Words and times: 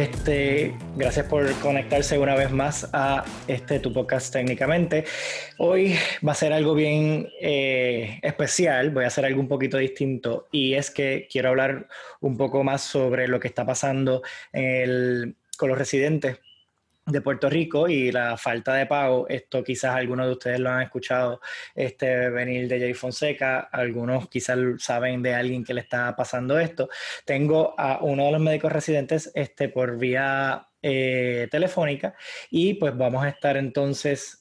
Este, 0.00 0.74
gracias 0.96 1.26
por 1.26 1.52
conectarse 1.56 2.18
una 2.18 2.34
vez 2.34 2.50
más 2.50 2.88
a 2.94 3.22
este 3.46 3.80
tu 3.80 3.92
podcast 3.92 4.32
técnicamente. 4.32 5.04
Hoy 5.58 5.94
va 6.26 6.32
a 6.32 6.34
ser 6.34 6.54
algo 6.54 6.72
bien 6.74 7.28
eh, 7.38 8.18
especial, 8.22 8.92
voy 8.92 9.04
a 9.04 9.08
hacer 9.08 9.26
algo 9.26 9.42
un 9.42 9.48
poquito 9.48 9.76
distinto 9.76 10.48
y 10.50 10.72
es 10.72 10.90
que 10.90 11.28
quiero 11.30 11.50
hablar 11.50 11.86
un 12.20 12.38
poco 12.38 12.64
más 12.64 12.80
sobre 12.80 13.28
lo 13.28 13.38
que 13.40 13.48
está 13.48 13.66
pasando 13.66 14.22
con 15.58 15.68
los 15.68 15.76
residentes 15.76 16.38
de 17.10 17.20
Puerto 17.20 17.48
Rico 17.48 17.88
y 17.88 18.12
la 18.12 18.36
falta 18.36 18.74
de 18.74 18.86
pago, 18.86 19.26
esto 19.28 19.62
quizás 19.62 19.94
algunos 19.94 20.26
de 20.26 20.32
ustedes 20.32 20.60
lo 20.60 20.70
han 20.70 20.82
escuchado 20.82 21.40
este, 21.74 22.30
venir 22.30 22.68
de 22.68 22.80
Jay 22.80 22.94
Fonseca, 22.94 23.68
algunos 23.72 24.28
quizás 24.28 24.58
saben 24.78 25.22
de 25.22 25.34
alguien 25.34 25.64
que 25.64 25.74
le 25.74 25.80
está 25.80 26.14
pasando 26.16 26.58
esto. 26.58 26.88
Tengo 27.24 27.74
a 27.78 27.98
uno 28.02 28.26
de 28.26 28.32
los 28.32 28.40
médicos 28.40 28.72
residentes 28.72 29.30
este, 29.34 29.68
por 29.68 29.98
vía 29.98 30.66
eh, 30.82 31.48
telefónica 31.50 32.14
y 32.50 32.74
pues 32.74 32.96
vamos 32.96 33.24
a 33.24 33.28
estar 33.28 33.56
entonces 33.56 34.40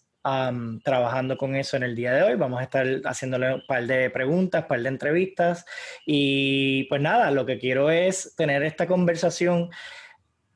trabajando 0.83 1.37
con 1.37 1.55
eso 1.55 1.77
en 1.77 1.83
el 1.83 1.95
día 1.95 2.13
de 2.13 2.23
hoy. 2.23 2.35
Vamos 2.35 2.59
a 2.59 2.63
estar 2.63 2.85
haciéndole 3.05 3.55
un 3.55 3.65
par 3.65 3.85
de 3.87 4.09
preguntas, 4.09 4.63
un 4.63 4.67
par 4.67 4.81
de 4.81 4.89
entrevistas 4.89 5.65
y 6.05 6.83
pues 6.85 7.01
nada, 7.01 7.31
lo 7.31 7.45
que 7.45 7.57
quiero 7.57 7.89
es 7.89 8.35
tener 8.35 8.63
esta 8.63 8.87
conversación 8.87 9.69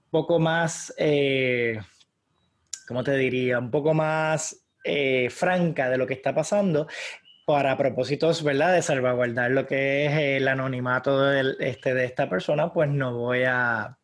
poco 0.09 0.39
más... 0.39 0.93
Eh, 0.97 1.79
¿cómo 2.87 3.03
te 3.03 3.15
diría? 3.15 3.59
Un 3.59 3.71
poco 3.71 3.93
más 3.93 4.65
eh, 4.83 5.29
franca 5.29 5.89
de 5.89 5.97
lo 5.97 6.07
que 6.07 6.13
está 6.13 6.33
pasando 6.33 6.87
para 7.45 7.77
propósitos, 7.77 8.43
¿verdad? 8.43 8.73
De 8.73 8.81
salvaguardar 8.81 9.51
lo 9.51 9.65
que 9.65 10.05
es 10.05 10.13
el 10.13 10.47
anonimato 10.47 11.21
de, 11.21 11.55
este, 11.59 11.93
de 11.93 12.05
esta 12.05 12.29
persona, 12.29 12.71
pues 12.71 12.89
no 12.89 13.17
voy 13.17 13.43
a... 13.43 13.97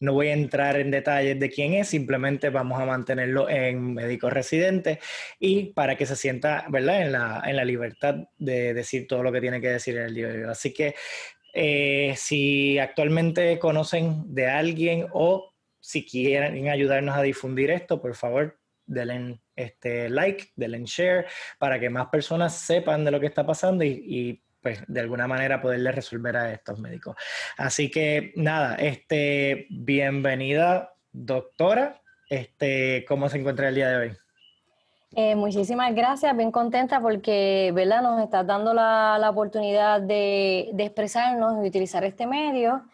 No 0.00 0.12
voy 0.12 0.28
a 0.28 0.32
entrar 0.32 0.78
en 0.78 0.92
detalles 0.92 1.40
de 1.40 1.50
quién 1.50 1.74
es, 1.74 1.88
simplemente 1.88 2.50
vamos 2.50 2.80
a 2.80 2.86
mantenerlo 2.86 3.50
en 3.50 3.94
médico 3.94 4.30
residente 4.30 5.00
y 5.40 5.72
para 5.72 5.96
que 5.96 6.06
se 6.06 6.14
sienta, 6.14 6.66
¿verdad?, 6.68 7.02
en 7.02 7.10
la, 7.10 7.42
en 7.44 7.56
la 7.56 7.64
libertad 7.64 8.14
de 8.38 8.74
decir 8.74 9.08
todo 9.08 9.24
lo 9.24 9.32
que 9.32 9.40
tiene 9.40 9.60
que 9.60 9.70
decir 9.70 9.96
en 9.96 10.04
el 10.04 10.14
día 10.14 10.28
de 10.28 10.44
hoy. 10.44 10.50
Así 10.52 10.72
que 10.72 10.94
eh, 11.52 12.14
si 12.16 12.78
actualmente 12.78 13.58
conocen 13.58 14.32
de 14.32 14.46
alguien 14.46 15.06
o 15.10 15.52
si 15.88 16.04
quieren 16.04 16.68
ayudarnos 16.68 17.16
a 17.16 17.22
difundir 17.22 17.70
esto, 17.70 17.98
por 18.02 18.14
favor, 18.14 18.60
denle 18.84 19.40
este 19.56 20.10
like, 20.10 20.48
denle 20.54 20.84
share, 20.84 21.24
para 21.58 21.80
que 21.80 21.88
más 21.88 22.08
personas 22.08 22.52
sepan 22.52 23.06
de 23.06 23.10
lo 23.10 23.18
que 23.18 23.24
está 23.24 23.46
pasando 23.46 23.82
y, 23.84 24.42
pues 24.60 24.82
de 24.86 25.00
alguna 25.00 25.26
manera 25.26 25.62
poderle 25.62 25.90
resolver 25.90 26.36
a 26.36 26.52
estos 26.52 26.78
médicos. 26.78 27.16
Así 27.56 27.90
que 27.90 28.34
nada, 28.36 28.74
este, 28.74 29.66
bienvenida 29.70 30.92
doctora, 31.10 32.02
este, 32.28 33.06
¿cómo 33.08 33.30
se 33.30 33.38
encuentra 33.38 33.70
el 33.70 33.76
día 33.76 33.88
de 33.88 33.96
hoy? 33.96 34.16
Eh, 35.16 35.36
muchísimas 35.36 35.94
gracias, 35.94 36.36
bien 36.36 36.52
contenta 36.52 37.00
porque 37.00 37.72
¿verdad? 37.74 38.02
nos 38.02 38.22
estás 38.22 38.46
dando 38.46 38.74
la, 38.74 39.16
la 39.18 39.30
oportunidad 39.30 40.02
de, 40.02 40.68
de, 40.74 40.84
expresarnos 40.84 41.64
y 41.64 41.68
utilizar 41.68 42.04
este 42.04 42.26
medio 42.26 42.84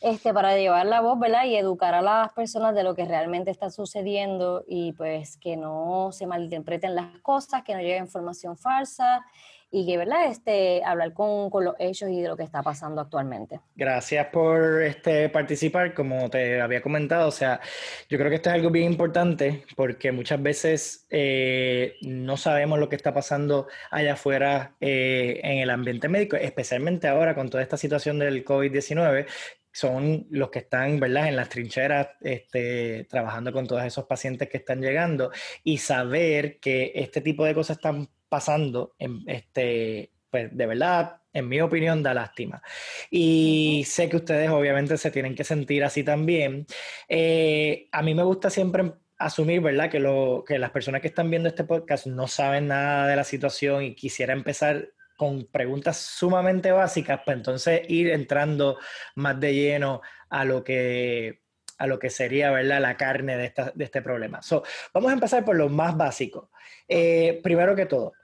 este, 0.00 0.32
para 0.32 0.56
llevar 0.56 0.86
la 0.86 1.00
voz, 1.00 1.18
¿verdad? 1.18 1.44
Y 1.44 1.56
educar 1.56 1.94
a 1.94 2.02
las 2.02 2.32
personas 2.32 2.74
de 2.74 2.82
lo 2.82 2.94
que 2.94 3.04
realmente 3.04 3.50
está 3.50 3.70
sucediendo 3.70 4.64
y 4.66 4.92
pues 4.92 5.36
que 5.36 5.56
no 5.56 6.10
se 6.12 6.26
malinterpreten 6.26 6.94
las 6.94 7.18
cosas, 7.20 7.62
que 7.62 7.74
no 7.74 7.80
llegue 7.80 7.98
información 7.98 8.56
falsa 8.56 9.24
y 9.72 9.86
que, 9.86 9.96
¿verdad? 9.96 10.26
Este, 10.28 10.82
hablar 10.84 11.12
con, 11.12 11.48
con, 11.48 11.64
los 11.64 11.74
hechos 11.78 12.10
y 12.10 12.20
de 12.20 12.28
lo 12.28 12.36
que 12.36 12.42
está 12.42 12.62
pasando 12.62 13.00
actualmente. 13.00 13.60
Gracias 13.76 14.26
por 14.26 14.82
este, 14.82 15.28
participar, 15.28 15.94
como 15.94 16.28
te 16.28 16.60
había 16.60 16.82
comentado, 16.82 17.28
o 17.28 17.32
sea, 17.32 17.60
yo 18.08 18.18
creo 18.18 18.30
que 18.30 18.36
esto 18.36 18.48
es 18.50 18.56
algo 18.56 18.70
bien 18.70 18.90
importante 18.92 19.64
porque 19.76 20.10
muchas 20.10 20.42
veces 20.42 21.06
eh, 21.10 21.94
no 22.02 22.36
sabemos 22.36 22.80
lo 22.80 22.88
que 22.88 22.96
está 22.96 23.14
pasando 23.14 23.68
allá 23.90 24.14
afuera 24.14 24.74
eh, 24.80 25.40
en 25.44 25.58
el 25.58 25.70
ambiente 25.70 26.08
médico, 26.08 26.36
especialmente 26.36 27.06
ahora 27.06 27.36
con 27.36 27.48
toda 27.48 27.62
esta 27.62 27.76
situación 27.76 28.18
del 28.18 28.44
COVID-19, 28.44 29.26
son 29.72 30.26
los 30.30 30.50
que 30.50 30.60
están, 30.60 30.98
¿verdad?, 30.98 31.28
en 31.28 31.36
las 31.36 31.48
trincheras, 31.48 32.08
este, 32.20 33.04
trabajando 33.04 33.52
con 33.52 33.66
todos 33.66 33.84
esos 33.84 34.04
pacientes 34.06 34.48
que 34.48 34.58
están 34.58 34.80
llegando 34.80 35.30
y 35.62 35.78
saber 35.78 36.58
que 36.58 36.92
este 36.94 37.20
tipo 37.20 37.44
de 37.44 37.54
cosas 37.54 37.76
están 37.76 38.08
pasando, 38.28 38.94
en, 38.98 39.22
este, 39.26 40.10
pues 40.30 40.56
de 40.56 40.66
verdad, 40.66 41.16
en 41.32 41.48
mi 41.48 41.60
opinión, 41.60 42.02
da 42.02 42.14
lástima. 42.14 42.62
Y 43.10 43.84
sé 43.86 44.08
que 44.08 44.16
ustedes 44.16 44.50
obviamente 44.50 44.96
se 44.96 45.10
tienen 45.10 45.34
que 45.34 45.44
sentir 45.44 45.84
así 45.84 46.02
también. 46.02 46.66
Eh, 47.08 47.88
a 47.92 48.02
mí 48.02 48.14
me 48.14 48.24
gusta 48.24 48.50
siempre 48.50 48.92
asumir, 49.18 49.60
¿verdad?, 49.60 49.90
que, 49.90 50.00
lo, 50.00 50.44
que 50.46 50.58
las 50.58 50.70
personas 50.70 51.00
que 51.00 51.08
están 51.08 51.30
viendo 51.30 51.48
este 51.48 51.64
podcast 51.64 52.06
no 52.06 52.26
saben 52.26 52.68
nada 52.68 53.06
de 53.06 53.16
la 53.16 53.24
situación 53.24 53.84
y 53.84 53.94
quisiera 53.94 54.32
empezar 54.32 54.88
con 55.20 55.44
preguntas 55.44 55.98
sumamente 55.98 56.72
básicas, 56.72 57.20
pues 57.26 57.36
entonces 57.36 57.82
ir 57.88 58.08
entrando 58.08 58.78
más 59.16 59.38
de 59.38 59.52
lleno 59.52 60.00
a 60.30 60.46
lo 60.46 60.64
que, 60.64 61.42
a 61.76 61.86
lo 61.86 61.98
que 61.98 62.08
sería 62.08 62.50
¿verdad? 62.50 62.80
la 62.80 62.96
carne 62.96 63.36
de, 63.36 63.44
esta, 63.44 63.70
de 63.74 63.84
este 63.84 64.00
problema. 64.00 64.40
So, 64.40 64.62
vamos 64.94 65.10
a 65.10 65.12
empezar 65.12 65.44
por 65.44 65.56
lo 65.56 65.68
más 65.68 65.94
básico. 65.94 66.50
Eh, 66.88 67.38
primero 67.42 67.76
que 67.76 67.84
todo, 67.84 68.14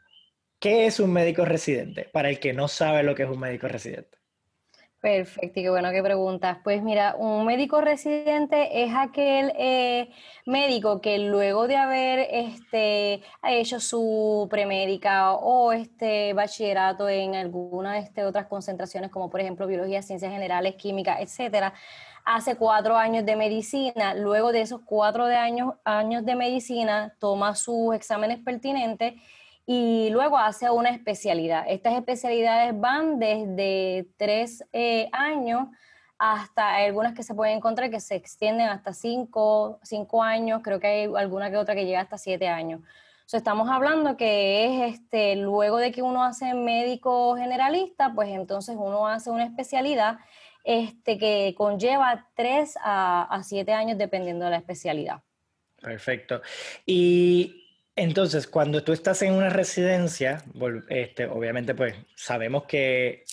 ¿qué 0.59 0.87
es 0.87 0.99
un 0.99 1.13
médico 1.13 1.45
residente? 1.45 2.09
Para 2.11 2.31
el 2.31 2.41
que 2.41 2.55
no 2.55 2.67
sabe 2.67 3.03
lo 3.03 3.15
que 3.15 3.25
es 3.25 3.29
un 3.29 3.41
médico 3.41 3.69
residente. 3.69 4.17
Perfecto, 5.07 5.61
y 5.61 5.63
qué 5.63 5.71
bueno 5.71 5.93
que 5.93 6.03
preguntas. 6.03 6.59
Pues 6.65 6.83
mira, 6.83 7.15
un 7.17 7.47
médico 7.47 7.81
residente 7.81 8.83
es 8.83 8.93
aquel 8.93 9.53
eh, 9.57 10.11
médico 10.47 11.01
que 11.01 11.21
luego 11.21 11.69
de 11.69 11.77
haber 11.77 12.27
este, 12.29 13.23
hecho 13.45 13.79
su 13.79 14.49
premédica 14.51 15.35
o 15.35 15.71
este 15.71 16.33
bachillerato 16.33 17.09
en 17.09 17.37
alguna 17.37 17.93
de 17.93 18.01
este, 18.01 18.25
otras 18.25 18.47
concentraciones, 18.47 19.13
como 19.13 19.31
por 19.31 19.39
ejemplo 19.39 19.69
biología, 19.69 20.03
ciencias 20.03 20.33
generales, 20.33 20.75
química, 20.75 21.21
etcétera, 21.21 21.73
hace 22.25 22.57
cuatro 22.57 22.97
años 22.97 23.25
de 23.25 23.37
medicina. 23.37 24.13
Luego 24.13 24.51
de 24.51 24.63
esos 24.63 24.81
cuatro 24.85 25.27
años, 25.27 25.75
años 25.85 26.25
de 26.25 26.35
medicina, 26.35 27.15
toma 27.21 27.55
sus 27.55 27.95
exámenes 27.95 28.41
pertinentes 28.41 29.15
y 29.67 30.11
luego 30.11 30.39
hace 30.39 30.71
una 30.71 30.91
especialidad. 30.91 31.65
Estas 31.69 31.95
especialidades 31.95 32.79
van 32.79 33.19
desde 33.19 34.09
tres 34.17 34.65
eh, 34.73 35.09
años 35.11 35.67
hasta 36.19 36.77
algunas 36.77 37.15
que 37.15 37.25
se 37.25 37.35
pueden 37.35 37.57
encontrar 37.57 37.91
que 37.91 38.01
se 38.01 38.15
extienden 38.15 38.69
hasta 38.69 38.95
cinco, 38.95 39.81
cinco, 39.83 40.23
años, 40.23 40.63
creo 40.63 40.81
que 40.81 40.87
hay 40.87 41.11
alguna 41.15 41.51
que 41.51 41.57
otra 41.57 41.75
que 41.75 41.85
llega 41.85 42.01
hasta 42.01 42.17
siete 42.17 42.49
años. 42.49 42.81
O 43.31 43.37
estamos 43.37 43.69
hablando 43.69 44.17
que 44.17 44.87
es 44.87 44.95
este, 44.95 45.35
luego 45.35 45.79
de 45.79 45.91
que 45.91 46.01
uno 46.01 46.23
hace 46.23 46.55
médico 46.55 47.37
generalista, 47.37 48.13
pues 48.15 48.29
entonces 48.29 48.77
uno 48.79 49.09
hace 49.09 49.31
una 49.31 49.45
especialidad 49.45 50.19
este, 50.63 51.19
que 51.19 51.55
conlleva 51.57 52.29
tres 52.35 52.79
a, 52.81 53.23
a 53.25 53.43
siete 53.43 53.73
años 53.73 53.99
dependiendo 53.99 54.45
de 54.45 54.53
la 54.53 54.57
especialidad. 54.59 55.23
Perfecto. 55.83 56.41
Y 56.87 57.66
entonces, 57.97 58.47
cuando 58.47 58.85
tú 58.85 58.93
estás 58.93 59.23
en 59.23 59.33
una 59.33 59.49
residencia, 59.49 60.45
este, 60.91 61.27
obviamente 61.27 61.75
pues 61.75 61.95
sabemos 62.15 62.65
que 62.65 63.25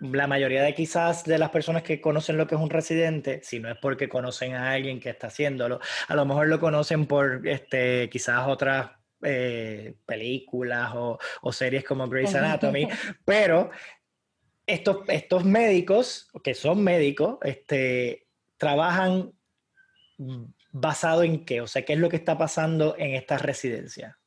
la 0.00 0.26
mayoría 0.26 0.62
de 0.62 0.74
quizás 0.74 1.24
de 1.24 1.36
las 1.36 1.50
personas 1.50 1.82
que 1.82 2.00
conocen 2.00 2.38
lo 2.38 2.46
que 2.46 2.54
es 2.54 2.60
un 2.60 2.70
residente, 2.70 3.40
si 3.42 3.60
no 3.60 3.70
es 3.70 3.76
porque 3.76 4.08
conocen 4.08 4.54
a 4.54 4.72
alguien 4.72 5.00
que 5.00 5.10
está 5.10 5.26
haciéndolo, 5.26 5.80
a 6.08 6.14
lo 6.14 6.24
mejor 6.24 6.48
lo 6.48 6.58
conocen 6.60 7.06
por 7.06 7.46
este, 7.46 8.08
quizás 8.08 8.48
otras 8.48 8.90
eh, 9.22 9.94
películas 10.06 10.92
o, 10.94 11.52
series 11.52 11.84
como 11.84 12.08
Grey's 12.08 12.34
Anatomy, 12.34 12.88
pero 13.26 13.70
estos, 14.66 14.98
estos 15.08 15.44
médicos, 15.44 16.30
que 16.42 16.54
son 16.54 16.82
médicos, 16.82 17.36
este, 17.42 18.26
trabajan 18.56 19.32
basado 20.74 21.22
en 21.22 21.44
qué? 21.44 21.60
O 21.60 21.66
sea, 21.66 21.84
¿qué 21.84 21.92
es 21.92 21.98
lo 21.98 22.08
que 22.10 22.16
está 22.16 22.36
pasando 22.36 22.96
en 22.98 23.14
esta 23.14 23.38
residencia? 23.38 24.18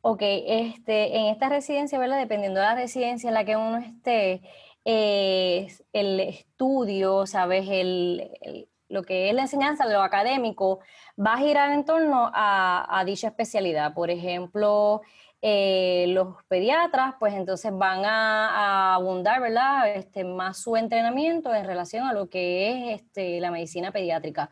Ok, 0.00 0.20
este, 0.22 1.16
en 1.16 1.26
esta 1.26 1.48
residencia, 1.48 1.98
¿verdad? 1.98 2.18
Dependiendo 2.18 2.60
de 2.60 2.66
la 2.66 2.74
residencia 2.74 3.28
en 3.28 3.34
la 3.34 3.44
que 3.44 3.56
uno 3.56 3.78
esté, 3.78 4.42
el 4.84 6.20
estudio, 6.20 7.26
¿sabes? 7.26 7.66
El, 7.70 8.68
lo 8.88 9.02
que 9.02 9.28
es 9.28 9.34
la 9.34 9.42
enseñanza, 9.42 9.86
lo 9.86 10.02
académico, 10.02 10.80
va 11.18 11.34
a 11.34 11.38
girar 11.38 11.70
en 11.72 11.84
torno 11.84 12.30
a, 12.34 13.02
dicha 13.06 13.28
especialidad. 13.28 13.94
Por 13.94 14.10
ejemplo, 14.10 15.02
eh, 15.42 16.06
los 16.08 16.42
pediatras, 16.48 17.14
pues 17.20 17.34
entonces 17.34 17.70
van 17.72 18.04
a, 18.04 18.94
abundar, 18.94 19.40
¿verdad? 19.40 19.94
Este, 19.94 20.24
más 20.24 20.58
su 20.58 20.76
entrenamiento 20.76 21.54
en 21.54 21.64
relación 21.64 22.06
a 22.06 22.12
lo 22.12 22.28
que 22.28 22.70
es 22.70 23.02
este, 23.02 23.40
la 23.40 23.50
medicina 23.50 23.92
pediátrica 23.92 24.50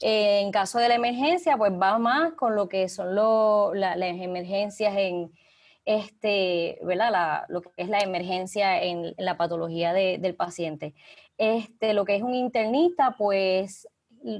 en 0.00 0.50
caso 0.50 0.78
de 0.78 0.88
la 0.88 0.94
emergencia, 0.94 1.56
pues 1.56 1.72
va 1.72 1.98
más 1.98 2.32
con 2.32 2.56
lo 2.56 2.68
que 2.68 2.88
son 2.88 3.14
las 3.14 3.96
emergencias 3.96 4.94
en, 4.96 5.30
este, 5.84 6.78
¿verdad? 6.82 7.44
lo 7.48 7.62
que 7.62 7.70
es 7.76 7.88
la 7.88 8.00
emergencia 8.00 8.82
en, 8.82 9.14
la 9.18 9.36
patología 9.36 9.92
del 9.92 10.34
paciente. 10.34 10.94
Este, 11.36 11.94
lo 11.94 12.04
que 12.04 12.16
es 12.16 12.22
un 12.22 12.34
internista, 12.34 13.14
pues 13.16 13.88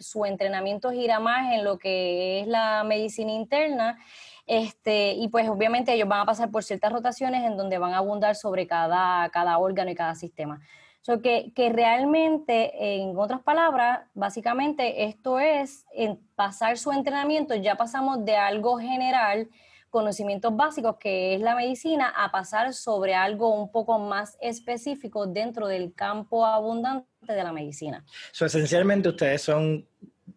su 0.01 0.25
entrenamiento 0.27 0.91
gira 0.91 1.21
más 1.21 1.53
en 1.55 1.65
lo 1.65 1.79
que 1.79 2.41
es 2.41 2.47
la 2.47 2.85
medicina 2.85 3.33
interna. 3.33 3.99
Este, 4.47 5.13
y 5.13 5.29
pues 5.29 5.49
obviamente 5.49 5.93
ellos 5.93 6.09
van 6.09 6.21
a 6.21 6.27
pasar 6.27 6.51
por 6.51 6.65
ciertas 6.65 6.93
rotaciones 6.93 7.45
en 7.45 7.57
donde 7.57 7.79
van 7.79 7.95
a 7.95 7.99
abundar 7.99 8.35
sobre 8.35 8.67
cada, 8.67 9.29
cada 9.31 9.59
órgano 9.59 9.91
y 9.91 9.95
cada 9.95 10.15
sistema. 10.15 10.61
So 11.03 11.23
que, 11.23 11.53
realmente, 11.73 12.73
en 13.01 13.17
otras 13.17 13.41
palabras, 13.41 14.01
básicamente 14.15 15.05
esto 15.05 15.41
es 15.41 15.87
pasar 16.35 16.77
su 16.77 16.93
entrenamiento, 16.93 17.55
ya 17.55 17.77
pasamos 17.77 18.25
de 18.25 18.37
algo 18.37 18.79
general 18.79 19.49
conocimientos 19.89 20.55
básicos, 20.57 20.97
que 21.01 21.35
es 21.35 21.41
la 21.41 21.57
medicina, 21.57 22.13
a 22.17 22.31
pasar 22.31 22.73
sobre 22.75 23.15
algo 23.15 23.53
un 23.53 23.73
poco 23.73 23.99
más 23.99 24.37
específico 24.41 25.27
dentro 25.27 25.67
del 25.67 25.95
campo 25.95 26.47
abundante 26.47 27.09
de 27.21 27.43
la 27.43 27.53
medicina. 27.53 28.05
So, 28.31 28.47
esencialmente 28.47 29.09
ustedes 29.09 29.43
son 29.43 29.85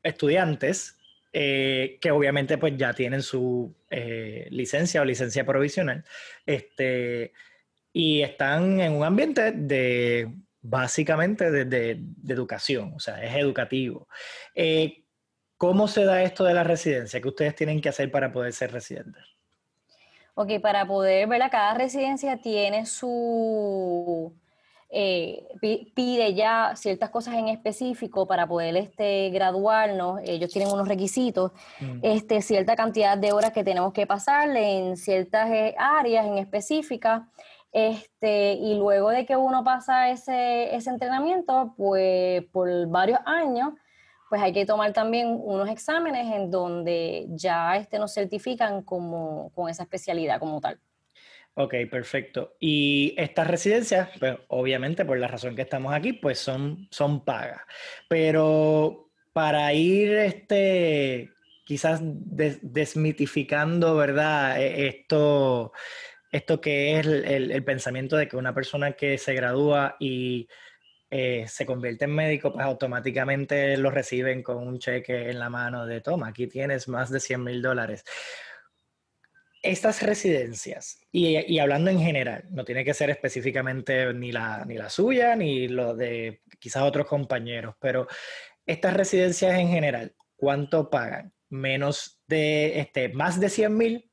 estudiantes 0.02 0.98
eh, 1.32 1.98
que 2.00 2.12
obviamente 2.12 2.58
pues 2.58 2.78
ya 2.78 2.94
tienen 2.94 3.22
su 3.22 3.74
eh, 3.90 4.48
licencia 4.52 5.02
o 5.02 5.06
licencia 5.06 5.44
provisional 5.44 6.04
este, 6.46 7.34
y 7.92 8.22
están 8.22 8.80
en 8.80 8.94
un 8.94 9.04
ambiente 9.04 9.52
de 9.52 10.32
básicamente 10.64 11.52
de, 11.52 12.02
educación, 12.28 12.94
o 12.96 13.00
sea, 13.00 13.24
es 13.24 13.36
educativo. 13.36 14.08
Eh, 14.56 15.04
¿Cómo 15.58 15.88
se 15.88 16.04
da 16.06 16.24
esto 16.24 16.46
de 16.46 16.54
la 16.54 16.64
residencia? 16.64 17.22
¿Qué 17.22 17.28
ustedes 17.28 17.56
tienen 17.56 17.80
que 17.80 17.90
hacer 17.90 18.10
para 18.10 18.32
poder 18.32 18.54
ser 18.54 18.72
residentes? 18.72 19.24
Ok, 20.36 20.60
para 20.62 20.88
poder, 20.88 21.28
¿verdad? 21.28 21.52
Cada 21.52 21.76
residencia 21.76 22.38
tiene 22.38 22.86
su, 22.86 24.34
eh, 24.90 25.48
pide 25.96 26.36
ya 26.36 26.74
ciertas 26.76 27.10
cosas 27.10 27.34
en 27.34 27.48
específico 27.48 28.28
para 28.28 28.48
poder 28.48 28.78
este, 28.78 29.32
graduarnos. 29.32 30.22
Ellos 30.24 30.52
tienen 30.52 30.72
unos 30.72 30.88
requisitos, 30.88 31.52
mm. 31.80 32.00
este, 32.04 32.42
cierta 32.42 32.76
cantidad 32.76 33.18
de 33.18 33.32
horas 33.32 33.52
que 33.52 33.64
tenemos 33.64 33.92
que 33.92 34.08
pasarle 34.08 34.78
en 34.78 34.98
ciertas 34.98 35.50
eh, 35.52 35.76
áreas 35.78 36.26
en 36.26 36.38
específicas. 36.38 37.24
Este, 37.74 38.54
y 38.54 38.76
luego 38.76 39.10
de 39.10 39.26
que 39.26 39.36
uno 39.36 39.64
pasa 39.64 40.12
ese, 40.12 40.76
ese 40.76 40.92
entrenamiento, 40.92 41.74
pues 41.76 42.44
por 42.52 42.88
varios 42.88 43.20
años, 43.26 43.74
pues 44.30 44.42
hay 44.42 44.54
que 44.54 44.66
tomar 44.66 44.94
también 44.94 45.28
unos 45.44 45.70
exámenes 45.70 46.32
en 46.34 46.52
donde 46.52 47.26
ya 47.30 47.76
este, 47.78 48.00
nos 48.00 48.14
certifican 48.14 48.84
como, 48.84 49.52
con 49.56 49.70
esa 49.70 49.84
especialidad 49.84 50.40
como 50.40 50.62
tal. 50.62 50.80
Ok, 51.56 51.76
perfecto. 51.90 52.56
Y 52.60 53.14
estas 53.18 53.48
residencias, 53.48 54.10
pues 54.20 54.38
obviamente 54.48 55.06
por 55.06 55.20
la 55.20 55.28
razón 55.28 55.56
que 55.56 55.62
estamos 55.62 55.94
aquí, 55.94 56.14
pues 56.14 56.40
son, 56.40 56.88
son 56.90 57.24
pagas. 57.24 57.62
Pero 58.10 59.12
para 59.34 59.72
ir 59.74 60.14
este, 60.14 61.30
quizás 61.66 62.00
desmitificando, 62.04 63.96
¿verdad? 63.96 64.60
E, 64.60 64.88
esto, 64.88 65.74
esto 66.34 66.60
que 66.60 67.00
es 67.00 67.06
el, 67.06 67.64
pensamiento 67.64 68.18
de 68.18 68.28
que 68.28 68.36
una 68.36 68.56
persona 68.56 68.94
que 68.94 69.20
se 69.20 69.36
gradúa 69.36 69.96
y 70.00 70.48
eh, 71.12 71.46
se 71.48 71.64
convierte 71.64 72.06
en 72.06 72.16
médico, 72.16 72.52
pues 72.52 72.66
automáticamente 72.66 73.78
lo 73.78 73.92
reciben 73.92 74.42
con 74.42 74.58
un 74.58 74.80
cheque 74.80 75.30
en 75.30 75.38
la 75.38 75.52
mano 75.52 75.86
de 75.86 76.02
toma, 76.02 76.30
aquí 76.30 76.48
tienes 76.48 76.88
más 76.88 77.12
de 77.12 77.20
100 77.20 77.44
mil 77.44 77.62
dólares. 77.62 78.04
Estas 79.62 80.02
residencias, 80.02 81.00
y, 81.12 81.60
hablando 81.60 81.92
en 81.92 82.00
general, 82.00 82.46
no 82.50 82.66
tiene 82.66 82.84
que 82.84 82.96
ser 82.96 83.12
específicamente 83.12 84.12
ni 84.12 84.32
la, 84.32 84.66
ni 84.66 84.76
la 84.76 84.90
suya, 84.90 85.36
ni 85.36 85.68
lo 85.68 85.96
de 85.96 86.42
quizás 86.60 86.82
otros 86.82 87.06
compañeros, 87.06 87.76
pero 87.80 88.08
estas 88.66 88.96
residencias 88.96 89.60
en 89.60 89.70
general, 89.70 90.16
¿cuánto 90.36 90.90
pagan? 90.90 91.32
¿Menos 91.50 92.24
de, 92.28 92.80
este, 92.80 93.10
más 93.10 93.40
de 93.40 93.50
100 93.50 93.78
mil? 93.78 94.12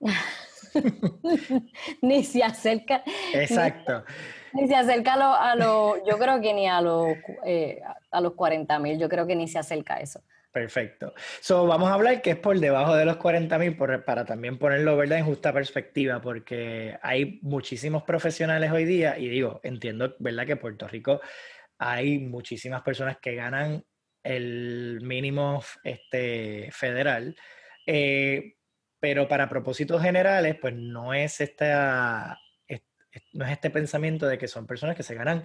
ni 2.02 2.24
se 2.24 2.42
acerca. 2.42 3.02
Exacto. 3.32 4.04
Ni 4.52 4.68
se 4.68 4.76
acerca 4.76 5.14
a 5.14 5.56
los, 5.56 5.98
yo 6.06 6.18
creo 6.18 6.40
que 6.40 6.54
ni 6.54 6.68
a 6.68 6.80
los, 6.80 7.08
eh, 7.44 7.80
a 8.10 8.20
los 8.20 8.34
40 8.34 8.78
mil, 8.78 8.98
yo 8.98 9.08
creo 9.08 9.26
que 9.26 9.34
ni 9.34 9.48
se 9.48 9.58
acerca 9.58 9.94
a 9.96 10.00
eso. 10.00 10.22
Perfecto. 10.54 11.14
So, 11.40 11.66
vamos 11.66 11.90
a 11.90 11.94
hablar 11.94 12.22
que 12.22 12.30
es 12.30 12.36
por 12.36 12.56
debajo 12.60 12.94
de 12.94 13.04
los 13.04 13.16
40 13.16 13.58
mil 13.58 13.76
para 13.76 14.24
también 14.24 14.56
ponerlo 14.56 14.96
¿verdad? 14.96 15.18
en 15.18 15.24
justa 15.24 15.52
perspectiva, 15.52 16.20
porque 16.20 16.96
hay 17.02 17.40
muchísimos 17.42 18.04
profesionales 18.04 18.70
hoy 18.70 18.84
día 18.84 19.18
y 19.18 19.28
digo, 19.28 19.58
entiendo 19.64 20.14
¿verdad? 20.20 20.46
que 20.46 20.52
en 20.52 20.58
Puerto 20.60 20.86
Rico 20.86 21.20
hay 21.76 22.20
muchísimas 22.20 22.82
personas 22.82 23.18
que 23.20 23.34
ganan 23.34 23.84
el 24.22 25.00
mínimo 25.02 25.60
este, 25.82 26.70
federal, 26.70 27.36
eh, 27.84 28.54
pero 29.04 29.28
para 29.28 29.50
propósitos 29.50 30.00
generales, 30.00 30.56
pues 30.58 30.72
no 30.74 31.12
es 31.12 31.38
esta, 31.42 32.40
no 33.34 33.44
es 33.44 33.52
este 33.52 33.68
pensamiento 33.68 34.26
de 34.26 34.38
que 34.38 34.48
son 34.48 34.66
personas 34.66 34.96
que 34.96 35.02
se 35.02 35.14
ganan 35.14 35.44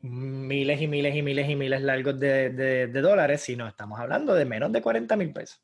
miles 0.00 0.80
y 0.80 0.88
miles 0.88 1.14
y 1.14 1.20
miles 1.20 1.50
y 1.50 1.54
miles 1.54 1.82
largos 1.82 2.18
de, 2.18 2.88
dólares, 2.94 3.42
sino 3.42 3.68
estamos 3.68 4.00
hablando 4.00 4.32
de 4.32 4.46
menos 4.46 4.72
de 4.72 4.80
40 4.80 5.16
mil 5.16 5.34
pesos. 5.34 5.60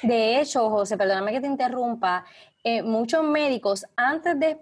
De 0.00 0.40
hecho, 0.40 0.70
José, 0.70 0.96
perdóname 0.96 1.32
que 1.32 1.42
te 1.42 1.46
interrumpa, 1.46 2.24
eh, 2.64 2.82
muchos 2.82 3.22
médicos 3.22 3.84
antes 3.94 4.40
de, 4.40 4.54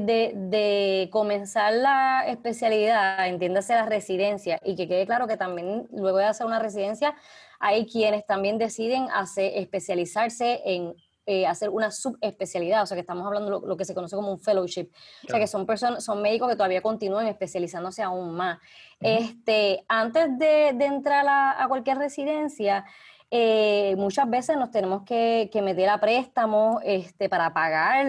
de, 0.00 0.32
de, 0.34 1.08
comenzar 1.10 1.72
la 1.72 2.26
especialidad, 2.26 3.26
entiéndase 3.26 3.72
la 3.72 3.86
residencia, 3.86 4.60
y 4.62 4.76
que 4.76 4.86
quede 4.86 5.06
claro 5.06 5.26
que 5.26 5.38
también 5.38 5.88
luego 5.92 6.18
de 6.18 6.26
hacer 6.26 6.46
una 6.46 6.58
residencia, 6.58 7.14
hay 7.58 7.86
quienes 7.86 8.26
también 8.26 8.58
deciden 8.58 9.08
hacer, 9.10 9.52
especializarse 9.56 10.60
en 10.66 10.94
eh, 11.30 11.46
hacer 11.46 11.68
una 11.68 11.90
subespecialidad, 11.90 12.84
o 12.84 12.86
sea 12.86 12.94
que 12.94 13.02
estamos 13.02 13.26
hablando 13.26 13.60
de 13.60 13.68
lo, 13.68 13.76
que 13.76 13.84
se 13.84 13.94
conoce 13.94 14.16
como 14.16 14.32
un 14.32 14.40
fellowship, 14.40 14.88
o 15.26 15.28
sea 15.28 15.38
que 15.38 15.46
son 15.46 15.66
personas, 15.66 16.02
son 16.02 16.22
médicos 16.22 16.48
que 16.48 16.56
todavía 16.56 16.80
continúan 16.80 17.26
especializándose 17.26 18.02
aún 18.02 18.34
más. 18.34 18.58
este, 18.98 19.84
antes 19.88 20.38
de, 20.38 20.72
de 20.74 20.84
entrar 20.86 21.28
a, 21.28 21.62
a, 21.62 21.68
cualquier 21.68 21.98
residencia, 21.98 22.86
eh, 23.30 23.94
muchas 23.98 24.28
veces 24.30 24.56
nos 24.56 24.70
tenemos 24.70 25.02
que, 25.02 25.50
que, 25.52 25.60
meter 25.60 25.90
a 25.90 26.00
préstamos 26.00 26.80
este, 26.82 27.28
para 27.28 27.52
pagar. 27.52 28.06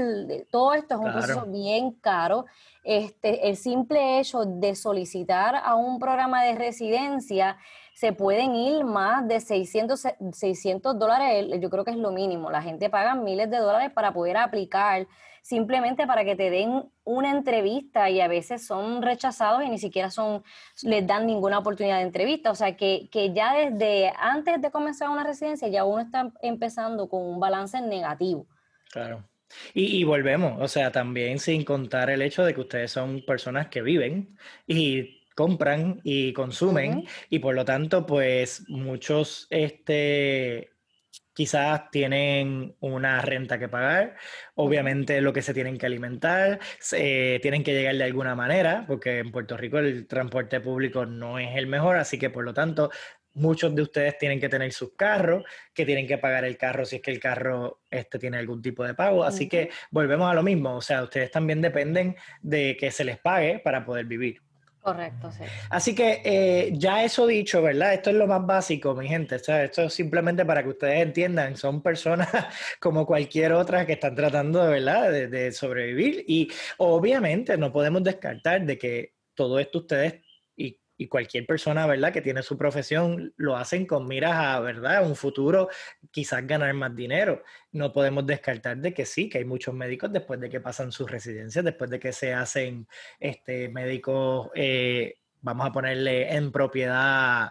Todo 0.49 0.73
esto 0.73 0.95
es 0.95 1.01
un 1.01 1.11
proceso 1.11 1.45
bien 1.45 1.91
caro. 1.91 2.45
Este, 2.85 3.49
el 3.49 3.57
simple 3.57 4.19
hecho 4.19 4.45
de 4.45 4.75
solicitar 4.75 5.57
a 5.57 5.75
un 5.75 5.99
programa 5.99 6.41
de 6.43 6.55
residencia 6.55 7.57
se 7.99 8.13
pueden 8.13 8.55
ir 8.55 8.85
más 8.85 9.27
de 9.27 9.41
600, 9.41 10.01
600 10.31 10.97
dólares, 10.97 11.47
yo 11.59 11.69
creo 11.69 11.83
que 11.83 11.91
es 11.91 11.97
lo 11.97 12.13
mínimo. 12.13 12.49
La 12.49 12.61
gente 12.61 12.89
paga 12.89 13.13
miles 13.13 13.51
de 13.51 13.57
dólares 13.57 13.91
para 13.93 14.13
poder 14.13 14.37
aplicar, 14.37 15.05
simplemente 15.41 16.07
para 16.07 16.23
que 16.23 16.37
te 16.37 16.49
den 16.49 16.89
una 17.03 17.31
entrevista 17.31 18.09
y 18.09 18.21
a 18.21 18.29
veces 18.29 18.65
son 18.65 19.01
rechazados 19.01 19.65
y 19.65 19.69
ni 19.69 19.77
siquiera 19.79 20.11
son, 20.11 20.43
les 20.81 21.05
dan 21.05 21.27
ninguna 21.27 21.59
oportunidad 21.59 21.97
de 21.97 22.03
entrevista. 22.03 22.51
O 22.51 22.55
sea, 22.55 22.77
que, 22.77 23.09
que 23.11 23.33
ya 23.33 23.53
desde 23.53 24.13
antes 24.17 24.61
de 24.61 24.71
comenzar 24.71 25.09
una 25.09 25.25
residencia 25.25 25.67
ya 25.67 25.83
uno 25.83 25.99
está 25.99 26.31
empezando 26.41 27.09
con 27.09 27.21
un 27.21 27.41
balance 27.41 27.81
negativo. 27.81 28.47
Claro. 28.93 29.27
Y, 29.73 29.99
y, 29.99 30.05
volvemos, 30.05 30.61
o 30.61 30.69
sea, 30.69 30.93
también 30.93 31.37
sin 31.39 31.65
contar 31.65 32.09
el 32.09 32.21
hecho 32.21 32.45
de 32.45 32.53
que 32.53 32.61
ustedes 32.61 32.91
son 32.91 33.25
personas 33.25 33.67
que 33.67 33.81
viven 33.81 34.37
y 34.67 35.18
compran 35.39 36.01
y 36.03 36.33
consumen 36.33 37.05
y 37.29 37.39
por 37.39 37.55
lo 37.55 37.63
tanto 37.63 38.05
pues 38.05 38.65
muchos 38.67 39.47
este 39.49 40.71
quizás 41.33 41.89
tienen 41.91 42.75
una 42.81 43.21
renta 43.21 43.57
que 43.57 43.69
pagar, 43.69 44.17
obviamente 44.55 45.21
lo 45.21 45.31
que 45.31 45.41
se 45.41 45.53
tienen 45.53 45.77
que 45.77 45.85
alimentar, 45.85 46.59
se, 46.77 47.39
tienen 47.41 47.63
que 47.63 47.73
llegar 47.73 47.95
de 47.95 48.03
alguna 48.03 48.35
manera, 48.35 48.83
porque 48.85 49.19
en 49.19 49.31
Puerto 49.31 49.55
Rico 49.55 49.79
el 49.79 50.07
transporte 50.07 50.59
público 50.59 51.05
no 51.05 51.39
es 51.39 51.55
el 51.55 51.67
mejor, 51.67 51.95
así 51.95 52.19
que 52.19 52.29
por 52.29 52.43
lo 52.43 52.53
tanto 52.53 52.89
muchos 53.33 53.73
de 53.73 53.83
ustedes 53.83 54.17
tienen 54.17 54.41
que 54.41 54.49
tener 54.49 54.73
sus 54.73 54.93
carros, 54.97 55.45
que 55.73 55.85
tienen 55.85 56.05
que 56.05 56.17
pagar 56.17 56.43
el 56.43 56.57
carro 56.57 56.83
si 56.83 56.97
es 56.97 57.01
que 57.01 57.11
el 57.11 57.19
carro 57.21 57.79
este 57.89 58.19
tiene 58.19 58.37
algún 58.37 58.61
tipo 58.61 58.83
de 58.83 58.93
pago, 58.93 59.23
así 59.23 59.47
que 59.47 59.69
volvemos 59.89 60.29
a 60.29 60.33
lo 60.33 60.43
mismo, 60.43 60.75
o 60.75 60.81
sea, 60.81 61.03
ustedes 61.03 61.31
también 61.31 61.61
dependen 61.61 62.17
de 62.41 62.75
que 62.77 62.91
se 62.91 63.05
les 63.05 63.19
pague 63.19 63.59
para 63.59 63.85
poder 63.85 64.05
vivir. 64.05 64.48
Correcto, 64.93 65.31
sí. 65.31 65.43
Así 65.69 65.93
que 65.93 66.21
eh, 66.23 66.71
ya 66.73 67.03
eso 67.03 67.27
dicho, 67.27 67.61
¿verdad? 67.61 67.93
Esto 67.93 68.09
es 68.09 68.15
lo 68.15 68.25
más 68.27 68.45
básico, 68.45 68.95
mi 68.95 69.07
gente. 69.07 69.35
Esto 69.35 69.83
es 69.83 69.93
simplemente 69.93 70.45
para 70.45 70.63
que 70.63 70.69
ustedes 70.69 71.01
entiendan, 71.01 71.55
son 71.55 71.81
personas 71.81 72.27
como 72.79 73.05
cualquier 73.05 73.53
otra 73.53 73.85
que 73.85 73.93
están 73.93 74.15
tratando, 74.15 74.67
¿verdad?, 74.67 75.11
de 75.11 75.51
sobrevivir. 75.51 76.25
Y 76.27 76.51
obviamente 76.77 77.57
no 77.57 77.71
podemos 77.71 78.03
descartar 78.03 78.65
de 78.65 78.77
que 78.77 79.13
todo 79.35 79.59
esto 79.59 79.79
ustedes 79.79 80.21
y 80.99 81.07
cualquier 81.07 81.45
persona, 81.45 81.87
¿verdad?, 81.87 82.11
que 82.11 82.21
tiene 82.21 82.43
su 82.43 82.57
profesión, 82.57 83.33
lo 83.37 83.55
hacen 83.55 83.85
con 83.85 84.05
miras 84.05 84.35
a, 84.35 84.59
¿verdad?, 84.59 85.07
un 85.07 85.15
futuro, 85.15 85.69
quizás 86.11 86.45
ganar 86.45 86.73
más 86.73 86.93
dinero. 86.93 87.41
No 87.71 87.93
podemos 87.93 88.27
descartar 88.27 88.75
de 88.77 88.93
que 88.93 89.05
sí, 89.05 89.29
que 89.29 89.37
hay 89.37 89.45
muchos 89.45 89.73
médicos 89.73 90.11
después 90.11 90.41
de 90.41 90.49
que 90.49 90.59
pasan 90.59 90.91
sus 90.91 91.09
residencias, 91.09 91.63
después 91.63 91.89
de 91.89 91.99
que 91.99 92.11
se 92.11 92.33
hacen 92.33 92.85
este, 93.17 93.69
médicos, 93.69 94.49
eh, 94.53 95.19
vamos 95.39 95.67
a 95.67 95.71
ponerle 95.71 96.35
en 96.35 96.51
propiedad 96.51 97.47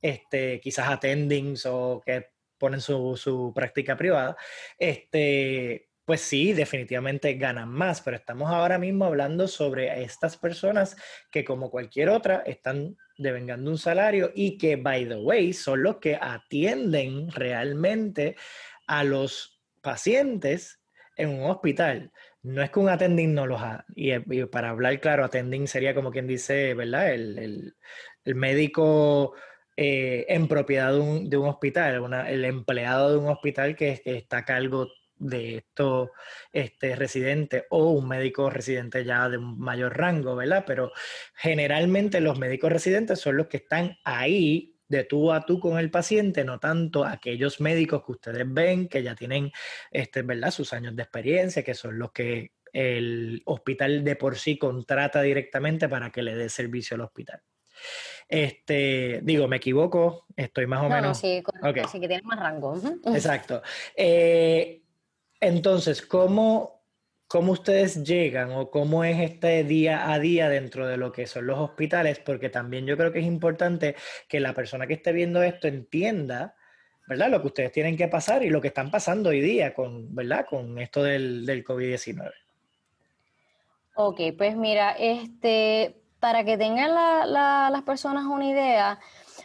este, 0.00 0.60
quizás 0.60 0.88
attendings 0.88 1.66
o 1.66 2.00
que 2.06 2.28
ponen 2.56 2.80
su, 2.80 3.16
su 3.16 3.52
práctica 3.52 3.96
privada, 3.96 4.36
este, 4.78 5.88
pues 6.04 6.20
sí, 6.20 6.52
definitivamente 6.52 7.34
ganan 7.34 7.70
más, 7.70 8.02
pero 8.02 8.16
estamos 8.16 8.50
ahora 8.50 8.78
mismo 8.78 9.06
hablando 9.06 9.48
sobre 9.48 10.02
estas 10.02 10.36
personas 10.36 10.96
que 11.30 11.44
como 11.44 11.70
cualquier 11.70 12.10
otra 12.10 12.42
están 12.44 12.96
devengando 13.16 13.70
un 13.70 13.78
salario 13.78 14.30
y 14.34 14.58
que, 14.58 14.76
by 14.76 15.08
the 15.08 15.16
way, 15.16 15.52
son 15.52 15.82
los 15.82 15.96
que 15.96 16.18
atienden 16.20 17.30
realmente 17.30 18.36
a 18.86 19.02
los 19.04 19.62
pacientes 19.80 20.80
en 21.16 21.30
un 21.30 21.50
hospital. 21.50 22.12
No 22.42 22.62
es 22.62 22.70
que 22.70 22.80
un 22.80 22.90
attending 22.90 23.32
no 23.32 23.46
los 23.46 23.62
ha, 23.62 23.86
y, 23.94 24.12
para 24.46 24.70
hablar 24.70 25.00
claro, 25.00 25.24
attending 25.24 25.66
sería 25.66 25.94
como 25.94 26.10
quien 26.10 26.26
dice, 26.26 26.74
¿verdad? 26.74 27.14
El, 27.14 27.74
médico 28.26 29.34
eh, 29.76 30.26
en 30.28 30.48
propiedad 30.48 30.92
de 30.92 30.98
un, 30.98 31.48
hospital, 31.48 32.12
el 32.28 32.44
empleado 32.44 33.12
de 33.12 33.18
un 33.18 33.28
hospital 33.28 33.76
que, 33.76 34.00
que 34.02 34.16
está 34.16 34.38
a 34.38 34.44
cargo 34.44 34.88
de 35.16 35.56
estos 35.58 36.10
este, 36.52 36.96
residentes 36.96 37.64
o 37.70 37.90
un 37.90 38.08
médico 38.08 38.50
residente 38.50 39.04
ya 39.04 39.28
de 39.28 39.38
un 39.38 39.58
mayor 39.58 39.96
rango, 39.96 40.36
¿verdad? 40.36 40.64
Pero 40.66 40.92
generalmente 41.34 42.20
los 42.20 42.38
médicos 42.38 42.72
residentes 42.72 43.20
son 43.20 43.36
los 43.36 43.46
que 43.46 43.58
están 43.58 43.96
ahí 44.04 44.74
de 44.88 45.04
tú 45.04 45.32
a 45.32 45.46
tú 45.46 45.58
con 45.60 45.78
el 45.78 45.90
paciente, 45.90 46.44
no 46.44 46.60
tanto 46.60 47.04
aquellos 47.04 47.60
médicos 47.60 48.04
que 48.04 48.12
ustedes 48.12 48.44
ven 48.46 48.88
que 48.88 49.02
ya 49.02 49.14
tienen, 49.14 49.50
este, 49.90 50.22
¿verdad? 50.22 50.50
Sus 50.50 50.72
años 50.72 50.94
de 50.94 51.02
experiencia, 51.02 51.62
que 51.62 51.74
son 51.74 51.98
los 51.98 52.12
que 52.12 52.52
el 52.72 53.40
hospital 53.46 54.04
de 54.04 54.16
por 54.16 54.36
sí 54.36 54.58
contrata 54.58 55.22
directamente 55.22 55.88
para 55.88 56.10
que 56.10 56.22
le 56.22 56.34
dé 56.34 56.48
servicio 56.48 56.96
al 56.96 57.02
hospital. 57.02 57.40
Este, 58.28 59.20
digo, 59.22 59.48
me 59.48 59.56
equivoco, 59.56 60.26
estoy 60.36 60.66
más 60.66 60.82
o 60.82 60.88
menos. 60.88 61.04
No, 61.04 61.14
sí, 61.14 61.42
sí 61.90 62.00
que 62.00 62.08
tiene 62.08 62.22
más 62.22 62.38
rango. 62.38 62.80
Exacto. 63.06 63.62
Eh, 63.96 64.83
entonces, 65.40 66.02
¿cómo, 66.02 66.82
¿cómo 67.26 67.52
ustedes 67.52 68.02
llegan 68.04 68.52
o 68.52 68.70
cómo 68.70 69.04
es 69.04 69.18
este 69.20 69.64
día 69.64 70.12
a 70.12 70.18
día 70.18 70.48
dentro 70.48 70.86
de 70.86 70.96
lo 70.96 71.12
que 71.12 71.26
son 71.26 71.46
los 71.46 71.58
hospitales? 71.58 72.18
Porque 72.18 72.48
también 72.48 72.86
yo 72.86 72.96
creo 72.96 73.12
que 73.12 73.20
es 73.20 73.26
importante 73.26 73.96
que 74.28 74.40
la 74.40 74.54
persona 74.54 74.86
que 74.86 74.94
esté 74.94 75.12
viendo 75.12 75.42
esto 75.42 75.68
entienda, 75.68 76.56
¿verdad? 77.06 77.30
Lo 77.30 77.40
que 77.40 77.48
ustedes 77.48 77.72
tienen 77.72 77.96
que 77.96 78.08
pasar 78.08 78.42
y 78.42 78.50
lo 78.50 78.60
que 78.60 78.68
están 78.68 78.90
pasando 78.90 79.30
hoy 79.30 79.40
día 79.40 79.74
con, 79.74 80.14
¿verdad? 80.14 80.46
Con 80.48 80.78
esto 80.78 81.02
del, 81.02 81.44
del 81.44 81.64
COVID-19. 81.64 82.32
Ok, 83.96 84.20
pues 84.36 84.56
mira, 84.56 84.92
este, 84.98 85.94
para 86.18 86.42
que 86.42 86.56
tengan 86.56 86.94
las 86.94 87.82
personas 87.82 88.24
una 88.24 88.46
idea, 88.46 88.98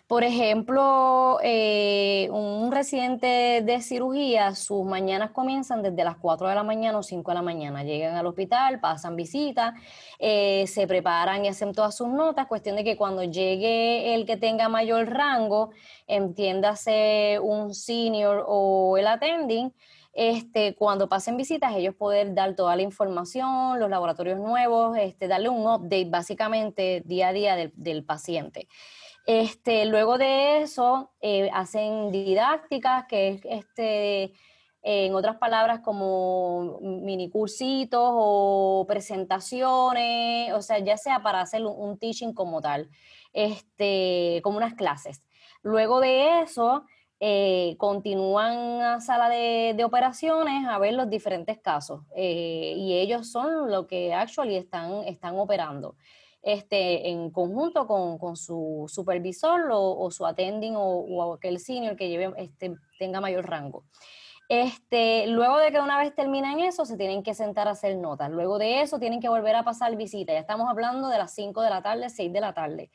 por 0.08 0.24
ejemplo, 0.24 1.38
eh, 1.44 2.30
un 2.32 2.49
residente 2.80 3.62
de 3.62 3.82
cirugía, 3.82 4.56
sus 4.56 4.86
mañanas 4.86 5.32
comienzan 5.32 5.82
desde 5.82 6.06
las 6.06 6.16
4 6.16 6.48
de 6.48 6.56
la 6.56 6.64
mañana 6.64 6.98
o 6.98 7.04
5 7.04 7.30
de 7.30 7.36
la 7.36 7.42
mañana. 7.42 7.84
Llegan 7.84 8.16
al 8.16 8.26
hospital, 8.26 8.80
pasan 8.80 9.18
visita, 9.18 9.74
eh, 10.18 10.64
se 10.66 10.88
preparan 10.88 11.44
y 11.44 11.50
hacen 11.50 11.74
todas 11.74 11.98
sus 11.98 12.08
notas. 12.08 12.48
Cuestión 12.48 12.78
de 12.78 12.86
que 12.86 12.96
cuando 12.96 13.26
llegue 13.26 14.16
el 14.16 14.26
que 14.26 14.38
tenga 14.38 14.70
mayor 14.70 15.10
rango, 15.10 15.72
entiéndase 16.08 17.38
un 17.42 17.74
senior 17.74 18.46
o 18.48 18.98
el 18.98 19.08
attending, 19.08 19.74
este, 20.14 20.74
cuando 20.76 21.10
pasen 21.10 21.36
visitas, 21.36 21.76
ellos 21.76 21.96
poder 21.96 22.34
dar 22.34 22.56
toda 22.56 22.78
la 22.78 22.82
información, 22.82 23.78
los 23.78 23.90
laboratorios 23.90 24.40
nuevos, 24.40 24.98
este, 24.98 25.28
darle 25.28 25.50
un 25.50 25.68
update 25.68 26.10
básicamente 26.10 27.04
día 27.06 27.28
a 27.28 27.34
día 27.34 27.72
del 27.74 28.06
paciente. 28.06 28.70
Este, 29.32 29.86
luego 29.86 30.18
de 30.18 30.64
eso, 30.64 31.12
eh, 31.22 31.52
hacen 31.54 32.12
didácticas, 32.12 33.06
que 33.06 33.28
es, 33.28 33.42
este, 33.46 34.34
en 34.82 35.14
otras 35.14 35.36
palabras, 35.38 35.82
como 35.82 36.80
mini 36.82 37.30
cursitos 37.30 38.10
o 38.12 38.86
presentaciones, 38.88 40.52
o 40.54 40.64
sea, 40.64 40.80
ya 40.80 40.98
sea 40.98 41.22
para 41.22 41.42
hacer 41.42 41.64
un, 41.64 42.00
teaching 42.00 42.34
como 42.34 42.60
tal, 42.60 42.90
este, 43.32 44.42
como 44.44 44.58
unas 44.58 44.74
clases. 44.74 45.22
Luego 45.62 46.00
de 46.00 46.42
eso, 46.42 46.86
eh, 47.20 47.76
continúan 47.78 48.82
a 48.82 49.00
sala 49.00 49.30
de, 49.30 49.80
operaciones 49.84 50.68
a 50.68 50.80
ver 50.80 50.96
los 50.96 51.08
diferentes 51.08 51.60
casos 51.60 52.02
eh, 52.16 52.74
y 52.76 52.98
ellos 52.98 53.32
son 53.32 53.70
lo 53.70 53.86
que 53.86 54.12
actually 54.12 54.56
están, 54.56 55.04
están 55.04 55.38
operando 55.38 55.98
este, 56.42 57.10
en 57.10 57.32
conjunto 57.32 57.88
con, 57.88 58.36
su 58.36 58.86
supervisor 58.88 59.70
o, 59.72 60.10
su 60.12 60.26
attending 60.26 60.74
o, 60.78 61.34
aquel 61.34 61.60
senior 61.60 61.96
que 61.96 62.10
lleve, 62.10 62.34
este, 62.38 62.76
tenga 62.98 63.22
mayor 63.22 63.50
rango. 63.50 63.84
Este, 64.50 65.28
luego 65.28 65.60
de 65.60 65.72
que 65.72 65.80
una 65.80 66.00
vez 66.00 66.16
terminan 66.16 66.60
eso, 66.60 66.84
se 66.84 66.98
tienen 66.98 67.22
que 67.22 67.36
sentar 67.36 67.68
a 67.68 67.72
hacer 67.72 67.96
notas. 67.98 68.32
Luego 68.32 68.58
de 68.58 68.82
eso, 68.82 68.98
tienen 68.98 69.20
que 69.20 69.30
volver 69.30 69.56
a 69.56 69.64
pasar 69.64 69.96
visita. 69.96 70.34
Ya 70.34 70.40
estamos 70.40 70.68
hablando 70.68 71.08
de 71.08 71.20
las 71.20 71.36
5 71.36 71.62
de 71.62 71.70
la 71.70 71.84
tarde, 71.84 72.10
6 72.10 72.34
de 72.34 72.42
la 72.42 72.54
tarde. 72.54 72.90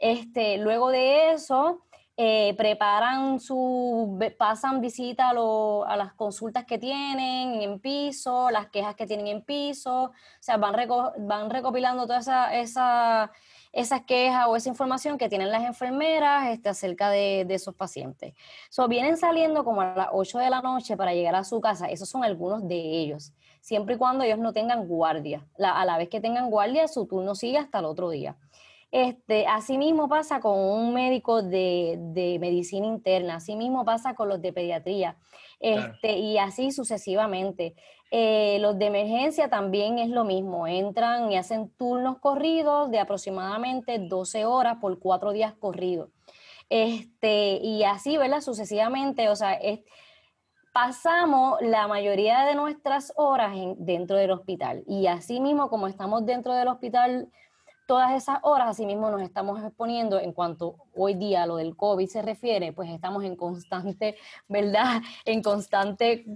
Este, 0.00 0.58
luego 0.58 0.90
de 0.90 1.30
eso, 1.30 1.85
eh, 2.18 2.54
preparan 2.56 3.40
su, 3.40 4.18
pasan 4.38 4.80
visita 4.80 5.28
a, 5.28 5.96
las 5.96 6.14
consultas 6.14 6.64
que 6.64 6.78
tienen 6.78 7.60
en 7.60 7.78
piso, 7.78 8.48
las 8.50 8.68
quejas 8.68 8.94
que 8.94 9.06
tienen 9.06 9.26
en 9.26 9.42
piso, 9.42 10.04
o 10.04 10.12
sea, 10.40 10.56
van, 10.56 10.74
van 11.18 11.50
recopilando 11.50 12.06
toda 12.06 12.20
esa, 12.20 12.54
esa, 12.54 13.30
esas 13.70 14.00
quejas 14.06 14.46
o 14.48 14.56
esa 14.56 14.70
información 14.70 15.18
que 15.18 15.28
tienen 15.28 15.50
las 15.50 15.64
enfermeras 15.64 16.48
este, 16.48 16.70
acerca 16.70 17.10
de, 17.10 17.42
esos 17.50 17.74
pacientes. 17.74 18.32
So, 18.70 18.88
vienen 18.88 19.18
saliendo 19.18 19.62
como 19.62 19.82
a 19.82 19.94
las 19.94 20.08
8 20.12 20.38
de 20.38 20.48
la 20.48 20.62
noche 20.62 20.96
para 20.96 21.12
llegar 21.12 21.34
a 21.34 21.44
su 21.44 21.60
casa, 21.60 21.86
esos 21.86 22.08
son 22.08 22.24
algunos 22.24 22.66
de 22.66 22.76
ellos, 22.76 23.34
siempre 23.60 23.96
y 23.96 23.98
cuando 23.98 24.24
ellos 24.24 24.38
no 24.38 24.54
tengan 24.54 24.88
guardia. 24.88 25.46
a 25.58 25.84
la 25.84 25.98
vez 25.98 26.08
que 26.08 26.22
tengan 26.22 26.48
guardia, 26.48 26.88
su 26.88 27.04
turno 27.06 27.34
sigue 27.34 27.58
hasta 27.58 27.80
el 27.80 27.84
otro 27.84 28.08
día. 28.08 28.36
Este, 28.92 29.46
asimismo 29.46 30.08
pasa 30.08 30.40
con 30.40 30.58
un 30.58 30.94
médico 30.94 31.42
de, 31.42 32.38
medicina 32.40 32.86
interna, 32.86 33.36
asimismo 33.36 33.84
pasa 33.84 34.14
con 34.14 34.28
los 34.28 34.40
de 34.40 34.52
pediatría, 34.52 35.16
este, 35.60 36.18
y 36.18 36.38
así 36.38 36.70
sucesivamente. 36.70 37.74
Eh, 38.12 38.58
los 38.60 38.78
de 38.78 38.86
emergencia 38.86 39.50
también 39.50 39.98
es 39.98 40.08
lo 40.08 40.24
mismo, 40.24 40.68
entran 40.68 41.30
y 41.32 41.36
hacen 41.36 41.70
turnos 41.70 42.18
corridos 42.18 42.90
de 42.90 43.00
aproximadamente 43.00 43.98
12 43.98 44.44
horas 44.44 44.76
por 44.80 44.98
cuatro 45.00 45.32
días 45.32 45.54
corridos. 45.54 46.10
Este, 46.70 47.58
y 47.62 47.82
así, 47.84 48.16
¿verdad? 48.16 48.40
Sucesivamente, 48.40 49.28
o 49.28 49.36
sea, 49.36 49.58
pasamos 50.72 51.56
la 51.62 51.88
mayoría 51.88 52.44
de 52.44 52.54
nuestras 52.54 53.12
horas 53.16 53.56
dentro 53.78 54.16
del 54.16 54.30
hospital. 54.30 54.84
Y 54.86 55.06
así 55.06 55.40
mismo, 55.40 55.70
como 55.70 55.88
estamos 55.88 56.26
dentro 56.26 56.54
del 56.54 56.68
hospital 56.68 57.28
todas 57.86 58.12
esas 58.12 58.38
horas, 58.42 58.68
asimismo, 58.68 59.10
nos 59.10 59.22
estamos 59.22 59.62
exponiendo 59.62 60.20
en 60.20 60.32
cuanto 60.32 60.76
hoy 60.94 61.14
día 61.14 61.44
a 61.44 61.46
lo 61.46 61.56
del 61.56 61.76
COVID 61.76 62.08
se 62.08 62.22
refiere, 62.22 62.72
pues 62.72 62.90
estamos 62.90 63.24
en 63.24 63.36
constante, 63.36 64.16
¿verdad? 64.48 65.02
En 65.24 65.42
constante 65.42 66.26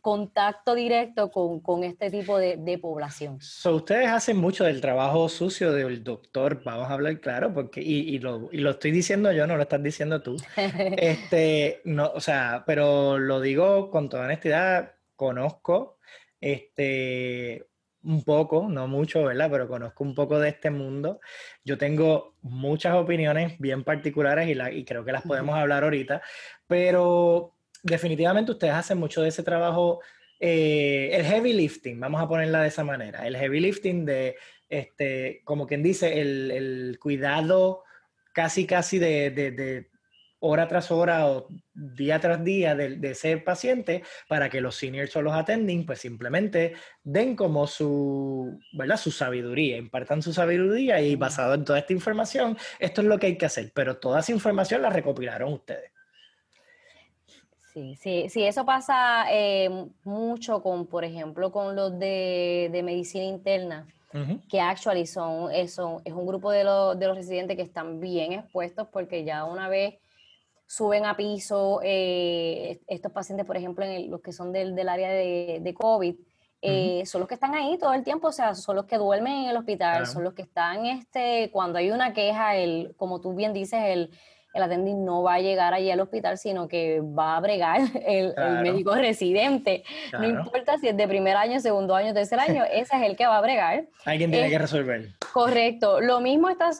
contacto 0.00 0.74
directo 0.74 1.30
con, 1.30 1.84
este 1.84 2.10
tipo 2.10 2.38
de, 2.38 2.78
población. 2.80 3.38
ustedes 3.64 4.08
hacen 4.08 4.36
mucho 4.36 4.64
del 4.64 4.80
trabajo 4.80 5.28
sucio 5.28 5.72
del 5.72 6.04
doctor, 6.04 6.62
vamos 6.64 6.88
a 6.88 6.94
hablar 6.94 7.20
claro, 7.20 7.52
porque, 7.52 7.80
y, 7.80 8.18
lo, 8.18 8.48
y 8.52 8.58
lo 8.58 8.70
estoy 8.70 8.90
diciendo 8.90 9.32
yo, 9.32 9.46
no 9.46 9.56
lo 9.56 9.62
estás 9.62 9.82
diciendo 9.82 10.22
tú. 10.22 10.36
este, 10.56 11.80
no, 11.84 12.10
o 12.14 12.20
sea, 12.20 12.64
pero 12.66 13.18
lo 13.18 13.40
digo 13.40 13.90
con 13.90 14.08
toda 14.08 14.24
honestidad, 14.24 14.94
conozco 15.16 15.98
este, 16.40 17.66
un 18.02 18.22
poco, 18.24 18.68
no 18.68 18.88
mucho, 18.88 19.24
¿verdad? 19.24 19.48
Pero 19.50 19.68
conozco 19.68 20.04
un 20.04 20.14
poco 20.14 20.38
de 20.38 20.48
este 20.48 20.70
mundo. 20.70 21.20
Yo 21.64 21.76
tengo 21.78 22.34
muchas 22.42 22.94
opiniones 22.94 23.58
bien 23.58 23.84
particulares 23.84 24.48
y, 24.48 24.54
la, 24.54 24.72
y 24.72 24.84
creo 24.84 25.04
que 25.04 25.12
las 25.12 25.22
podemos 25.22 25.54
hablar 25.56 25.84
ahorita, 25.84 26.22
pero 26.66 27.54
definitivamente 27.82 28.52
ustedes 28.52 28.74
hacen 28.74 28.98
mucho 28.98 29.22
de 29.22 29.28
ese 29.28 29.42
trabajo, 29.42 30.00
eh, 30.38 31.10
el 31.12 31.24
heavy 31.24 31.52
lifting, 31.52 32.00
vamos 32.00 32.22
a 32.22 32.28
ponerla 32.28 32.62
de 32.62 32.68
esa 32.68 32.84
manera, 32.84 33.26
el 33.26 33.36
heavy 33.36 33.60
lifting 33.60 34.06
de, 34.06 34.36
este, 34.68 35.42
como 35.44 35.66
quien 35.66 35.82
dice, 35.82 36.20
el, 36.20 36.50
el 36.50 36.98
cuidado 36.98 37.84
casi, 38.32 38.66
casi 38.66 38.98
de, 38.98 39.30
de 39.30 39.89
hora 40.40 40.66
tras 40.66 40.90
hora 40.90 41.26
o 41.28 41.46
día 41.72 42.18
tras 42.18 42.42
día 42.42 42.74
de, 42.74 43.14
ser 43.14 43.44
paciente 43.44 44.02
para 44.28 44.48
que 44.48 44.60
los 44.60 44.74
seniors 44.74 45.14
o 45.16 45.22
los 45.22 45.34
attending 45.34 45.86
pues 45.86 46.00
simplemente 46.00 46.74
den 47.02 47.36
como 47.36 47.66
su, 47.66 48.58
¿verdad? 48.72 48.96
su 48.96 49.10
sabiduría, 49.10 49.76
impartan 49.76 50.22
su 50.22 50.32
sabiduría 50.32 51.00
y 51.00 51.14
basado 51.16 51.54
en 51.54 51.64
toda 51.64 51.78
esta 51.78 51.92
información, 51.92 52.56
esto 52.78 53.02
es 53.02 53.06
lo 53.06 53.18
que 53.18 53.26
hay 53.28 53.38
que 53.38 53.46
hacer, 53.46 53.70
pero 53.74 53.98
toda 53.98 54.20
esa 54.20 54.32
información 54.32 54.82
la 54.82 54.90
recopilaron 54.90 55.52
ustedes. 55.52 55.92
Sí, 57.72 57.94
sí, 57.94 58.28
sí, 58.28 58.42
eso 58.42 58.66
pasa 58.66 59.26
eh, 59.30 59.70
mucho 60.02 60.60
con, 60.60 60.86
por 60.86 61.04
ejemplo, 61.04 61.52
con 61.52 61.76
los 61.76 61.96
de, 62.00 62.80
medicina 62.82 63.24
interna, 63.24 63.86
que 64.48 64.60
actually 64.60 65.06
son, 65.06 65.52
es, 65.52 65.78
es 66.04 66.12
un 66.12 66.26
grupo 66.26 66.50
de, 66.50 66.58
de 66.58 67.06
los 67.06 67.16
residentes 67.16 67.56
que 67.56 67.62
están 67.62 68.00
bien 68.00 68.32
expuestos 68.32 68.88
porque 68.90 69.22
ya 69.22 69.44
una 69.44 69.68
vez 69.68 70.00
suben 70.70 71.04
a 71.04 71.16
piso 71.16 71.80
eh, 71.82 72.78
estos 72.86 73.10
pacientes, 73.10 73.44
por 73.44 73.56
ejemplo, 73.56 73.84
en 73.84 74.08
los 74.08 74.20
que 74.20 74.32
son 74.32 74.52
del, 74.52 74.76
del 74.76 74.88
área 74.88 75.10
de, 75.10 75.58
de 75.60 75.74
COVID, 75.74 76.14
eh, 76.62 77.02
son 77.06 77.22
los 77.22 77.28
que 77.28 77.34
están 77.34 77.56
ahí 77.56 77.76
todo 77.76 77.92
el 77.92 78.04
tiempo, 78.04 78.28
o 78.28 78.32
sea, 78.32 78.54
son 78.54 78.76
los 78.76 78.84
que 78.84 78.96
duermen 78.96 79.32
en 79.32 79.50
el 79.50 79.56
hospital, 79.56 80.06
son 80.06 80.22
los 80.22 80.32
que 80.32 80.42
están, 80.42 80.86
este, 80.86 81.50
cuando 81.50 81.78
hay 81.78 81.90
una 81.90 82.12
queja, 82.12 82.54
el, 82.54 82.94
como 82.96 83.20
tú 83.20 83.34
bien 83.34 83.52
dices, 83.52 83.80
el, 83.84 84.10
el 84.54 84.62
attending 84.62 85.04
no 85.04 85.24
va 85.24 85.34
a 85.34 85.40
llegar 85.40 85.74
allí 85.74 85.90
al 85.90 85.98
hospital, 85.98 86.38
sino 86.38 86.68
que 86.68 87.00
va 87.00 87.36
a 87.36 87.40
bregar 87.40 87.80
el, 88.06 88.32
médico 88.62 88.94
residente. 88.94 89.82
No 90.12 90.28
importa 90.28 90.78
si 90.78 90.86
es 90.86 90.96
de 90.96 91.08
primer 91.08 91.36
año, 91.36 91.58
segundo 91.58 91.96
año, 91.96 92.14
tercer 92.14 92.38
año, 92.38 92.62
ese 92.72 92.94
es 92.94 93.02
el 93.02 93.16
que 93.16 93.26
va 93.26 93.38
a 93.38 93.40
bregar. 93.40 93.88
Alguien 94.04 94.30
tiene 94.30 94.50
que 94.50 94.58
resolver. 94.58 95.08
Correcto. 95.32 96.00
Lo 96.00 96.20
mismo 96.20 96.48
está, 96.48 96.70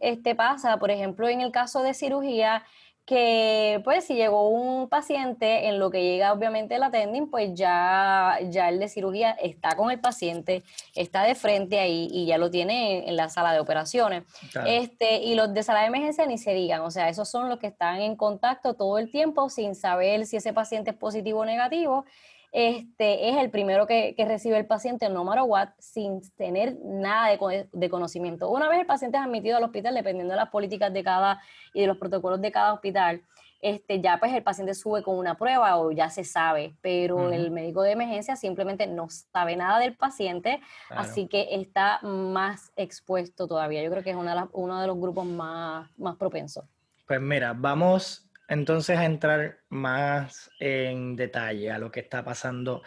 este, 0.00 0.34
pasa, 0.34 0.78
por 0.78 0.90
ejemplo, 0.90 1.28
en 1.28 1.42
el 1.42 1.52
caso 1.52 1.82
de 1.82 1.92
cirugía, 1.92 2.64
que 3.06 3.82
pues 3.84 4.04
si 4.04 4.14
llegó 4.14 4.48
un 4.48 4.88
paciente, 4.88 5.68
en 5.68 5.78
lo 5.78 5.90
que 5.90 6.02
llega 6.02 6.32
obviamente 6.32 6.76
el 6.76 6.82
attending, 6.82 7.30
pues 7.30 7.54
ya, 7.54 8.38
ya 8.48 8.68
el 8.70 8.78
de 8.78 8.88
cirugía 8.88 9.32
está 9.32 9.76
con 9.76 9.90
el 9.90 10.00
paciente, 10.00 10.62
está 10.94 11.22
de 11.22 11.34
frente 11.34 11.78
ahí 11.78 12.08
y 12.10 12.26
ya 12.26 12.38
lo 12.38 12.50
tiene 12.50 13.08
en, 13.08 13.16
la 13.16 13.28
sala 13.28 13.52
de 13.52 13.60
operaciones. 13.60 14.24
Este, 14.66 15.18
y 15.18 15.34
los 15.34 15.52
de 15.52 15.62
sala 15.62 15.80
de 15.80 15.86
emergencia 15.86 16.24
ni 16.26 16.38
se 16.38 16.54
digan, 16.54 16.80
o 16.80 16.90
sea, 16.90 17.08
esos 17.08 17.28
son 17.28 17.48
los 17.48 17.58
que 17.58 17.66
están 17.66 18.00
en 18.00 18.16
contacto 18.16 18.74
todo 18.74 18.98
el 18.98 19.10
tiempo 19.10 19.50
sin 19.50 19.74
saber 19.74 20.26
si 20.26 20.36
ese 20.38 20.52
paciente 20.52 20.92
es 20.92 20.96
positivo 20.96 21.40
o 21.40 21.44
negativo 21.44 22.06
este, 22.54 23.30
es 23.30 23.36
el 23.38 23.50
primero 23.50 23.88
que, 23.88 24.14
recibe 24.16 24.56
el 24.56 24.64
paciente, 24.64 25.08
no 25.08 25.24
matter 25.24 25.42
what, 25.44 25.70
sin 25.80 26.20
tener 26.36 26.76
nada 26.84 27.36
de, 27.72 27.90
conocimiento. 27.90 28.48
Una 28.48 28.68
vez 28.68 28.78
el 28.78 28.86
paciente 28.86 29.18
es 29.18 29.24
admitido 29.24 29.56
al 29.56 29.64
hospital, 29.64 29.92
dependiendo 29.92 30.34
de 30.34 30.36
las 30.36 30.50
políticas 30.50 30.92
de 30.92 31.02
cada 31.02 31.42
y 31.72 31.80
de 31.80 31.88
los 31.88 31.98
protocolos 31.98 32.40
de 32.40 32.52
cada 32.52 32.72
hospital, 32.72 33.22
este, 33.60 34.00
ya 34.00 34.20
pues 34.20 34.32
el 34.32 34.44
paciente 34.44 34.72
sube 34.74 35.02
con 35.02 35.18
una 35.18 35.36
prueba 35.36 35.78
o 35.78 35.90
ya 35.90 36.10
se 36.10 36.22
sabe, 36.22 36.76
pero 36.80 37.32
el 37.32 37.50
médico 37.50 37.82
de 37.82 37.90
emergencia 37.90 38.36
simplemente 38.36 38.86
no 38.86 39.08
sabe 39.10 39.56
nada 39.56 39.80
del 39.80 39.96
paciente, 39.96 40.60
así 40.90 41.26
que 41.26 41.56
está 41.56 41.98
más 42.02 42.70
expuesto 42.76 43.48
todavía. 43.48 43.82
Yo 43.82 43.90
creo 43.90 44.04
que 44.04 44.10
es 44.10 44.16
uno 44.52 44.80
de 44.80 44.86
los 44.86 44.96
grupos 44.96 45.26
más, 45.26 45.90
más 45.98 46.14
propensos. 46.14 46.64
Pues 47.04 47.20
mira, 47.20 47.52
vamos 47.52 48.24
entonces 48.48 48.98
a 48.98 49.04
entrar 49.04 49.60
más 49.68 50.50
en 50.60 51.16
detalle 51.16 51.70
a 51.70 51.78
lo 51.78 51.90
que 51.90 52.00
está 52.00 52.24
pasando 52.24 52.82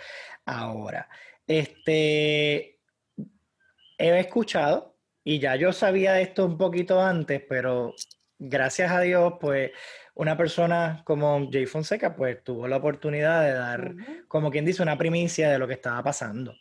ahora. 0.46 1.10
Este, 1.46 2.80
he 3.98 4.20
escuchado, 4.20 4.98
y 5.24 5.40
ya 5.40 5.56
yo 5.56 5.74
sabía 5.74 6.20
esto 6.22 6.46
un 6.46 6.58
poquito 6.58 7.02
antes, 7.02 7.42
pero 7.48 7.94
gracias 8.40 8.92
a 8.92 9.02
Dios, 9.02 9.34
pues 9.40 9.72
una 10.16 10.36
persona 10.36 11.02
como 11.06 11.50
Jay 11.52 11.66
Fonseca, 11.66 12.16
pues 12.16 12.44
tuvo 12.44 12.68
la 12.68 12.78
oportunidad 12.78 13.44
de 13.44 13.54
dar, 13.54 13.96
como 14.28 14.50
quien 14.50 14.66
dice, 14.66 14.82
una 14.82 14.98
primicia 14.98 15.50
de 15.50 15.60
lo 15.60 15.68
que 15.68 15.76
estaba 15.76 16.04
pasando. 16.04 16.56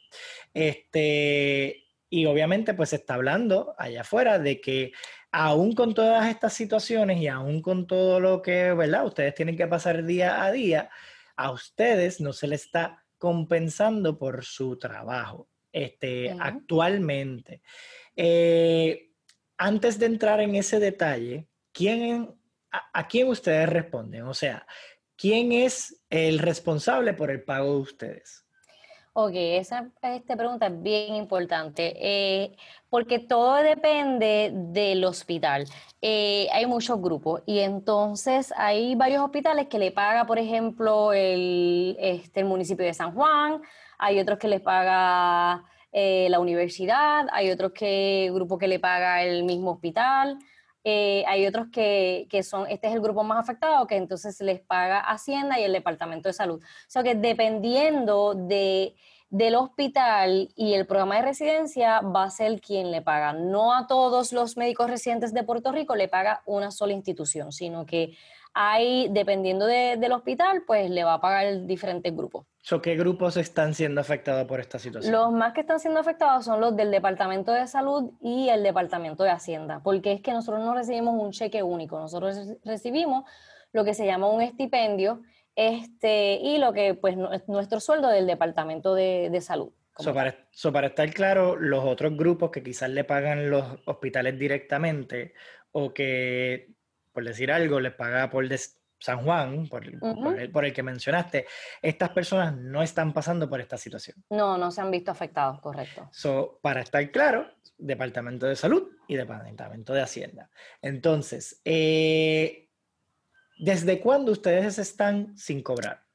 Este, 0.52 1.84
y 2.10 2.26
obviamente, 2.26 2.74
pues 2.74 2.90
se 2.90 2.96
está 2.96 3.14
hablando 3.14 3.74
allá 3.78 4.02
afuera 4.02 4.38
de 4.38 4.60
que 4.60 4.92
aún 5.38 5.75
con 5.75 5.93
todas 5.93 6.31
estas 6.31 6.55
situaciones 6.55 7.21
y 7.21 7.28
aún 7.28 7.61
con 7.61 7.87
todo 7.87 8.21
lo 8.21 8.40
que, 8.40 8.73
¿verdad? 8.73 9.05
Ustedes 9.05 9.35
tienen 9.35 9.55
que 9.55 9.66
pasar 9.66 10.02
día 10.02 10.43
a 10.43 10.50
día, 10.50 10.88
a 11.37 11.50
ustedes 11.50 12.23
no 12.23 12.33
se 12.33 12.49
les 12.49 12.64
está 12.64 13.05
compensando 13.19 14.16
por 14.16 14.47
su 14.47 14.78
trabajo 14.78 15.50
este, 15.71 16.35
actualmente. 16.40 17.61
Eh, 18.16 19.11
antes 19.59 19.99
de 19.99 20.07
entrar 20.07 20.40
en 20.40 20.55
ese 20.55 20.81
detalle, 20.81 21.46
¿quién, 21.70 22.35
a, 22.70 23.07
quién 23.07 23.29
ustedes 23.29 23.68
responden? 23.68 24.22
O 24.22 24.33
sea, 24.33 24.66
¿quién 25.16 25.53
es 25.53 26.03
el 26.09 26.38
responsable 26.38 27.12
por 27.12 27.31
el 27.31 27.42
pago 27.42 27.75
de 27.75 27.81
ustedes? 27.83 28.45
Ok, 29.18 29.33
esa 29.35 29.88
esta 30.02 30.37
pregunta 30.37 30.66
es 30.66 30.83
bien 30.83 31.14
importante, 31.14 31.94
eh, 31.96 32.55
porque 32.90 33.18
todo 33.18 33.55
depende 33.55 34.50
del 34.52 35.02
hospital. 35.07 35.64
Eh, 36.02 36.48
hay 36.52 36.66
muchos 36.66 37.00
grupos 37.00 37.40
y 37.46 37.61
entonces 37.61 38.52
hay 38.59 38.94
varios 38.94 39.22
hospitales 39.22 39.68
que 39.68 39.79
le 39.79 39.90
paga, 39.90 40.26
por 40.26 40.38
ejemplo, 40.38 41.14
el, 41.14 41.96
este, 41.98 42.40
el 42.40 42.46
municipio 42.46 42.85
de 42.85 42.92
San 42.92 43.14
Juan, 43.14 43.62
hay 43.96 44.20
otros 44.20 44.38
que 44.38 44.48
le 44.48 44.61
paga 44.61 45.64
eh, 45.92 46.29
la 46.29 46.38
universidad, 46.38 47.26
hay 47.33 47.50
otros 47.50 47.72
que 47.72 48.31
grupo 48.35 48.59
que 48.59 48.68
le 48.68 48.81
paga 48.81 49.22
el 49.22 49.44
mismo 49.44 49.70
hospital. 49.70 50.38
Hay 51.27 51.46
otros 51.46 51.68
que, 51.72 52.27
que, 52.31 52.42
son, 52.42 52.66
este 52.68 52.88
es 52.88 52.94
el 52.94 53.01
grupo 53.01 53.25
más 53.25 53.38
afectado, 53.38 53.87
que 53.87 53.96
entonces 53.96 54.40
les 54.40 54.61
paga 54.61 55.01
Hacienda 55.01 55.59
y 55.59 55.64
el 55.64 55.72
Departamento 55.72 56.29
de 56.29 56.33
Salud. 56.33 56.62
O 56.62 56.90
sea 56.90 57.03
que 57.03 57.14
dependiendo 57.14 58.35
de 58.35 58.94
del 59.31 59.57
hospital 59.57 60.51
y 60.55 60.75
el 60.75 60.87
programa 60.87 61.16
de 61.16 61.22
residencia 61.22 62.01
va 62.01 62.25
a 62.25 62.31
ser 62.31 62.61
quien 62.61 62.90
le 62.90 63.03
paga. 63.03 63.33
No 63.33 63.75
a 63.75 63.87
todos 63.87 64.33
los 64.33 64.57
médicos 64.57 64.88
residentes 64.88 65.35
de 65.35 65.42
Puerto 65.42 65.72
Rico 65.72 65.96
le 65.96 66.09
paga 66.09 66.42
una 66.46 66.70
sola 66.70 66.92
institución, 66.92 67.53
sino 67.53 67.87
que 67.87 68.16
hay, 68.59 69.09
dependiendo 69.11 69.66
del 69.66 70.12
hospital, 70.12 70.62
pues 70.66 70.88
le 70.88 71.05
va 71.05 71.14
a 71.14 71.21
pagar 71.21 71.66
diferentes 71.66 72.16
grupos. 72.16 72.47
¿Qué 72.83 72.97
grupos 72.97 73.37
están 73.37 73.75
siendo 73.75 74.01
afectados 74.01 74.47
por 74.47 74.61
esta 74.61 74.79
situación? 74.79 75.12
Los 75.12 75.31
más 75.31 75.53
que 75.53 75.61
están 75.61 75.79
siendo 75.79 76.01
afectados 76.01 76.47
son 76.47 76.62
los 76.62 76.75
del 76.75 76.90
Departamento 76.90 77.53
de 77.53 77.66
Salud 77.66 78.12
y 78.23 78.49
el 78.49 78.62
Departamento 78.62 79.25
de 79.25 79.31
Hacienda, 79.31 79.83
porque 79.85 80.12
es 80.12 80.23
que 80.23 80.33
nosotros 80.33 80.64
no 80.64 80.75
recibimos 80.75 81.23
un 81.23 81.33
cheque 81.33 81.62
único, 81.62 82.01
nosotros 82.01 82.57
recibimos 82.64 83.25
lo 83.73 83.85
que 83.85 83.92
se 83.92 84.07
llama 84.07 84.31
un 84.31 84.40
estipendio 84.40 85.21
este, 85.55 86.37
y 86.37 86.57
lo 86.57 86.73
que 86.73 86.95
pues 86.95 87.14
nuestro 87.47 87.79
sueldo 87.79 88.09
del 88.09 88.27
Departamento 88.27 88.95
de, 88.95 89.38
Salud. 89.42 89.71
So 89.99 90.14
para, 90.73 90.87
estar 90.87 91.12
claro, 91.12 91.57
los 91.57 91.85
otros 91.85 92.16
grupos 92.16 92.51
que 92.51 92.62
quizás 92.62 92.88
le 92.88 93.05
pagan 93.05 93.51
los 93.51 93.66
hospitales 93.85 94.38
directamente 94.38 95.35
o 95.73 95.92
que, 95.92 96.75
por 97.16 97.24
decir 97.24 97.50
algo, 97.50 97.81
les 97.81 97.94
paga 97.94 98.29
por 98.29 98.46
San 98.98 99.24
Juan, 99.24 99.68
por, 99.68 99.87
el, 99.87 100.72
que 100.74 100.83
mencionaste, 100.83 101.46
estas 101.81 102.11
personas 102.11 102.55
no 102.55 102.83
están 102.83 103.14
pasando 103.14 103.48
por 103.48 103.59
esta 103.59 103.79
situación. 103.79 104.22
No, 104.29 104.59
no 104.59 104.70
se 104.70 104.83
han 104.83 104.90
visto 104.90 105.11
afectados, 105.11 105.59
correcto. 105.62 106.11
So, 106.12 106.59
para 106.61 106.83
estar 106.83 107.11
claro, 107.11 107.50
Departamento 107.79 108.44
de 108.44 108.55
Salud 108.55 108.90
y 109.09 109.16
Departamento 109.16 109.94
de 109.94 110.02
Hacienda. 110.02 110.50
Entonces, 110.83 111.62
eh, 111.64 112.66
¿Desde 113.59 114.00
cuándo 114.00 114.33
ustedes 114.33 114.79
están 114.79 115.35
sin 115.38 115.62
cobrar? 115.62 116.06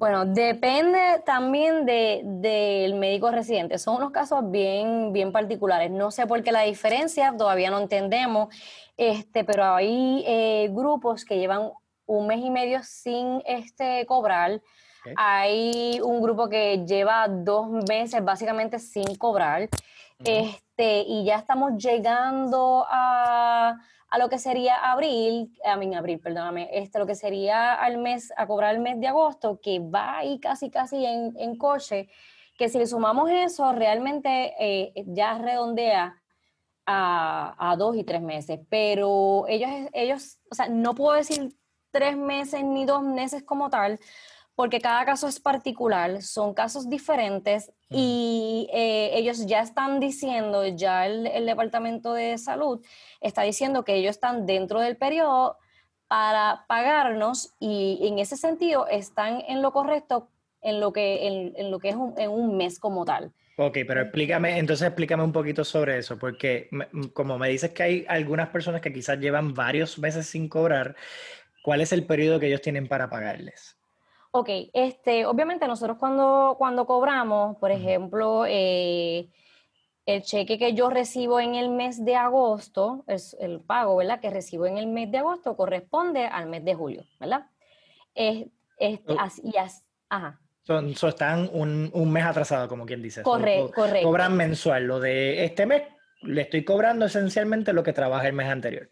Bueno, 0.00 0.24
depende 0.24 1.22
también 1.26 1.84
del 1.84 2.94
médico 2.94 3.30
residente. 3.30 3.76
Son 3.76 3.96
unos 3.96 4.12
casos 4.12 4.50
bien, 4.50 5.12
bien 5.12 5.30
particulares. 5.30 5.90
No 5.90 6.10
sé 6.10 6.26
por 6.26 6.42
qué 6.42 6.52
la 6.52 6.62
diferencia, 6.62 7.34
todavía 7.36 7.70
no 7.70 7.78
entendemos, 7.78 8.48
este, 8.96 9.44
pero 9.44 9.74
hay 9.74 10.24
eh, 10.26 10.70
grupos 10.72 11.26
que 11.26 11.38
llevan 11.38 11.72
un 12.06 12.26
mes 12.26 12.40
y 12.42 12.48
medio 12.48 12.82
sin 12.82 13.42
este, 13.44 14.06
cobrar. 14.06 14.62
Hay 15.16 16.00
un 16.02 16.22
grupo 16.22 16.48
que 16.48 16.82
lleva 16.86 17.28
dos 17.28 17.68
meses 17.68 18.24
básicamente 18.24 18.78
sin 18.78 19.16
cobrar. 19.16 19.68
este, 20.24 21.02
y 21.06 21.26
ya 21.26 21.36
estamos 21.36 21.72
llegando 21.76 22.86
a 22.88 23.76
a 24.10 24.18
lo 24.18 24.28
que 24.28 24.38
sería 24.38 24.74
abril, 24.74 25.56
a 25.64 25.76
mí 25.76 25.94
abril, 25.94 26.18
perdóname, 26.18 26.68
este, 26.72 26.98
lo 26.98 27.06
que 27.06 27.14
sería 27.14 27.74
al 27.74 27.98
mes, 27.98 28.32
a 28.36 28.46
cobrar 28.46 28.74
el 28.74 28.80
mes 28.80 29.00
de 29.00 29.06
agosto, 29.06 29.60
que 29.62 29.78
va 29.78 30.18
ahí 30.18 30.40
casi, 30.40 30.68
casi 30.68 31.04
en, 31.06 31.56
coche, 31.56 32.08
que 32.58 32.68
si 32.68 32.78
le 32.78 32.86
sumamos 32.86 33.30
eso, 33.30 33.72
realmente 33.72 34.54
eh, 34.58 34.92
ya 35.06 35.38
redondea 35.38 36.20
a, 36.86 37.76
dos 37.78 37.96
y 37.96 38.02
tres 38.02 38.20
meses. 38.20 38.58
Pero 38.68 39.46
ellos, 39.48 39.70
ellos, 39.92 40.38
o 40.50 40.54
sea, 40.56 40.68
no 40.68 40.94
puedo 40.96 41.16
decir 41.16 41.54
tres 41.92 42.16
meses 42.16 42.64
ni 42.64 42.84
dos 42.84 43.02
meses 43.02 43.44
como 43.44 43.70
tal, 43.70 44.00
porque 44.54 44.80
cada 44.80 45.04
caso 45.04 45.26
es 45.26 45.40
particular, 45.40 46.22
son 46.22 46.54
casos 46.54 46.88
diferentes 46.88 47.72
y 47.88 48.68
eh, 48.72 49.10
ellos 49.14 49.46
ya 49.46 49.60
están 49.60 50.00
diciendo, 50.00 50.66
ya 50.66 51.06
el, 51.06 51.46
Departamento 51.46 52.12
de 52.12 52.36
Salud 52.38 52.84
está 53.20 53.42
diciendo 53.42 53.84
que 53.84 53.94
ellos 53.94 54.10
están 54.10 54.46
dentro 54.46 54.80
del 54.80 54.96
periodo 54.96 55.56
para 56.08 56.64
pagarnos 56.68 57.54
y 57.58 58.00
en 58.02 58.18
ese 58.18 58.36
sentido 58.36 58.86
están 58.88 59.42
en 59.48 59.62
lo 59.62 59.72
correcto 59.72 60.28
en 60.62 60.78
lo 60.78 60.92
que, 60.92 61.52
en, 61.56 61.70
lo 61.70 61.78
que 61.78 61.88
es 61.88 61.96
un, 61.96 62.14
en 62.18 62.30
un 62.30 62.56
mes 62.56 62.78
como 62.78 63.04
tal. 63.04 63.32
Ok, 63.56 63.78
pero 63.86 64.00
explícame, 64.00 64.58
entonces 64.58 64.86
explícame 64.86 65.22
un 65.22 65.32
poquito 65.32 65.64
sobre 65.64 65.98
eso, 65.98 66.18
porque 66.18 66.70
como 67.12 67.38
me 67.38 67.48
dices 67.48 67.70
que 67.70 67.82
hay 67.82 68.06
algunas 68.08 68.48
personas 68.48 68.80
que 68.80 68.92
quizás 68.92 69.18
llevan 69.18 69.52
varios 69.52 69.98
meses 69.98 70.26
sin 70.26 70.48
cobrar, 70.48 70.96
¿cuál 71.62 71.80
es 71.80 71.92
el 71.92 72.06
periodo 72.06 72.40
que 72.40 72.46
ellos 72.46 72.62
tienen 72.62 72.88
para 72.88 73.10
pagarles? 73.10 73.79
Ok, 74.32 74.48
este, 74.72 75.26
obviamente 75.26 75.66
nosotros 75.66 75.98
cuando, 75.98 76.54
cuando 76.56 76.86
cobramos, 76.86 77.56
por 77.56 77.72
ejemplo, 77.72 78.44
eh, 78.46 79.28
el 80.06 80.22
cheque 80.22 80.58
que 80.58 80.72
yo 80.72 80.88
recibo 80.88 81.40
en 81.40 81.56
el 81.56 81.70
mes 81.70 82.04
de 82.04 82.14
agosto, 82.14 83.04
es 83.08 83.36
el 83.40 83.60
pago, 83.60 83.96
¿verdad? 83.96 84.20
Que 84.20 84.30
recibo 84.30 84.66
en 84.66 84.78
el 84.78 84.86
mes 84.86 85.10
de 85.10 85.18
agosto 85.18 85.56
corresponde 85.56 86.26
al 86.26 86.46
mes 86.46 86.64
de 86.64 86.74
julio, 86.74 87.04
¿verdad? 87.18 87.46
Es, 88.14 88.46
oh. 89.06 89.16
así, 89.18 89.52
ajá. 90.08 90.40
Son, 90.62 90.90
están 90.90 91.50
un, 91.52 91.90
un, 91.92 92.12
mes 92.12 92.24
atrasado, 92.24 92.68
como 92.68 92.86
quien 92.86 93.02
dice. 93.02 93.22
Correcto, 93.22 93.72
correcto. 93.74 94.06
Cobran 94.06 94.36
mensual. 94.36 94.84
Lo 94.84 95.00
de 95.00 95.44
este 95.44 95.66
mes 95.66 95.82
le 96.22 96.42
estoy 96.42 96.64
cobrando 96.64 97.06
esencialmente 97.06 97.72
lo 97.72 97.82
que 97.82 97.92
trabaja 97.92 98.28
el 98.28 98.34
mes 98.34 98.48
anterior. 98.48 98.90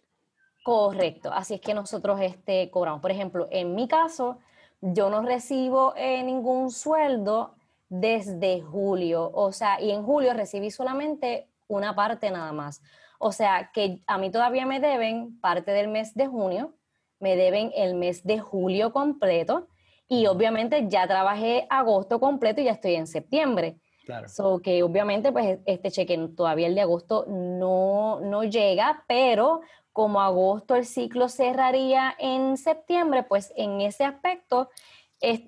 Correcto. 0.64 1.31
Así 1.33 1.55
es 1.55 1.61
que 1.61 1.74
nosotros 1.74 2.20
este, 2.20 2.70
cobramos. 2.70 3.01
Por 3.01 3.11
ejemplo, 3.11 3.48
en 3.51 3.74
mi 3.74 3.87
caso, 3.87 4.38
yo 4.81 5.11
no 5.11 5.23
recibo 5.23 5.95
eh, 5.97 6.23
ningún 6.23 6.71
sueldo 6.71 7.55
desde 7.88 8.61
julio. 8.61 9.31
O 9.33 9.53
sea, 9.53 9.81
y 9.81 9.91
en 9.91 10.03
julio 10.03 10.35
recibí 10.35 10.71
solamente 10.71 11.49
una 11.67 11.95
parte 11.95 12.31
nada 12.31 12.53
más. 12.53 12.83
O 13.19 13.33
sea, 13.33 13.71
que 13.73 14.01
a 14.07 14.19
mí 14.19 14.31
todavía 14.31 14.67
me 14.67 14.81
deben 14.81 15.41
parte 15.41 15.73
del 15.73 15.88
mes 15.88 16.14
de 16.14 16.27
junio, 16.27 16.75
me 17.19 17.37
deben 17.37 17.73
el 17.75 17.95
mes 17.95 18.25
de 18.25 18.38
julio 18.38 18.93
completo 18.93 19.67
y 20.09 20.27
obviamente 20.27 20.87
ya 20.88 21.07
trabajé 21.07 21.67
agosto 21.69 22.21
completo 22.21 22.61
y 22.61 22.64
ya 22.64 22.73
estoy 22.73 22.95
en 22.95 23.07
septiembre. 23.07 23.77
Claro. 24.07 24.29
So 24.29 24.61
que 24.61 24.83
obviamente 24.83 25.33
pues 25.33 25.59
este 25.67 25.91
cheque 25.91 26.17
todavía 26.35 26.69
el 26.69 26.75
de 26.75 26.81
agosto 26.81 27.27
no, 27.29 28.21
no 28.21 28.45
llega, 28.45 29.05
pero 29.07 29.61
como 29.99 30.21
agosto 30.21 30.77
el 30.77 30.85
ciclo 30.85 31.29
cerraría 31.29 32.15
en 32.21 32.57
septiembre, 32.57 33.25
pues 33.25 33.53
en 33.57 33.81
ese 33.81 34.05
aspecto 34.05 34.71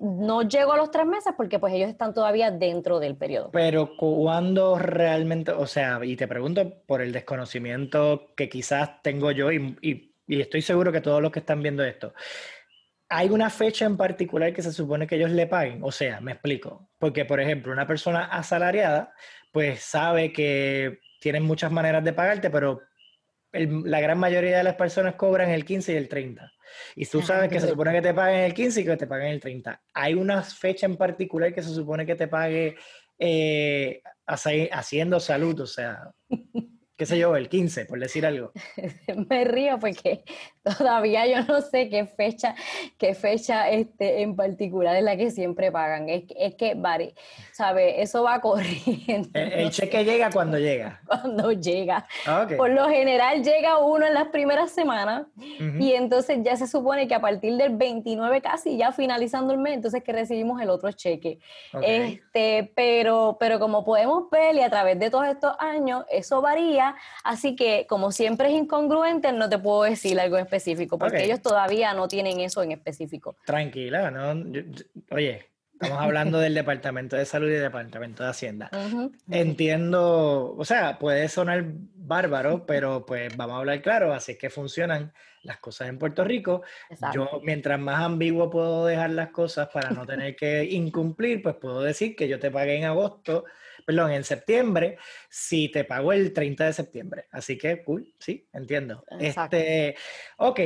no 0.01 0.41
llego 0.41 0.73
a 0.73 0.75
los 0.75 0.91
tres 0.91 1.05
meses 1.05 1.33
porque 1.37 1.57
pues 1.57 1.73
ellos 1.73 1.89
están 1.89 2.13
todavía 2.13 2.51
dentro 2.51 2.99
del 2.99 3.15
periodo. 3.15 3.49
Pero 3.53 3.95
cuando 3.95 4.77
realmente, 4.77 5.53
o 5.53 5.65
sea, 5.67 6.01
y 6.03 6.17
te 6.17 6.27
pregunto 6.27 6.83
por 6.85 7.01
el 7.01 7.13
desconocimiento 7.13 8.33
que 8.35 8.49
quizás 8.49 9.01
tengo 9.01 9.31
yo 9.31 9.53
y, 9.53 9.77
y 10.27 10.41
estoy 10.41 10.61
seguro 10.61 10.91
que 10.91 10.99
todos 10.99 11.21
los 11.21 11.31
que 11.31 11.39
están 11.39 11.63
viendo 11.63 11.85
esto, 11.85 12.13
¿Hay 13.07 13.29
una 13.29 13.49
fecha 13.49 13.85
en 13.85 13.95
particular 13.95 14.53
que 14.53 14.61
se 14.61 14.73
supone 14.73 15.07
que 15.07 15.15
ellos 15.15 15.31
le 15.31 15.47
paguen? 15.47 15.79
O 15.83 15.91
sea, 15.91 16.19
me 16.21 16.31
explico. 16.31 16.89
Porque, 16.97 17.25
por 17.25 17.41
ejemplo, 17.41 17.73
una 17.73 17.85
persona 17.85 18.23
asalariada, 18.23 19.13
pues 19.51 19.81
sabe 19.81 20.31
que 20.31 20.99
tienen 21.19 21.43
muchas 21.43 21.73
maneras 21.73 22.05
de 22.05 22.13
pagarte, 22.13 22.49
pero 22.49 22.79
la 23.53 23.99
gran 23.99 24.17
mayoría 24.17 24.57
de 24.57 24.63
las 24.63 24.75
personas 24.75 25.15
cobran 25.15 25.49
el 25.49 25.65
15 25.65 25.93
y 25.93 25.95
el 25.97 26.07
30. 26.07 26.51
Y 26.95 27.05
tú 27.05 27.21
sabes 27.21 27.49
que 27.49 27.59
se 27.59 27.67
supone 27.67 27.91
que 27.91 28.01
te 28.01 28.13
paguen 28.13 28.41
el 28.41 28.53
15 28.53 28.81
y 28.81 28.85
que 28.85 28.97
te 28.97 29.07
paguen 29.07 29.27
el 29.27 29.39
30. 29.39 29.81
¿Hay 29.93 30.13
una 30.13 30.41
fecha 30.41 30.85
en 30.85 30.95
particular 30.95 31.53
que 31.53 31.61
se 31.61 31.73
supone 31.73 32.05
que 32.05 32.15
te 32.15 32.27
pague 32.27 32.75
eh, 33.19 34.01
haciendo 34.25 35.19
salud? 35.19 35.59
O 35.59 35.67
sea, 35.67 36.11
qué 37.01 37.07
sé 37.07 37.17
yo, 37.17 37.35
el 37.35 37.49
15, 37.49 37.85
por 37.85 37.99
decir 37.99 38.27
algo. 38.27 38.51
Me 39.27 39.43
río 39.43 39.79
porque 39.79 40.23
todavía 40.61 41.25
yo 41.25 41.43
no 41.51 41.59
sé 41.59 41.89
qué 41.89 42.05
fecha, 42.05 42.53
qué 42.99 43.15
fecha 43.15 43.71
este, 43.71 44.21
en 44.21 44.35
particular 44.35 44.95
es 44.95 45.03
la 45.03 45.17
que 45.17 45.31
siempre 45.31 45.71
pagan. 45.71 46.09
Es, 46.09 46.25
es 46.37 46.53
que, 46.53 46.75
Bari, 46.75 47.15
¿sabe? 47.53 48.03
Eso 48.03 48.21
va 48.21 48.39
corriendo. 48.41 49.31
El, 49.33 49.71
cheque 49.71 50.05
llega 50.05 50.29
cuando 50.29 50.59
llega. 50.59 51.01
Cuando 51.07 51.51
llega. 51.53 52.07
Ah, 52.27 52.47
por 52.55 52.69
lo 52.69 52.87
general 52.87 53.43
llega 53.43 53.79
uno 53.79 54.05
en 54.05 54.13
las 54.13 54.27
primeras 54.27 54.69
semanas 54.69 55.25
y 55.79 55.93
entonces 55.93 56.37
ya 56.43 56.55
se 56.55 56.67
supone 56.67 57.07
que 57.07 57.15
a 57.15 57.21
partir 57.21 57.57
del 57.57 57.75
29 57.75 58.41
casi, 58.41 58.77
ya 58.77 58.91
finalizando 58.91 59.53
el 59.53 59.59
mes, 59.59 59.73
entonces 59.73 60.03
que 60.03 60.11
recibimos 60.11 60.61
el 60.61 60.69
otro 60.69 60.91
cheque. 60.91 61.39
Este, 61.81 62.71
pero, 62.75 63.37
pero 63.39 63.59
como 63.59 63.83
podemos 63.83 64.29
ver 64.29 64.55
y 64.55 64.61
a 64.61 64.69
través 64.69 64.99
de 64.99 65.09
todos 65.09 65.25
estos 65.25 65.55
años, 65.57 66.05
eso 66.11 66.41
varía 66.41 66.90
así 67.23 67.55
que 67.55 67.85
como 67.87 68.11
siempre 68.11 68.49
es 68.49 68.53
incongruente, 68.53 69.31
no 69.31 69.49
te 69.49 69.57
puedo 69.57 69.83
decir 69.83 70.19
algo 70.19 70.37
específico, 70.37 70.97
porque 70.97 71.23
ellos 71.23 71.41
todavía 71.41 71.93
no 71.93 72.07
tienen 72.07 72.39
eso 72.39 72.63
en 72.63 72.71
específico. 72.71 73.35
Tranquila, 73.45 74.11
¿no? 74.11 74.43
oye, 75.11 75.45
estamos 75.73 75.99
hablando 75.99 76.39
del 76.39 76.53
Departamento 76.53 77.15
de 77.15 77.25
Salud 77.25 77.47
y 77.47 77.53
del 77.53 77.63
Departamento 77.63 78.23
de 78.23 78.29
Hacienda. 78.29 78.69
Entiendo, 79.29 80.55
o 80.57 80.65
sea, 80.65 80.99
puede 80.99 81.27
sonar 81.27 81.65
bárbaro, 81.65 82.65
pero 82.65 83.05
pues 83.05 83.35
vamos 83.35 83.55
a 83.55 83.59
hablar 83.59 83.81
claro, 83.81 84.13
así 84.13 84.33
es 84.33 84.37
que 84.37 84.49
funcionan 84.49 85.11
las 85.43 85.57
cosas 85.57 85.89
en 85.89 85.97
Puerto 85.97 86.23
Rico. 86.23 86.61
Yo, 87.13 87.41
mientras 87.43 87.79
más 87.79 88.01
ambiguo 88.03 88.49
puedo 88.49 88.85
dejar 88.85 89.11
las 89.11 89.29
cosas 89.29 89.69
para 89.69 89.89
no 89.89 90.05
tener 90.05 90.35
que 90.35 90.63
incumplir, 90.65 91.41
pues 91.41 91.55
puedo 91.55 91.81
decir 91.81 92.15
que 92.15 92.27
yo 92.27 92.39
te 92.39 92.51
pagué 92.51 92.77
en 92.77 92.85
agosto 92.85 93.45
perdón, 93.91 94.11
en 94.11 94.23
septiembre, 94.23 94.97
si 95.29 95.69
te 95.69 95.83
pago 95.83 96.13
el 96.13 96.31
30 96.31 96.65
de 96.65 96.73
septiembre. 96.73 97.25
Así 97.31 97.57
que, 97.57 97.83
cool, 97.83 98.13
sí, 98.19 98.47
entiendo. 98.53 99.03
Este, 99.19 99.95
ok, 100.37 100.59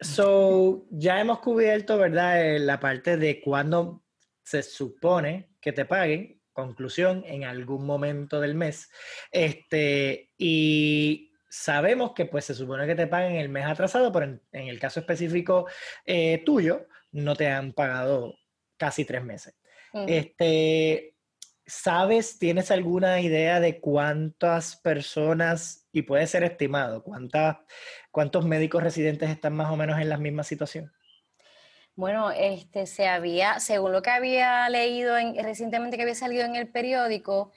so 0.00 0.86
ya 0.90 1.20
hemos 1.20 1.40
cubierto, 1.40 1.98
¿verdad? 1.98 2.46
Eh, 2.46 2.58
la 2.60 2.78
parte 2.78 3.16
de 3.16 3.40
cuándo 3.40 4.04
se 4.44 4.62
supone 4.62 5.50
que 5.60 5.72
te 5.72 5.84
paguen. 5.84 6.40
Conclusión, 6.52 7.24
en 7.26 7.44
algún 7.44 7.86
momento 7.86 8.40
del 8.40 8.54
mes. 8.54 8.90
Este, 9.32 10.30
y 10.38 11.32
sabemos 11.48 12.12
que 12.12 12.26
pues 12.26 12.44
se 12.44 12.54
supone 12.54 12.86
que 12.86 12.94
te 12.94 13.08
paguen 13.08 13.36
el 13.36 13.48
mes 13.48 13.64
atrasado, 13.66 14.12
pero 14.12 14.26
en, 14.26 14.68
el 14.68 14.78
caso 14.78 15.00
específico 15.00 15.66
eh, 16.04 16.42
tuyo, 16.44 16.86
no 17.12 17.34
te 17.34 17.48
han 17.48 17.72
pagado 17.72 18.34
casi 18.76 19.04
tres 19.04 19.24
meses. 19.24 19.54
Este, 20.06 21.16
¿Sabes, 21.70 22.40
tienes 22.40 22.72
alguna 22.72 23.20
idea 23.20 23.60
de 23.60 23.78
cuántas 23.78 24.74
personas, 24.74 25.86
y 25.92 26.02
puede 26.02 26.26
ser 26.26 26.42
estimado, 26.42 27.04
cuántos 28.10 28.44
médicos 28.44 28.82
residentes 28.82 29.30
están 29.30 29.54
más 29.54 29.70
o 29.70 29.76
menos 29.76 30.00
en 30.00 30.08
la 30.08 30.16
misma 30.16 30.42
situación? 30.42 30.92
Bueno, 31.94 32.32
este, 32.32 32.86
se 32.86 33.06
había, 33.06 33.60
según 33.60 33.92
lo 33.92 34.02
que 34.02 34.10
había 34.10 34.68
leído 34.68 35.16
en, 35.16 35.36
recientemente 35.36 35.96
que 35.96 36.02
había 36.02 36.16
salido 36.16 36.44
en 36.44 36.56
el 36.56 36.66
periódico, 36.66 37.52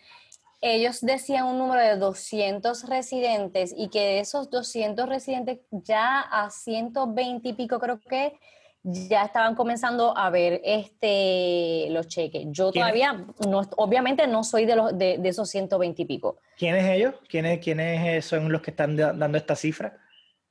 ellos 0.61 1.01
decían 1.01 1.45
un 1.45 1.57
número 1.57 1.81
de 1.81 1.95
200 1.95 2.87
residentes 2.87 3.73
y 3.75 3.89
que 3.89 3.99
de 3.99 4.19
esos 4.19 4.51
200 4.51 5.09
residentes 5.09 5.59
ya 5.71 6.21
a 6.21 6.51
120 6.51 7.49
y 7.49 7.53
pico 7.53 7.79
creo 7.79 7.99
que 7.99 8.39
ya 8.83 9.23
estaban 9.23 9.55
comenzando 9.55 10.17
a 10.17 10.29
ver 10.29 10.61
este, 10.63 11.87
los 11.89 12.07
cheques. 12.07 12.45
Yo 12.47 12.71
todavía, 12.71 13.25
no, 13.47 13.61
obviamente 13.77 14.27
no 14.27 14.43
soy 14.43 14.65
de, 14.65 14.75
los, 14.75 14.97
de, 14.97 15.19
esos 15.23 15.49
120 15.49 16.01
y 16.01 16.05
pico. 16.05 16.37
¿Quiénes 16.57 16.85
ellos? 16.89 17.15
¿Quiénes, 17.29 17.59
¿Quiénes 17.59 18.25
son 18.25 18.51
los 18.51 18.61
que 18.61 18.71
están 18.71 18.95
dando 18.95 19.37
esta 19.37 19.55
cifra? 19.55 19.97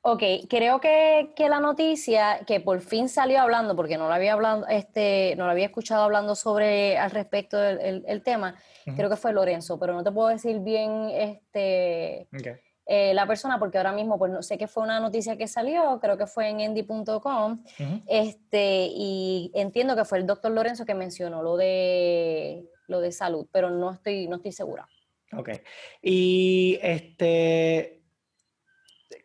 Ok, 0.05 0.23
creo 0.49 0.81
que, 0.81 1.33
que, 1.37 1.49
la 1.49 1.61
noticia 1.61 2.41
que 2.45 2.59
por 2.59 2.81
fin 2.81 3.09
salió 3.09 3.41
hablando, 3.41 3.77
porque 3.77 3.99
no 3.99 4.09
lo 4.09 4.15
había 4.15 4.33
hablado, 4.33 4.67
este, 4.67 5.37
no 5.37 5.45
lo 5.45 5.53
había 5.53 5.67
escuchado 5.67 6.03
hablando 6.03 6.35
sobre 6.35 6.99
al 6.99 7.13
respecto 7.13 7.57
del 7.57 8.03
el, 8.09 8.23
tema, 8.25 8.57
creo 8.97 9.09
que 9.09 9.17
fue 9.17 9.33
Lorenzo, 9.33 9.79
pero 9.79 9.93
no 9.93 10.03
te 10.03 10.11
puedo 10.11 10.27
decir 10.29 10.59
bien 10.59 11.09
este 11.11 12.27
eh, 12.85 13.15
la 13.15 13.27
persona, 13.27 13.59
porque 13.61 13.79
ahora 13.79 13.93
mismo 13.93 14.19
pues 14.19 14.33
no 14.33 14.43
sé 14.43 14.59
que 14.59 14.67
fue 14.67 14.83
una 14.83 14.99
noticia 14.99 15.37
que 15.37 15.47
salió, 15.47 16.01
creo 16.01 16.19
que 16.19 16.27
fue 16.27 16.49
en 16.49 16.61
endy.com, 16.61 17.63
este, 18.09 18.89
y 18.91 19.53
entiendo 19.55 19.95
que 19.95 20.05
fue 20.05 20.19
el 20.19 20.27
doctor 20.27 20.51
Lorenzo 20.51 20.85
que 20.85 20.95
mencionó 20.95 21.43
lo 21.43 21.57
de, 21.57 22.69
lo 22.89 23.01
de 23.01 23.13
salud, 23.13 23.47
pero 23.53 23.71
no 23.71 23.93
estoy, 23.93 24.27
no 24.27 24.37
estoy 24.37 24.53
segura. 24.53 24.89
Ok. 25.33 25.51
Y 26.03 26.79
este, 26.83 28.03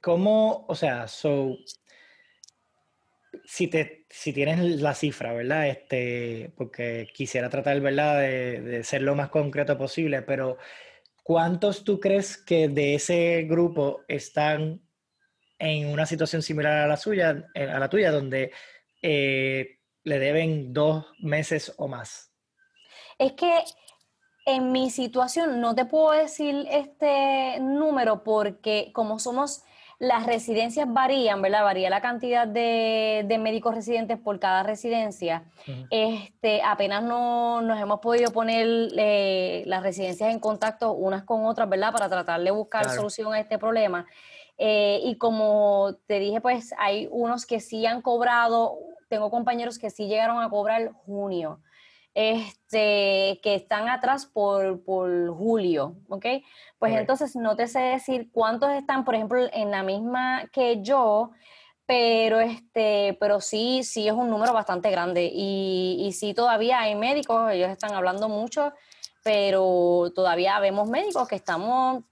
¿cómo, 0.01 0.65
o 0.67 0.75
sea, 0.75 1.07
so, 1.07 1.57
si, 3.43 3.67
te, 3.67 4.05
si 4.07 4.33
tienes 4.33 4.81
la 4.81 4.93
cifra, 4.93 5.33
¿verdad? 5.33 5.67
Este, 5.67 6.53
porque 6.55 7.07
quisiera 7.11 7.49
tratar, 7.49 7.81
¿verdad?, 7.81 8.19
de, 8.21 8.61
de 8.61 8.83
ser 8.83 9.01
lo 9.01 9.15
más 9.15 9.29
concreto 9.29 9.79
posible, 9.79 10.21
pero 10.21 10.57
¿Cuántos 11.27 11.83
tú 11.83 11.99
crees 11.99 12.37
que 12.37 12.69
de 12.69 12.95
ese 12.95 13.43
grupo 13.49 14.05
están 14.07 14.79
en 15.59 15.87
una 15.89 16.05
situación 16.05 16.41
similar 16.41 16.77
a 16.77 16.87
la 16.87 16.95
suya, 16.95 17.49
eh, 17.53 17.69
a 17.69 17.77
la 17.79 17.89
tuya, 17.89 18.13
donde 18.13 18.53
eh, 19.01 19.77
le 20.05 20.19
deben 20.19 20.71
dos 20.71 21.05
meses 21.19 21.73
o 21.75 21.89
más? 21.89 22.31
Es 23.19 23.33
que 23.33 23.51
en 24.45 24.71
mi 24.71 24.89
situación 24.89 25.59
no 25.59 25.75
te 25.75 25.83
puedo 25.83 26.11
decir 26.11 26.65
este 26.71 27.59
número 27.59 28.23
porque 28.23 28.91
como 28.93 29.19
somos 29.19 29.63
las 29.99 30.27
residencias 30.27 30.87
varían, 30.91 31.41
¿verdad? 31.41 31.63
Varía 31.63 31.89
la 31.89 32.01
cantidad 32.01 32.47
de, 32.47 33.25
médicos 33.39 33.73
residentes 33.73 34.19
por 34.19 34.39
cada 34.39 34.63
residencia. 34.63 35.45
este, 35.89 36.61
apenas 36.61 37.03
no, 37.03 37.61
nos 37.61 37.79
hemos 37.79 37.99
podido 37.99 38.31
poner 38.31 38.67
eh, 38.95 39.63
las 39.65 39.81
residencias 39.81 40.31
en 40.31 40.39
contacto 40.39 40.91
unas 40.91 41.23
con 41.23 41.45
otras, 41.45 41.67
¿verdad? 41.67 41.91
Para 41.91 42.09
tratar 42.09 42.41
de 42.41 42.51
buscar 42.51 42.89
solución 42.89 43.33
a 43.33 43.39
este 43.39 43.57
problema. 43.57 44.05
Eh, 44.59 45.01
y 45.03 45.17
como 45.17 45.95
te 46.05 46.19
dije, 46.19 46.41
pues 46.41 46.73
hay 46.77 47.07
unos 47.11 47.45
que 47.45 47.59
sí 47.59 47.85
han 47.85 48.01
cobrado, 48.01 48.77
tengo 49.07 49.31
compañeros 49.31 49.79
que 49.79 49.89
sí 49.89 50.07
llegaron 50.07 50.41
a 50.41 50.49
cobrar 50.49 50.91
junio. 51.05 51.59
Este, 52.17 53.39
que 53.43 53.53
están 53.53 53.89
atrás 53.89 54.25
por, 54.25 54.79
julio, 54.83 55.97
¿ok? 56.09 56.25
Pues 56.79 56.95
entonces 56.95 57.35
no 57.35 57.55
te 57.55 57.67
sé 57.67 57.79
decir 57.79 58.31
cuántos 58.31 58.71
están, 58.71 59.05
por 59.05 59.13
ejemplo, 59.13 59.47
en 59.53 59.69
la 59.69 59.83
misma 59.83 60.49
que 60.51 60.81
yo, 60.81 61.29
pero 61.85 62.39
este, 62.39 63.15
pero 63.19 63.39
sí, 63.39 63.83
sí 63.83 64.07
es 64.07 64.15
un 64.15 64.31
número 64.31 64.51
bastante 64.51 64.89
grande 64.89 65.29
y, 65.31 65.97
y 66.07 66.11
sí 66.11 66.33
todavía 66.33 66.79
hay 66.79 66.95
médicos, 66.95 67.51
ellos 67.51 67.69
están 67.69 67.93
hablando 67.93 68.29
mucho, 68.29 68.73
pero 69.23 70.11
todavía 70.15 70.59
vemos 70.59 70.89
médicos 70.89 71.27
que 71.27 71.35
estamos 71.35 72.03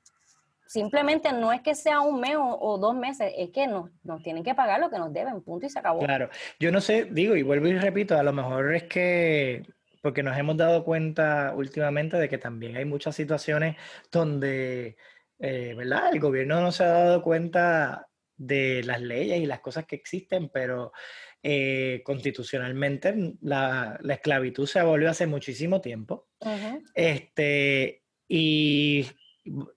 simplemente 0.67 1.31
no 1.31 1.51
es 1.51 1.61
que 1.61 1.73
sea 1.75 2.01
un 2.01 2.19
mes 2.19 2.35
o, 2.37 2.77
dos 2.77 2.95
meses, 2.95 3.31
es 3.37 3.49
que 3.51 3.67
nos, 3.67 3.89
nos, 4.03 4.21
tienen 4.21 4.43
que 4.43 4.55
pagar 4.55 4.79
lo 4.79 4.89
que 4.89 4.97
nos 4.97 5.13
deben, 5.13 5.41
punto 5.41 5.65
y 5.65 5.69
se 5.69 5.79
acabó. 5.79 5.99
Claro, 5.99 6.29
yo 6.59 6.71
no 6.71 6.81
sé, 6.81 7.05
digo 7.05 7.35
y 7.35 7.43
vuelvo 7.43 7.67
y 7.67 7.77
repito, 7.77 8.17
a 8.17 8.23
lo 8.23 8.33
mejor 8.33 8.75
es 8.75 8.83
que, 8.83 9.63
porque 10.05 10.21
nos 10.21 10.37
hemos 10.37 10.55
dado 10.55 10.83
cuenta 10.83 11.51
últimamente 11.55 12.15
de 12.17 12.29
que 12.29 12.37
también 12.37 12.77
hay 12.77 12.85
muchas 12.85 13.15
situaciones 13.15 13.75
donde, 14.11 14.97
eh, 15.39 15.73
¿verdad? 15.75 16.13
El 16.13 16.19
gobierno 16.19 16.61
no 16.61 16.71
se 16.71 16.83
ha 16.83 16.89
dado 16.89 17.23
cuenta 17.23 18.07
de 18.37 18.83
las 18.83 19.01
leyes 19.01 19.39
y 19.41 19.47
las 19.47 19.61
cosas 19.61 19.87
que 19.87 19.95
existen, 19.95 20.49
pero 20.49 20.91
eh, 21.41 22.03
constitucionalmente 22.05 23.33
la, 23.41 23.97
la, 23.99 24.13
esclavitud 24.13 24.67
se 24.67 24.77
abolió 24.77 25.09
hace 25.09 25.25
muchísimo 25.25 25.81
tiempo. 25.81 26.27
Este, 26.93 28.03
y 28.27 29.07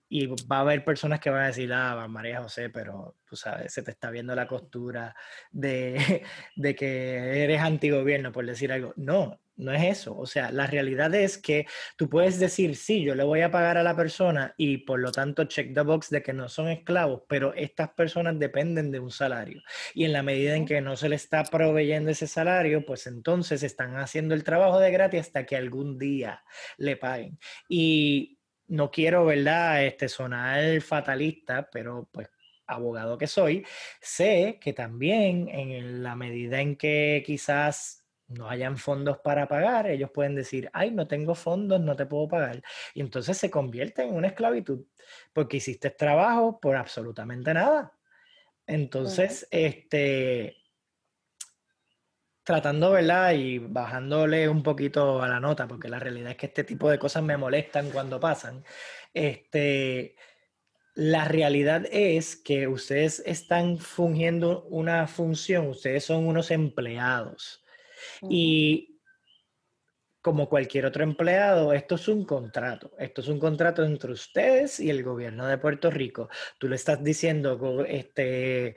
y 0.07 0.25
va 0.25 0.57
a 0.57 0.61
haber 0.61 0.83
personas 0.83 1.19
que 1.19 1.29
van 1.29 1.43
a 1.43 1.47
decir, 1.47 1.71
ah, 1.73 2.07
María 2.07 2.41
José, 2.41 2.69
pero 2.69 3.17
tú 3.23 3.35
sabes, 3.35 3.71
se 3.71 3.83
te 3.83 3.91
está 3.91 4.09
viendo 4.09 4.33
la 4.33 4.47
costura 4.47 5.15
de, 5.51 6.23
de 6.55 6.75
que 6.75 7.43
eres 7.43 7.61
antigobierno, 7.61 8.31
por 8.31 8.45
decir 8.45 8.71
algo. 8.71 8.93
No, 8.95 9.39
no 9.59 9.73
es 9.73 9.83
eso. 9.83 10.17
O 10.17 10.25
sea, 10.25 10.51
la 10.51 10.67
realidad 10.67 11.13
es 11.13 11.37
que 11.37 11.67
tú 11.97 12.09
puedes 12.09 12.39
decir, 12.39 12.75
sí, 12.75 13.03
yo 13.03 13.13
le 13.13 13.23
voy 13.23 13.41
a 13.41 13.51
pagar 13.51 13.77
a 13.77 13.83
la 13.83 13.95
persona 13.95 14.53
y 14.57 14.77
por 14.79 14.99
lo 14.99 15.11
tanto 15.11 15.43
check 15.43 15.73
the 15.73 15.81
box 15.81 16.09
de 16.09 16.23
que 16.23 16.33
no 16.33 16.47
son 16.47 16.69
esclavos, 16.69 17.23
pero 17.27 17.53
estas 17.53 17.89
personas 17.89 18.39
dependen 18.39 18.89
de 18.89 18.99
un 18.99 19.11
salario. 19.11 19.61
Y 19.93 20.05
en 20.05 20.13
la 20.13 20.23
medida 20.23 20.55
en 20.55 20.65
que 20.65 20.81
no 20.81 20.95
se 20.95 21.09
le 21.09 21.15
está 21.15 21.43
proveyendo 21.43 22.09
ese 22.09 22.27
salario, 22.27 22.85
pues 22.85 23.05
entonces 23.05 23.61
están 23.63 23.97
haciendo 23.97 24.33
el 24.33 24.43
trabajo 24.43 24.79
de 24.79 24.91
gratis 24.91 25.21
hasta 25.21 25.45
que 25.45 25.57
algún 25.57 25.99
día 25.99 26.43
le 26.77 26.95
paguen. 26.95 27.37
Y 27.67 28.39
no 28.67 28.91
quiero, 28.91 29.25
¿verdad?, 29.25 29.83
este, 29.85 30.07
sonar 30.07 30.79
fatalista, 30.81 31.69
pero 31.69 32.07
pues 32.11 32.29
abogado 32.65 33.17
que 33.17 33.27
soy, 33.27 33.65
sé 33.99 34.59
que 34.61 34.73
también 34.73 35.49
en 35.49 36.03
la 36.03 36.15
medida 36.15 36.61
en 36.61 36.75
que 36.75 37.23
quizás 37.25 37.98
no 38.29 38.49
hayan 38.49 38.77
fondos 38.77 39.17
para 39.19 39.47
pagar, 39.47 39.87
ellos 39.87 40.11
pueden 40.11 40.35
decir, 40.35 40.69
ay, 40.73 40.91
no 40.91 41.07
tengo 41.07 41.35
fondos, 41.35 41.81
no 41.81 41.95
te 41.95 42.05
puedo 42.05 42.27
pagar. 42.27 42.61
Y 42.93 43.01
entonces 43.01 43.37
se 43.37 43.49
convierte 43.49 44.03
en 44.03 44.13
una 44.13 44.27
esclavitud, 44.27 44.85
porque 45.33 45.57
hiciste 45.57 45.89
trabajo 45.89 46.59
por 46.59 46.75
absolutamente 46.75 47.53
nada. 47.53 47.91
Entonces, 48.67 49.47
este, 49.49 50.57
tratando, 52.43 52.91
¿verdad? 52.91 53.33
Y 53.33 53.57
bajándole 53.59 54.47
un 54.47 54.63
poquito 54.63 55.21
a 55.21 55.27
la 55.27 55.39
nota, 55.39 55.67
porque 55.67 55.89
la 55.89 55.99
realidad 55.99 56.31
es 56.31 56.37
que 56.37 56.45
este 56.45 56.63
tipo 56.63 56.89
de 56.89 56.99
cosas 56.99 57.23
me 57.23 57.37
molestan 57.37 57.89
cuando 57.89 58.19
pasan. 58.19 58.63
Este, 59.13 60.15
la 60.93 61.25
realidad 61.25 61.85
es 61.91 62.35
que 62.35 62.67
ustedes 62.67 63.23
están 63.25 63.79
fungiendo 63.79 64.63
una 64.65 65.07
función, 65.07 65.67
ustedes 65.67 66.03
son 66.05 66.27
unos 66.27 66.51
empleados. 66.51 67.63
Y 68.29 68.99
como 70.21 70.49
cualquier 70.49 70.85
otro 70.85 71.03
empleado, 71.03 71.73
esto 71.73 71.95
es 71.95 72.07
un 72.07 72.25
contrato. 72.25 72.91
Esto 72.99 73.21
es 73.21 73.27
un 73.27 73.39
contrato 73.39 73.83
entre 73.83 74.11
ustedes 74.11 74.79
y 74.79 74.89
el 74.89 75.03
gobierno 75.03 75.47
de 75.47 75.57
Puerto 75.57 75.89
Rico. 75.89 76.29
Tú 76.57 76.67
le 76.67 76.75
estás 76.75 77.03
diciendo, 77.03 77.85
este, 77.85 78.75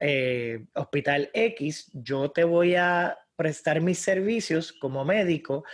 eh, 0.00 0.66
Hospital 0.74 1.30
X, 1.32 1.90
yo 1.92 2.30
te 2.30 2.44
voy 2.44 2.74
a 2.74 3.18
prestar 3.36 3.80
mis 3.80 3.98
servicios 3.98 4.72
como 4.72 5.04
médico 5.04 5.64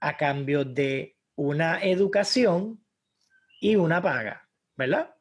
a 0.00 0.16
cambio 0.16 0.64
de 0.64 1.16
una 1.36 1.82
educación 1.82 2.84
y 3.60 3.76
una 3.76 4.02
paga, 4.02 4.48
¿verdad? 4.76 5.14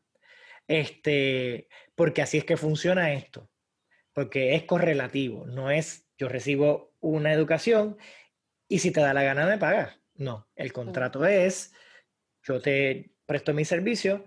Este, 0.68 1.68
porque 1.96 2.22
así 2.22 2.38
es 2.38 2.46
que 2.46 2.58
funciona 2.58 3.14
esto, 3.14 3.50
porque 4.14 4.56
es 4.56 4.64
correlativo, 4.64 5.46
no 5.46 5.70
es 5.70 6.03
yo 6.18 6.28
recibo 6.30 6.94
una 7.00 7.34
educación 7.34 7.98
y 8.68 8.80
si 8.80 8.92
te 8.92 9.02
da 9.02 9.14
la 9.14 9.24
gana 9.24 9.46
me 9.46 9.58
pagas. 9.58 10.00
No, 10.16 10.48
el 10.56 10.72
contrato 10.72 11.26
es 11.26 11.74
yo 12.44 12.62
te 12.62 13.12
presto 13.26 13.54
mi 13.54 13.66
servicio, 13.66 14.26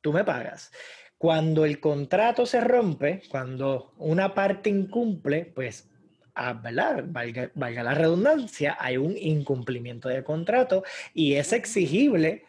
tú 0.00 0.12
me 0.12 0.24
pagas. 0.24 0.72
Cuando 1.18 1.64
el 1.64 1.80
contrato 1.80 2.46
se 2.46 2.60
rompe, 2.60 3.22
cuando 3.28 3.94
una 3.98 4.34
parte 4.34 4.70
incumple, 4.70 5.46
pues, 5.46 5.90
a, 6.34 6.52
¿verdad? 6.52 7.04
Valga, 7.08 7.82
la 7.82 7.94
redundancia, 7.94 8.76
hay 8.78 8.98
un 8.98 9.16
incumplimiento 9.16 10.08
del 10.08 10.22
contrato 10.22 10.84
y 11.14 11.34
es 11.34 11.52
exigible, 11.52 12.44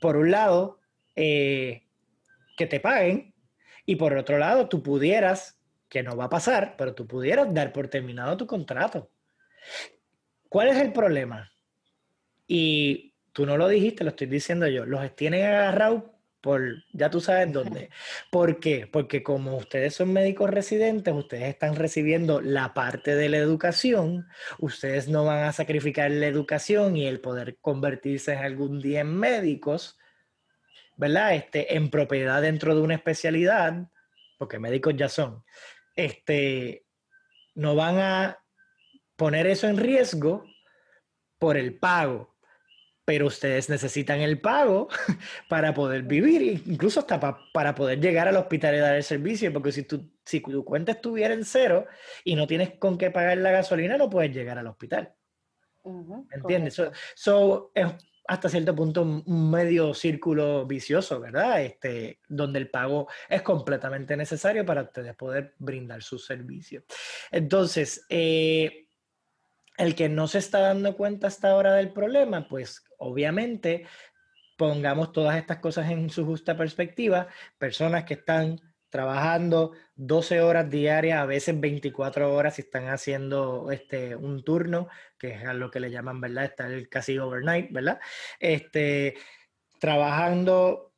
por 0.00 0.16
un 0.16 0.30
lado, 0.30 0.80
eh, 1.14 1.86
que 2.56 2.66
te 2.66 2.80
paguen 2.80 3.34
y 3.84 3.96
por 3.96 4.16
otro 4.16 4.38
lado, 4.38 4.68
tú 4.68 4.82
pudieras, 4.82 5.59
que 5.90 6.02
no 6.02 6.16
va 6.16 6.24
a 6.26 6.30
pasar, 6.30 6.76
pero 6.78 6.94
tú 6.94 7.06
pudieras 7.06 7.52
dar 7.52 7.72
por 7.72 7.88
terminado 7.88 8.36
tu 8.36 8.46
contrato. 8.46 9.10
¿Cuál 10.48 10.68
es 10.68 10.76
el 10.78 10.92
problema? 10.92 11.52
Y 12.46 13.14
tú 13.32 13.44
no 13.44 13.56
lo 13.56 13.68
dijiste, 13.68 14.04
lo 14.04 14.10
estoy 14.10 14.28
diciendo 14.28 14.66
yo, 14.68 14.86
los 14.86 15.14
tienen 15.14 15.44
agarrados 15.44 16.04
por, 16.40 16.84
ya 16.92 17.10
tú 17.10 17.20
sabes 17.20 17.52
dónde. 17.52 17.90
¿Por 18.30 18.60
qué? 18.60 18.86
Porque 18.86 19.22
como 19.22 19.56
ustedes 19.56 19.94
son 19.94 20.12
médicos 20.12 20.48
residentes, 20.48 21.12
ustedes 21.12 21.48
están 21.48 21.74
recibiendo 21.74 22.40
la 22.40 22.72
parte 22.72 23.16
de 23.16 23.28
la 23.28 23.38
educación, 23.38 24.28
ustedes 24.58 25.08
no 25.08 25.24
van 25.24 25.44
a 25.44 25.52
sacrificar 25.52 26.10
la 26.12 26.26
educación 26.26 26.96
y 26.96 27.06
el 27.06 27.20
poder 27.20 27.58
convertirse 27.60 28.32
en 28.32 28.38
algún 28.38 28.80
día 28.80 29.00
en 29.00 29.14
médicos, 29.16 29.98
¿verdad? 30.96 31.34
Este, 31.34 31.74
en 31.74 31.90
propiedad 31.90 32.40
dentro 32.42 32.76
de 32.76 32.80
una 32.80 32.94
especialidad, 32.94 33.88
porque 34.38 34.58
médicos 34.58 34.94
ya 34.96 35.08
son, 35.08 35.44
este, 35.96 36.86
no 37.54 37.74
van 37.74 37.98
a 37.98 38.38
poner 39.16 39.46
eso 39.46 39.68
en 39.68 39.76
riesgo 39.76 40.44
por 41.38 41.56
el 41.56 41.78
pago 41.78 42.30
pero 43.10 43.26
ustedes 43.26 43.68
necesitan 43.68 44.20
el 44.20 44.40
pago 44.40 44.86
para 45.48 45.74
poder 45.74 46.04
vivir, 46.04 46.62
incluso 46.64 47.00
hasta 47.00 47.18
para 47.52 47.74
poder 47.74 48.00
llegar 48.00 48.28
al 48.28 48.36
hospital 48.36 48.76
y 48.76 48.78
dar 48.78 48.94
el 48.94 49.02
servicio, 49.02 49.52
porque 49.52 49.72
si 49.72 49.82
tu, 49.82 50.12
si 50.24 50.40
tu 50.40 50.64
cuenta 50.64 50.92
estuviera 50.92 51.34
en 51.34 51.44
cero 51.44 51.88
y 52.22 52.36
no 52.36 52.46
tienes 52.46 52.78
con 52.78 52.96
qué 52.96 53.10
pagar 53.10 53.38
la 53.38 53.50
gasolina, 53.50 53.96
no 53.96 54.08
puedes 54.08 54.32
llegar 54.32 54.58
al 54.58 54.68
hospital. 54.68 55.12
¿Entiendes? 56.30 56.80
So, 57.16 57.72
es 57.74 57.86
hasta 58.26 58.48
cierto 58.48 58.74
punto 58.74 59.02
un 59.02 59.50
medio 59.50 59.92
círculo 59.94 60.66
vicioso, 60.66 61.20
¿verdad? 61.20 61.62
Este, 61.62 62.20
donde 62.28 62.58
el 62.58 62.70
pago 62.70 63.08
es 63.28 63.42
completamente 63.42 64.16
necesario 64.16 64.64
para 64.64 64.82
ustedes 64.82 65.14
poder 65.16 65.54
brindar 65.58 66.02
su 66.02 66.18
servicio. 66.18 66.84
Entonces, 67.30 68.06
eh, 68.08 68.86
el 69.76 69.94
que 69.94 70.08
no 70.08 70.28
se 70.28 70.38
está 70.38 70.60
dando 70.60 70.96
cuenta 70.96 71.26
hasta 71.26 71.50
ahora 71.50 71.74
del 71.74 71.92
problema, 71.92 72.46
pues 72.48 72.84
obviamente 72.98 73.86
pongamos 74.56 75.12
todas 75.12 75.36
estas 75.36 75.58
cosas 75.58 75.90
en 75.90 76.10
su 76.10 76.26
justa 76.26 76.54
perspectiva, 76.56 77.28
personas 77.58 78.04
que 78.04 78.14
están 78.14 78.60
trabajando 78.90 79.72
12 79.94 80.40
horas 80.42 80.68
diarias, 80.68 81.20
a 81.20 81.26
veces 81.26 81.58
24 81.58 82.34
horas 82.34 82.56
si 82.56 82.62
están 82.62 82.88
haciendo 82.88 83.70
este, 83.70 84.16
un 84.16 84.44
turno, 84.44 84.88
que 85.18 85.32
es 85.32 85.44
a 85.44 85.54
lo 85.54 85.70
que 85.70 85.80
le 85.80 85.90
llaman, 85.90 86.20
¿verdad? 86.20 86.44
Está 86.44 86.68
casi 86.90 87.18
overnight, 87.18 87.72
¿verdad? 87.72 88.00
Este, 88.38 89.14
trabajando 89.78 90.92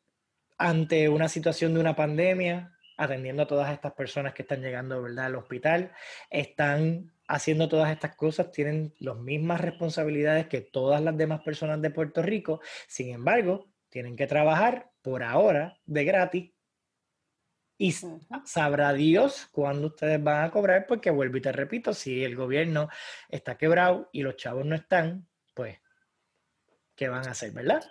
ante 0.59 1.09
una 1.09 1.29
situación 1.29 1.75
de 1.75 1.81
una 1.81 1.95
pandemia, 1.95 2.73
atendiendo 2.97 3.43
a 3.43 3.47
todas 3.47 3.73
estas 3.73 3.93
personas 3.93 4.33
que 4.33 4.43
están 4.43 4.63
llegando, 4.63 5.03
¿verdad? 5.03 5.27
Al 5.27 5.37
hospital, 5.37 5.93
están 6.31 7.13
haciendo 7.29 7.69
todas 7.69 7.91
estas 7.91 8.15
cosas 8.15 8.51
tienen 8.51 8.95
las 8.99 9.17
mismas 9.17 9.61
responsabilidades 9.61 10.49
que 10.49 10.61
todas 10.61 11.01
las 11.01 11.17
demás 11.17 11.41
personas 11.43 11.81
de 11.81 11.91
Puerto 11.91 12.23
Rico, 12.23 12.61
sin 12.89 13.11
embargo, 13.11 13.69
tienen 13.89 14.17
que 14.17 14.27
trabajar 14.27 14.91
por 15.03 15.23
ahora 15.23 15.79
de 15.87 16.05
gratis 16.05 16.53
y 17.79 17.95
sabrá 18.45 18.93
Dios 18.93 19.49
cuándo 19.51 19.89
ustedes 19.89 20.23
van 20.23 20.45
a 20.45 20.51
cobrar, 20.51 20.87
porque 20.87 21.11
vuelvo 21.11 21.39
y 21.39 21.41
te 21.41 21.53
repito, 21.53 21.95
si 21.95 22.25
el 22.25 22.37
gobierno 22.37 22.89
está 23.29 23.57
quebrado 23.57 24.09
y 24.13 24.23
los 24.23 24.37
chavos 24.37 24.65
no 24.65 24.75
están, 24.75 25.27
pues, 25.55 25.79
¿qué 26.95 27.09
van 27.09 27.27
a 27.27 27.33
hacer, 27.33 27.53
verdad? 27.53 27.83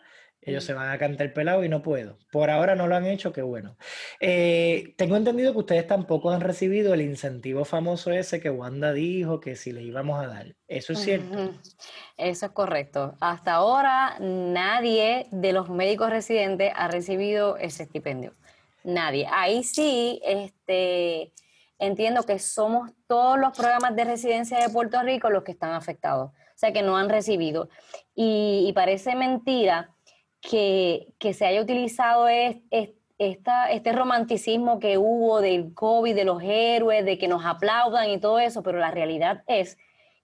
Ellos 0.44 0.64
se 0.64 0.74
van 0.74 0.90
a 0.90 0.98
cantar 0.98 1.28
el 1.28 1.34
pelado 1.34 1.64
y 1.64 1.70
no 1.70 1.84
puedo. 1.84 2.18
Por 2.32 2.50
ahora 2.50 2.76
no 2.76 2.88
lo 2.88 2.96
han 2.96 3.06
hecho, 3.06 3.32
qué 3.32 3.44
bueno. 3.44 3.78
Eh, 4.20 4.96
tengo 4.98 5.16
entendido 5.16 5.54
que 5.54 5.60
ustedes 5.60 5.86
tampoco 5.86 6.32
han 6.32 6.42
recibido 6.42 6.96
el 6.96 7.02
incentivo 7.02 7.64
famoso 7.64 8.12
ese 8.12 8.40
que 8.40 8.50
Wanda 8.50 8.92
dijo 8.92 9.40
que 9.40 9.56
si 9.56 9.72
le 9.72 9.84
íbamos 9.84 10.20
a 10.20 10.28
dar. 10.28 10.56
¿Eso 10.68 10.94
es 10.94 11.00
cierto? 11.00 11.54
Eso 12.18 12.46
es 12.48 12.52
correcto. 12.54 13.16
Hasta 13.20 13.54
ahora 13.54 14.18
nadie 14.20 15.28
de 15.32 15.54
los 15.54 15.70
médicos 15.70 16.10
residentes 16.10 16.72
ha 16.76 16.88
recibido 16.88 17.58
ese 17.58 17.84
estipendio. 17.84 18.34
Nadie. 18.84 19.28
Ahí 19.32 19.64
sí, 19.64 20.22
este, 20.24 21.34
entiendo 21.80 22.24
que 22.24 22.40
somos 22.40 22.92
todos 23.08 23.40
los 23.40 23.58
programas 23.58 23.96
de 23.96 24.06
residencia 24.06 24.60
de 24.60 24.70
Puerto 24.70 25.02
Rico 25.02 25.30
los 25.30 25.44
que 25.44 25.52
están 25.52 25.74
afectados. 25.74 26.32
O 26.32 26.58
sea, 26.62 26.74
que 26.74 26.82
no 26.82 26.98
han 26.98 27.10
recibido. 27.10 27.70
y 28.16 28.72
parece 28.74 29.16
mentira 29.16 29.96
que, 30.42 31.34
se 31.34 31.46
haya 31.46 31.62
utilizado 31.62 32.28
este 32.28 33.92
romanticismo 33.94 34.80
que 34.80 34.98
hubo 34.98 35.40
del 35.40 35.74
COVID, 35.74 36.16
de 36.16 36.26
los 36.26 36.42
héroes, 36.44 37.06
de 37.06 37.18
que 37.18 37.28
nos 37.28 37.46
aplaudan 37.46 38.10
y 38.10 38.20
todo 38.20 38.40
eso, 38.40 38.64
pero 38.64 38.80
la 38.80 38.92
realidad 38.92 39.44
es 39.48 39.78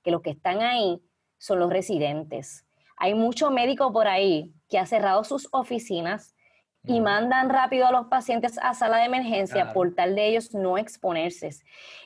que 0.04 0.12
los 0.12 0.22
que 0.22 0.32
están 0.32 0.62
ahí 0.62 1.00
son 1.38 1.60
los 1.60 1.70
residentes. 1.70 2.66
Hay 2.98 3.14
mucho 3.14 3.52
médico 3.52 3.94
por 3.94 4.08
ahí 4.08 4.54
que 4.70 4.80
ha 4.80 4.86
cerrado 4.88 5.24
sus 5.24 5.48
oficinas 5.52 6.36
y 6.88 7.02
mandan 7.02 7.50
rápido 7.50 7.88
a 7.88 7.92
los 7.92 8.08
pacientes 8.08 8.58
a 8.62 8.74
sala 8.74 8.98
de 8.98 9.06
emergencia 9.06 9.74
por 9.74 9.94
tal 9.94 10.16
de 10.16 10.28
ellos 10.28 10.54
no 10.54 10.78
exponerse, 10.78 11.50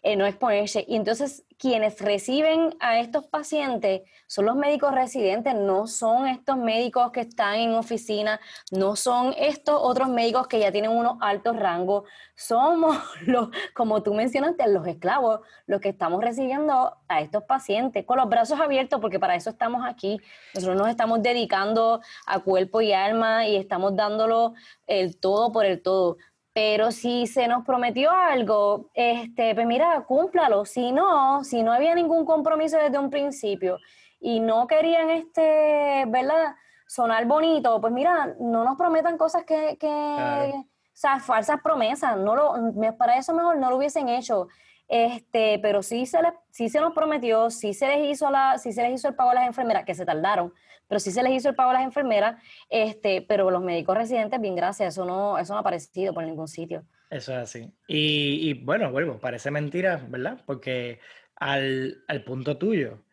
eh, 0.04 0.16
no 0.16 0.26
exponerse. 0.26 0.84
Y 0.88 0.96
entonces 0.96 1.46
quienes 1.62 2.02
reciben 2.02 2.76
a 2.80 2.98
estos 2.98 3.28
pacientes 3.28 4.02
son 4.26 4.48
los 4.48 4.56
médicos 4.56 4.96
residentes, 4.96 5.54
no 5.54 5.86
son 5.86 6.26
estos 6.26 6.58
médicos 6.58 7.12
que 7.12 7.22
están 7.22 7.54
en 7.54 7.76
oficina, 7.76 8.40
no 8.72 8.96
son 8.96 9.36
estos 9.38 9.80
otros 9.80 10.10
médicos 10.10 10.48
que 10.48 10.58
ya 10.58 10.72
tienen 10.72 10.90
unos 10.90 11.18
altos 11.22 11.56
rangos, 11.56 12.10
somos 12.36 12.98
los, 13.28 13.50
como 13.76 14.02
tú 14.02 14.16
mencionaste, 14.16 14.68
los 14.70 14.88
esclavos, 14.88 15.42
los 15.68 15.80
que 15.82 15.90
estamos 15.90 16.24
recibiendo 16.24 16.98
a 17.08 17.22
estos 17.22 17.44
pacientes 17.44 18.06
con 18.08 18.18
los 18.18 18.28
brazos 18.28 18.60
abiertos, 18.60 19.00
porque 19.00 19.20
para 19.20 19.36
eso 19.36 19.52
estamos 19.52 19.84
aquí. 19.86 20.20
Nosotros 20.56 20.80
nos 20.80 20.90
estamos 20.90 21.22
dedicando 21.22 22.02
a 22.26 22.40
cuerpo 22.40 22.82
y 22.82 22.92
alma 22.92 23.46
y 23.46 23.56
estamos 23.56 23.96
dándolo 23.96 24.56
el 24.88 25.20
todo 25.20 25.52
por 25.52 25.66
el 25.66 25.84
todo. 25.84 26.18
Pero 26.54 26.92
si 26.92 27.28
se 27.28 27.48
nos 27.48 27.66
prometió 27.66 28.12
algo, 28.12 28.90
este, 28.94 29.56
pues 29.56 29.66
mira, 29.66 30.04
cúmplalo. 30.06 30.66
Si 30.66 30.92
no, 30.92 31.44
si 31.44 31.64
no 31.64 31.72
había 31.72 31.96
ningún 31.96 32.26
compromiso 32.26 32.78
desde 32.78 33.00
un 33.00 33.10
principio 33.10 33.78
y 34.20 34.42
no 34.42 34.68
querían, 34.68 35.10
este, 35.10 36.04
¿verdad? 36.08 36.56
Sonar 36.88 37.26
bonito, 37.26 37.80
pues 37.80 37.94
mira, 37.94 38.36
no 38.40 38.66
nos 38.66 38.78
prometan 38.78 39.18
cosas 39.18 39.46
que, 39.46 39.78
que 39.80 39.88
o 39.88 40.66
sea, 40.94 41.20
falsas 41.20 41.62
promesas. 41.62 42.18
No 42.18 42.36
lo, 42.36 42.54
para 42.98 43.18
eso 43.18 43.34
mejor 43.34 43.58
no 43.58 43.70
lo 43.70 43.78
hubiesen 43.78 44.10
hecho. 44.10 44.50
Este, 44.90 45.58
pero 45.60 45.82
sí 45.82 46.06
se, 46.06 46.22
les, 46.22 46.34
sí 46.50 46.68
se 46.68 46.82
nos 46.82 46.94
prometió, 46.94 47.50
sí 47.50 47.74
se 47.74 47.88
les 47.88 48.12
hizo 48.12 48.30
la, 48.30 48.58
sí 48.58 48.74
se 48.74 48.84
les 48.84 48.96
hizo 48.96 49.08
el 49.08 49.16
pago 49.16 49.30
a 49.30 49.36
las 49.36 49.48
enfermeras, 49.48 49.86
que 49.86 49.96
se 49.96 50.06
tardaron, 50.06 50.54
pero 50.92 51.00
sí 51.00 51.10
se 51.10 51.24
les 51.24 51.32
hizo 51.32 51.48
el 51.48 51.56
pago 51.56 51.70
a 51.70 51.76
las 51.76 51.84
enfermeras, 51.84 52.36
este, 52.70 53.22
pero 53.22 53.50
los 53.50 53.64
médicos 53.64 53.96
residentes, 53.96 54.42
bien 54.42 54.58
gracias, 54.58 54.94
eso 54.94 55.06
no, 55.06 55.38
eso 55.38 55.54
no 55.54 55.58
ha 55.58 55.62
aparecido 55.62 56.14
por 56.14 56.26
ningún 56.26 56.50
sitio. 56.50 56.84
Eso 57.10 57.32
es 57.32 57.38
así. 57.38 57.72
Y, 57.88 58.56
bueno, 58.56 58.92
vuelvo, 58.92 59.18
parece 59.18 59.52
mentira, 59.52 60.06
¿verdad? 60.10 60.42
Porque 60.46 61.00
al, 61.38 62.04
punto 62.26 62.58
tuyo, 62.58 63.06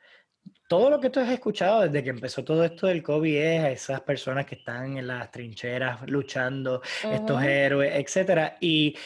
todo 0.68 0.90
lo 0.90 0.98
que 0.98 1.08
tú 1.08 1.20
has 1.20 1.30
escuchado 1.30 1.82
desde 1.82 2.02
que 2.02 2.10
empezó 2.10 2.42
todo 2.42 2.64
esto 2.64 2.88
del 2.88 3.00
COVID 3.00 3.36
es 3.36 3.60
a 3.62 3.70
esas 3.70 4.00
personas 4.00 4.44
que 4.44 4.56
están 4.56 4.98
en 4.98 5.06
las 5.06 5.30
trincheras 5.30 6.00
luchando, 6.10 6.82
estos 7.08 7.40
héroes, 7.44 7.92
etcétera. 7.94 8.56
Y, 8.60 8.96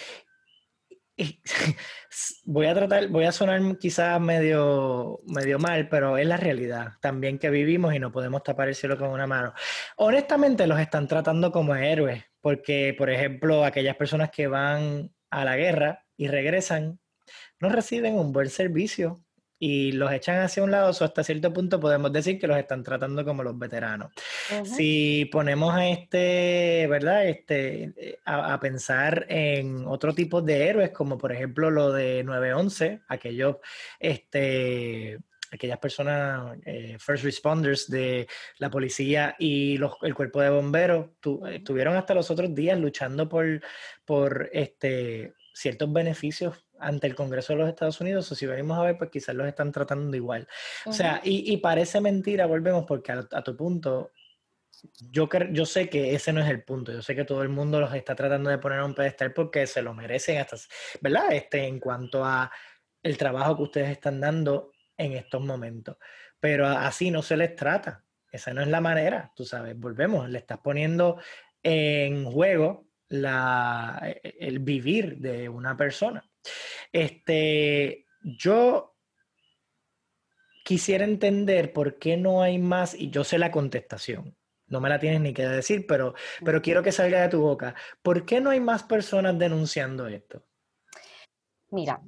voy 2.45 2.67
a 2.67 2.75
tratar, 2.75 3.09
voy 3.09 3.25
a 3.25 3.33
sonar 3.33 3.61
quizás 3.79 4.21
medio, 4.21 5.21
medio 5.27 5.59
mal, 5.59 5.89
pero 5.89 6.17
es 6.17 6.27
la 6.27 6.37
realidad 6.37 6.93
también 7.01 7.39
que 7.39 7.51
vivimos 7.51 7.95
y 7.95 7.99
no 7.99 8.13
podemos 8.13 8.43
tapar 8.43 8.69
el 8.69 8.75
cielo 8.75 8.99
con 8.99 9.09
una 9.11 9.27
mano. 9.27 9.55
Honestamente 9.97 10.67
los 10.67 10.81
están 10.81 11.09
tratando 11.09 11.53
como 11.53 11.75
héroes, 11.75 12.25
porque 12.41 12.95
por 12.97 13.11
ejemplo 13.11 13.65
aquellas 13.65 13.97
personas 13.97 14.31
que 14.31 14.47
van 14.47 15.11
a 15.31 15.45
la 15.45 15.57
guerra 15.57 16.05
y 16.17 16.29
regresan 16.29 17.01
no 17.61 17.69
reciben 17.69 18.15
un 18.15 18.33
buen 18.33 18.51
servicio 18.51 19.25
y 19.65 19.93
los 19.93 20.11
echan 20.11 20.41
hacia 20.41 20.65
un 20.65 20.73
lado, 20.73 20.91
o 20.91 21.05
hasta 21.05 21.23
cierto 21.23 21.53
punto 21.53 21.79
podemos 21.79 22.13
decir 22.13 22.37
que 22.37 22.49
los 22.49 22.59
están 22.59 22.83
tratando 22.83 23.25
como 23.25 23.45
los 23.45 23.57
veteranos. 23.57 24.11
Si 24.65 25.29
ponemos 25.31 25.73
a 25.73 25.87
este, 25.87 26.89
¿verdad? 26.91 27.29
Este, 27.29 27.93
eh, 27.97 28.19
a, 28.25 28.59
pensar 28.59 29.25
en 29.29 29.87
otro 29.87 30.15
tipo 30.15 30.43
de 30.43 30.67
héroes, 30.67 30.91
como 30.91 31.17
por 31.17 31.31
ejemplo 31.31 31.71
lo 31.71 31.93
de 31.93 32.25
911, 32.25 33.03
aquellos, 33.07 33.59
este, 34.01 35.21
aquellas 35.53 35.79
personas, 35.79 36.59
eh, 36.65 36.97
first 36.99 37.23
responders 37.23 37.89
de 37.89 38.27
la 38.59 38.69
policía 38.69 39.37
y 39.39 39.79
los, 39.79 39.93
el 40.03 40.13
cuerpo 40.13 40.41
de 40.41 40.51
bomberos, 40.51 41.11
estuvieron 41.53 41.95
hasta 41.95 42.15
los 42.15 42.29
otros 42.33 42.53
días 42.53 42.81
luchando 42.81 43.29
por, 43.29 43.63
por 44.05 44.51
este, 44.53 45.35
ciertos 45.53 45.93
beneficios 45.93 46.65
ante 46.79 47.07
el 47.07 47.15
Congreso 47.15 47.53
de 47.53 47.61
los 47.61 47.69
Estados 47.69 48.01
Unidos, 48.01 48.31
o 48.31 48.35
si 48.35 48.47
venimos 48.47 48.79
a 48.79 48.83
ver, 48.83 48.99
pues 48.99 49.11
quizás 49.11 49.35
los 49.35 49.47
están 49.47 49.71
tratando 49.71 50.17
igual. 50.17 50.49
O 50.85 50.93
sea, 50.93 51.21
y, 51.23 51.57
parece 51.59 52.01
mentira, 52.01 52.47
volvemos, 52.47 52.85
porque 52.87 53.13
a, 53.13 53.43
tu 53.43 53.57
punto, 53.57 54.11
yo, 55.11 55.29
yo 55.53 55.65
sé 55.65 55.89
que 55.89 56.15
ese 56.15 56.33
no 56.33 56.41
es 56.41 56.51
el 56.51 56.65
punto, 56.65 56.93
yo 56.93 57.03
sé 57.03 57.15
que 57.15 57.25
todo 57.25 57.43
el 57.43 57.49
mundo 57.49 57.81
los 57.81 57.95
está 57.95 58.15
tratando 58.15 58.51
de 58.51 58.59
poner 58.59 58.81
a 58.81 58.85
un 58.85 58.95
pedestal 58.95 59.33
porque 59.33 59.67
se 59.67 59.83
lo 59.83 59.95
merecen 59.95 60.39
hasta, 60.39 60.57
¿verdad? 61.01 61.33
Este, 61.33 61.67
en 61.67 61.79
cuanto 61.79 62.25
a 62.25 62.51
el 63.03 63.17
trabajo 63.17 63.57
que 63.57 63.63
ustedes 63.63 63.91
están 63.91 64.21
dando 64.21 64.73
en 64.97 65.13
estos 65.13 65.41
momentos. 65.43 65.97
Pero 66.41 66.67
así 66.67 67.11
no 67.11 67.23
se 67.23 67.37
les 67.37 67.55
trata. 67.55 68.05
Esa 68.31 68.55
no 68.55 68.63
es 68.63 68.69
la 68.69 68.81
manera, 68.81 69.31
tú 69.37 69.45
sabes, 69.45 69.79
volvemos, 69.79 70.29
le 70.29 70.39
estás 70.39 70.59
poniendo 70.59 71.21
en 71.63 72.25
juego 72.25 72.87
la, 73.13 74.01
e, 74.03 74.37
el 74.41 74.59
vivir 74.59 75.19
de 75.19 75.49
una 75.49 75.77
persona. 75.77 76.25
Este, 76.91 78.07
yo 78.23 78.97
quisiera 80.65 81.05
entender 81.05 81.73
por 81.73 81.99
qué 81.99 82.17
no 82.17 82.43
hay 82.43 82.59
más, 82.59 82.95
y 82.95 83.11
yo 83.11 83.25
sé 83.25 83.39
la 83.39 83.51
contestación, 83.51 84.37
no 84.67 84.81
me 84.81 84.89
la 84.89 84.99
tienes 84.99 85.21
ni 85.21 85.35
que 85.35 85.47
decir, 85.47 85.87
pero, 85.87 86.15
pero 86.45 86.63
quiero 86.63 86.83
que 86.83 86.93
salga 86.93 87.21
de 87.21 87.29
tu 87.29 87.41
boca. 87.41 87.75
¿Por 88.03 88.25
qué 88.25 88.41
no 88.41 88.51
hay 88.51 88.61
más 88.61 88.83
personas 88.83 89.39
denunciando 89.39 90.07
esto? 90.07 90.45
Mira, 91.71 92.01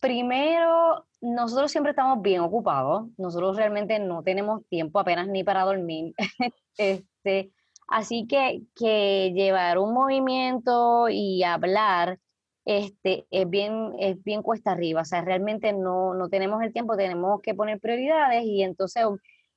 primero, 0.00 1.06
nosotros 1.20 1.70
siempre 1.70 1.90
estamos 1.90 2.22
bien 2.22 2.40
ocupados, 2.40 3.08
nosotros 3.18 3.56
realmente 3.56 3.98
no 3.98 4.22
tenemos 4.22 4.66
tiempo 4.68 4.98
apenas 4.98 5.28
ni 5.28 5.44
para 5.44 5.64
dormir. 5.64 6.14
este, 6.78 7.52
así 7.88 8.26
que, 8.26 8.62
que 8.74 9.32
llevar 9.34 9.78
un 9.78 9.92
movimiento 9.94 11.08
y 11.08 11.42
hablar 11.42 12.18
este, 12.64 13.26
es, 13.30 13.48
bien, 13.48 13.92
es 13.98 14.22
bien 14.24 14.42
cuesta 14.42 14.72
arriba, 14.72 15.02
o 15.02 15.04
sea, 15.04 15.20
realmente 15.20 15.72
no, 15.72 16.14
no 16.14 16.28
tenemos 16.28 16.62
el 16.62 16.72
tiempo, 16.72 16.96
tenemos 16.96 17.40
que 17.42 17.54
poner 17.54 17.78
prioridades 17.78 18.44
y 18.44 18.62
entonces, 18.62 19.04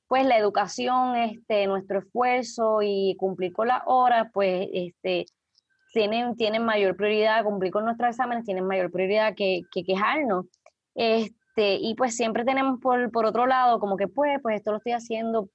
pues 0.06 0.26
la 0.26 0.36
educación, 0.36 1.16
este, 1.16 1.66
nuestro 1.66 2.00
esfuerzo 2.00 2.80
y 2.82 3.16
cumplir 3.18 3.52
con 3.52 3.68
las 3.68 3.82
horas, 3.86 4.28
pues 4.32 4.68
este, 4.72 5.26
tienen, 5.92 6.64
mayor 6.64 6.96
prioridad, 6.96 7.44
cumplir 7.44 7.72
con 7.72 7.84
nuestros 7.84 8.10
exámenes 8.10 8.44
tienen 8.44 8.66
mayor 8.66 8.90
prioridad 8.90 9.34
que, 9.34 9.62
que 9.72 9.84
quejarnos. 9.84 10.46
Este, 10.94 11.76
y 11.80 11.94
pues 11.94 12.16
siempre 12.16 12.44
tenemos 12.44 12.80
por, 12.80 13.10
por 13.10 13.24
otro 13.26 13.46
lado 13.46 13.80
como 13.80 13.96
que 13.96 14.08
pues, 14.08 14.38
pues 14.42 14.56
esto 14.56 14.70
lo 14.70 14.78
estoy 14.78 14.92
haciendo 14.92 15.48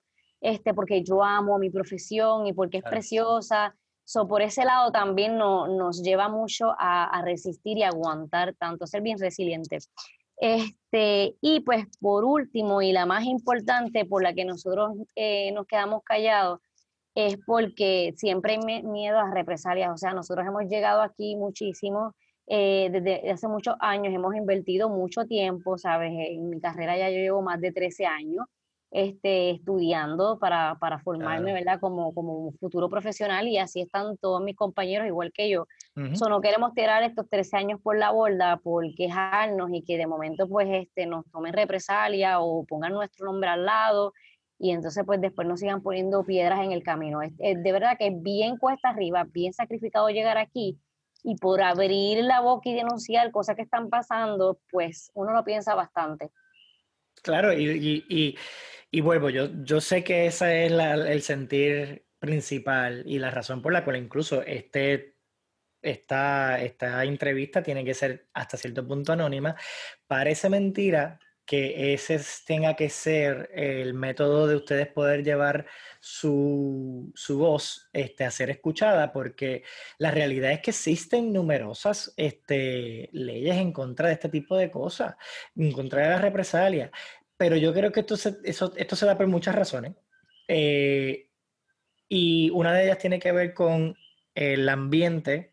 este, 0.43 0.75
porque 0.75 1.03
yo 1.03 1.23
amo 1.23 1.57
mi 1.57 1.71
profesión 1.71 2.45
y 2.45 2.53
porque 2.53 2.77
es 2.77 2.83
preciosa 2.83 3.75
So, 4.05 4.27
por 4.27 4.41
ese 4.41 4.65
lado 4.65 4.91
también 4.91 5.37
nos 5.37 6.03
lleva 6.03 6.27
mucho 6.27 6.73
a, 6.77 7.21
resistir 7.23 7.77
y 7.77 7.83
aguantar 7.83 8.53
tanto, 8.55 8.85
ser 8.85 9.01
bien 9.01 9.17
resilientes. 9.17 9.89
Este, 10.37 11.35
y 11.41 11.61
pues 11.61 11.85
por 12.01 12.25
último, 12.25 12.81
y 12.81 12.91
la 12.91 13.05
más 13.05 13.23
importante 13.23 14.05
por 14.05 14.21
la 14.23 14.33
que 14.33 14.43
nosotros 14.45 14.91
eh, 15.15 15.51
nos 15.53 15.65
quedamos 15.67 16.03
callados, 16.03 16.59
es 17.15 17.37
porque 17.45 18.13
siempre 18.17 18.53
hay 18.53 18.83
miedo 18.83 19.19
a 19.19 19.31
represalias. 19.31 19.91
O 19.93 19.97
sea, 19.97 20.13
nosotros 20.13 20.45
hemos 20.45 20.65
llegado 20.65 21.01
aquí 21.01 21.35
muchísimo, 21.37 22.13
eh, 22.47 22.89
desde 22.91 23.31
hace 23.31 23.47
muchos 23.47 23.75
años, 23.79 24.13
hemos 24.13 24.35
invertido 24.35 24.89
mucho 24.89 25.25
tiempo, 25.25 25.77
¿sabes? 25.77 26.11
En 26.13 26.49
mi 26.49 26.59
carrera 26.59 26.97
ya 26.97 27.09
yo 27.09 27.17
llevo 27.17 27.41
más 27.41 27.61
de 27.61 27.71
13 27.71 28.05
años 28.05 28.45
este, 28.93 29.49
estudiando 29.49 30.37
para, 30.37 30.77
para 30.79 30.99
formarme, 30.99 31.51
¿verdad? 31.51 31.79
Como, 31.79 32.13
como 32.13 32.51
futuro 32.59 32.89
profesional 32.89 33.47
y 33.47 33.57
así 33.57 33.81
están 33.81 34.17
todos 34.17 34.39
mis 34.43 34.55
compañeros 34.55 35.07
igual 35.07 35.33
que 35.33 35.49
yo. 35.49 35.67
Uh 35.95 36.29
no 36.29 36.41
queremos 36.41 36.73
tirar 36.73 37.03
estos 37.03 37.27
13 37.27 37.57
años 37.57 37.81
por 37.81 37.97
la 37.97 38.11
borda 38.11 38.57
por 38.57 38.85
quejarnos 38.95 39.71
y 39.73 39.81
que 39.81 39.97
de 39.97 40.07
momento 40.07 40.47
pues 40.47 40.67
este, 40.71 41.07
nos 41.07 41.25
tomen 41.31 41.53
represalia 41.53 42.39
o 42.39 42.63
pongan 42.65 42.93
nuestro 42.93 43.25
nombre 43.25 43.49
al 43.49 43.65
lado 43.65 44.13
y 44.59 44.71
entonces 44.71 45.03
pues 45.05 45.19
después 45.19 45.47
no 45.47 45.57
sigan 45.57 45.81
poniendo 45.81 46.23
piedras 46.23 46.63
en 46.63 46.71
el 46.71 46.83
camino. 46.83 47.19
de 47.19 47.71
verdad 47.71 47.97
que 47.97 48.11
bien 48.15 48.57
cuesta 48.57 48.89
arriba, 48.89 49.25
bien 49.25 49.53
sacrificado 49.53 50.09
llegar 50.09 50.37
aquí 50.37 50.77
y 51.23 51.35
por 51.35 51.61
abrir 51.61 52.23
la 52.23 52.41
boca 52.41 52.69
y 52.69 52.75
denunciar 52.75 53.31
cosas 53.31 53.55
que 53.55 53.63
están 53.63 53.89
pasando, 53.89 54.59
pues 54.69 55.09
uno 55.15 55.33
lo 55.33 55.43
piensa 55.43 55.73
bastante. 55.73 56.29
Claro, 57.23 57.53
y, 57.53 58.37
vuelvo, 59.01 59.29
yo, 59.29 59.49
yo 59.63 59.81
sé 59.81 60.03
que 60.03 60.27
ese 60.27 60.65
es 60.65 60.71
el 60.71 61.21
sentir 61.21 62.05
principal 62.19 63.03
y 63.05 63.19
la 63.19 63.31
razón 63.31 63.61
por 63.61 63.73
la 63.73 63.83
cual 63.83 63.97
incluso 63.97 64.43
este, 64.43 65.17
esta, 65.81 66.61
esta 66.61 67.03
entrevista 67.03 67.61
tiene 67.61 67.83
que 67.83 67.93
ser 67.93 68.29
hasta 68.33 68.57
cierto 68.57 68.87
punto 68.87 69.13
anónima. 69.13 69.55
Parece 70.07 70.49
mentira 70.49 71.19
que 71.45 71.93
ese 71.93 72.21
tenga 72.45 72.75
que 72.75 72.89
ser 72.89 73.49
el 73.53 73.93
método 73.93 74.47
de 74.47 74.55
ustedes 74.55 74.87
poder 74.87 75.23
llevar 75.23 75.65
su, 75.99 77.13
voz 77.29 77.89
este, 77.91 78.23
a 78.23 78.31
ser 78.31 78.49
escuchada, 78.49 79.11
porque 79.11 79.63
la 79.97 80.11
realidad 80.11 80.51
es 80.53 80.61
que 80.61 80.71
existen 80.71 81.33
numerosas 81.33 82.13
este, 82.15 83.09
leyes 83.11 83.57
en 83.57 83.73
contra 83.73 84.07
de 84.07 84.13
este 84.13 84.29
tipo 84.29 84.55
de 84.55 84.71
cosas, 84.71 85.15
en 85.55 85.71
contra 85.73 86.03
de 86.03 86.09
la 86.09 86.19
represalia, 86.19 86.91
pero 87.43 87.57
yo 87.57 87.73
creo 87.73 87.91
que 87.91 87.99
esto 87.99 88.15
se, 88.15 88.37
eso, 88.45 88.71
esto 88.77 88.95
se 88.95 89.05
da 89.05 89.17
por 89.17 89.27
muchas 89.27 89.53
razones. 89.53 89.95
Eh, 90.47 91.27
y 92.07 92.49
una 92.51 92.71
de 92.71 92.85
ellas 92.85 92.99
tiene 92.99 93.19
que 93.19 93.33
ver 93.33 93.53
con 93.53 93.97
el 94.33 94.69
ambiente 94.69 95.51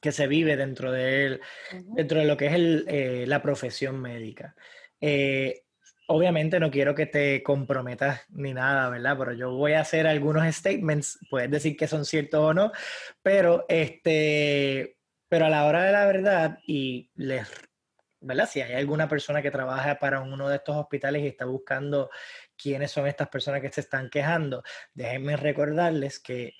que 0.00 0.12
se 0.12 0.28
vive 0.28 0.56
dentro 0.56 0.92
de, 0.92 1.40
dentro 1.96 2.20
de 2.20 2.26
lo 2.26 2.36
que 2.36 2.46
es 2.46 2.52
eh, 2.54 3.24
la 3.26 3.42
profesión 3.42 4.00
médica. 4.00 4.54
Eh, 5.00 5.64
obviamente 6.06 6.60
no 6.60 6.70
quiero 6.70 6.94
que 6.94 7.06
te 7.06 7.42
comprometas 7.42 8.20
ni 8.28 8.54
nada, 8.54 8.88
¿verdad? 8.88 9.16
Pero 9.18 9.32
yo 9.32 9.50
voy 9.50 9.72
a 9.72 9.80
hacer 9.80 10.06
algunos 10.06 10.46
statements, 10.54 11.18
puedes 11.28 11.50
decir 11.50 11.76
que 11.76 11.88
son 11.88 12.04
ciertos 12.04 12.38
o 12.38 12.54
no, 12.54 12.70
pero 13.20 13.66
este, 13.68 14.96
pero 15.28 15.46
a 15.46 15.50
la 15.50 15.64
hora 15.64 15.82
de 15.82 15.90
la 15.90 16.06
verdad 16.06 16.60
y 16.68 17.10
les 17.16 17.48
¿verdad? 18.20 18.48
Si 18.48 18.60
hay 18.60 18.74
alguna 18.74 19.08
persona 19.08 19.42
que 19.42 19.50
trabaja 19.50 19.98
para 19.98 20.20
uno 20.20 20.48
de 20.48 20.56
estos 20.56 20.76
hospitales 20.76 21.22
y 21.22 21.28
está 21.28 21.46
buscando 21.46 22.10
quiénes 22.56 22.90
son 22.90 23.06
estas 23.06 23.28
personas 23.28 23.60
que 23.60 23.72
se 23.72 23.80
están 23.80 24.10
quejando, 24.10 24.62
déjenme 24.94 25.36
recordarles 25.36 26.20
que 26.20 26.54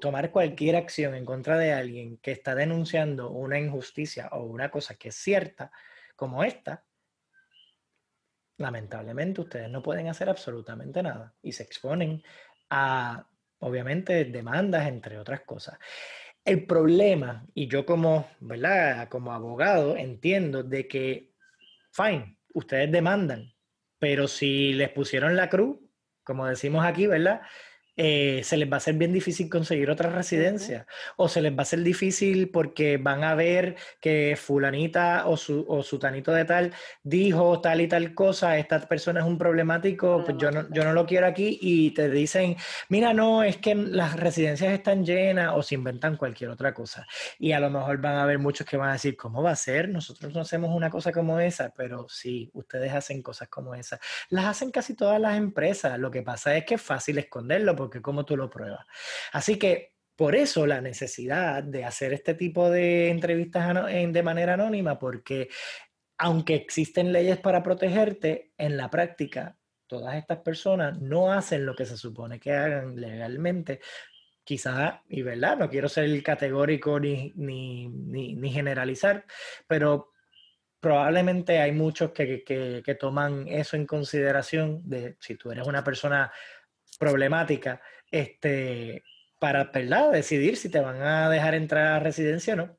tomar 0.00 0.30
cualquier 0.30 0.76
acción 0.76 1.14
en 1.14 1.24
contra 1.24 1.58
de 1.58 1.72
alguien 1.72 2.18
que 2.18 2.30
está 2.30 2.54
denunciando 2.54 3.30
una 3.30 3.58
injusticia 3.58 4.28
o 4.32 4.44
una 4.44 4.70
cosa 4.70 4.94
que 4.94 5.08
es 5.08 5.16
cierta, 5.16 5.72
como 6.14 6.44
esta, 6.44 6.84
lamentablemente 8.58 9.40
ustedes 9.40 9.70
no 9.70 9.82
pueden 9.82 10.08
hacer 10.08 10.28
absolutamente 10.28 11.02
nada 11.02 11.34
y 11.42 11.52
se 11.52 11.62
exponen 11.62 12.22
a, 12.68 13.26
obviamente, 13.58 14.26
demandas, 14.26 14.86
entre 14.86 15.18
otras 15.18 15.40
cosas. 15.40 15.78
El 16.44 16.66
problema, 16.66 17.46
y 17.54 17.68
yo 17.68 17.84
como, 17.84 18.28
¿verdad? 18.40 19.08
como 19.08 19.32
abogado 19.32 19.96
entiendo 19.96 20.62
de 20.62 20.88
que, 20.88 21.32
fine, 21.92 22.38
ustedes 22.54 22.90
demandan, 22.90 23.52
pero 23.98 24.26
si 24.26 24.72
les 24.72 24.88
pusieron 24.90 25.36
la 25.36 25.48
cruz, 25.48 25.78
como 26.24 26.46
decimos 26.46 26.84
aquí, 26.84 27.06
¿verdad? 27.06 27.42
Eh, 28.02 28.40
se 28.44 28.56
les 28.56 28.72
va 28.72 28.78
a 28.78 28.80
ser 28.80 28.94
bien 28.94 29.12
difícil 29.12 29.50
conseguir 29.50 29.90
otra 29.90 30.08
residencia 30.08 30.86
o 31.18 31.28
se 31.28 31.42
les 31.42 31.52
va 31.52 31.64
a 31.64 31.66
ser 31.66 31.80
difícil 31.80 32.48
porque 32.48 32.96
van 32.96 33.24
a 33.24 33.34
ver 33.34 33.76
que 34.00 34.38
fulanita 34.40 35.26
o 35.26 35.36
su, 35.36 35.66
o 35.68 35.82
sutanito 35.82 36.32
de 36.32 36.46
tal 36.46 36.72
dijo 37.02 37.60
tal 37.60 37.82
y 37.82 37.88
tal 37.88 38.14
cosa, 38.14 38.56
esta 38.56 38.80
persona 38.88 39.20
es 39.20 39.26
un 39.26 39.36
problemático, 39.36 40.24
pues 40.24 40.38
yo 40.38 40.50
no, 40.50 40.66
yo 40.70 40.82
no 40.82 40.94
lo 40.94 41.04
quiero 41.04 41.26
aquí 41.26 41.58
y 41.60 41.90
te 41.90 42.08
dicen, 42.08 42.56
mira, 42.88 43.12
no, 43.12 43.42
es 43.42 43.58
que 43.58 43.74
las 43.74 44.16
residencias 44.16 44.72
están 44.72 45.04
llenas 45.04 45.52
o 45.54 45.62
se 45.62 45.74
inventan 45.74 46.16
cualquier 46.16 46.48
otra 46.48 46.72
cosa. 46.72 47.06
Y 47.38 47.52
a 47.52 47.60
lo 47.60 47.68
mejor 47.68 47.98
van 47.98 48.14
a 48.14 48.22
haber 48.22 48.38
muchos 48.38 48.66
que 48.66 48.78
van 48.78 48.88
a 48.88 48.92
decir, 48.94 49.14
¿cómo 49.14 49.42
va 49.42 49.50
a 49.50 49.56
ser? 49.56 49.90
Nosotros 49.90 50.32
no 50.32 50.40
hacemos 50.40 50.74
una 50.74 50.88
cosa 50.88 51.12
como 51.12 51.38
esa, 51.38 51.74
pero 51.76 52.06
sí, 52.08 52.50
ustedes 52.54 52.94
hacen 52.94 53.20
cosas 53.20 53.48
como 53.48 53.74
esa. 53.74 54.00
Las 54.30 54.46
hacen 54.46 54.70
casi 54.70 54.94
todas 54.94 55.20
las 55.20 55.36
empresas, 55.36 55.98
lo 55.98 56.10
que 56.10 56.22
pasa 56.22 56.56
es 56.56 56.64
que 56.64 56.76
es 56.76 56.82
fácil 56.82 57.18
esconderlo 57.18 57.76
porque 57.76 57.89
que 57.90 58.02
cómo 58.02 58.24
tú 58.24 58.36
lo 58.36 58.48
pruebas. 58.48 58.86
Así 59.32 59.58
que 59.58 59.94
por 60.16 60.36
eso 60.36 60.66
la 60.66 60.80
necesidad 60.80 61.62
de 61.62 61.84
hacer 61.84 62.12
este 62.12 62.34
tipo 62.34 62.70
de 62.70 63.08
entrevistas 63.08 63.86
de 64.12 64.22
manera 64.22 64.54
anónima, 64.54 64.98
porque 64.98 65.48
aunque 66.18 66.54
existen 66.54 67.12
leyes 67.12 67.38
para 67.38 67.62
protegerte, 67.62 68.52
en 68.58 68.76
la 68.76 68.90
práctica 68.90 69.56
todas 69.90 70.14
estas 70.14 70.38
personas 70.38 71.00
no 71.00 71.32
hacen 71.32 71.66
lo 71.66 71.74
que 71.74 71.84
se 71.84 71.96
supone 71.96 72.38
que 72.38 72.52
hagan 72.52 72.94
legalmente. 72.94 73.80
Quizás, 74.44 75.00
y 75.08 75.22
verdad, 75.22 75.56
no 75.58 75.68
quiero 75.68 75.88
ser 75.88 76.22
categórico 76.22 77.00
ni, 77.00 77.32
ni, 77.34 77.88
ni, 77.88 78.52
generalizar, 78.52 79.24
pero 79.66 80.12
probablemente 80.78 81.58
hay 81.58 81.72
muchos 81.72 82.12
que, 82.12 82.44
que, 82.44 82.82
que, 82.84 82.94
toman 82.94 83.48
eso 83.48 83.76
en 83.76 83.86
consideración 83.86 84.80
de 84.88 85.16
si 85.18 85.34
tú 85.34 85.50
eres 85.50 85.66
una 85.66 85.82
persona 85.82 86.30
problemática 87.00 87.80
este, 88.10 89.02
para 89.38 89.64
¿verdad? 89.64 90.12
decidir 90.12 90.56
si 90.56 90.68
te 90.68 90.80
van 90.80 91.02
a 91.02 91.30
dejar 91.30 91.54
entrar 91.54 91.86
a 91.86 91.98
residencia 91.98 92.54
o 92.54 92.56
no. 92.58 92.78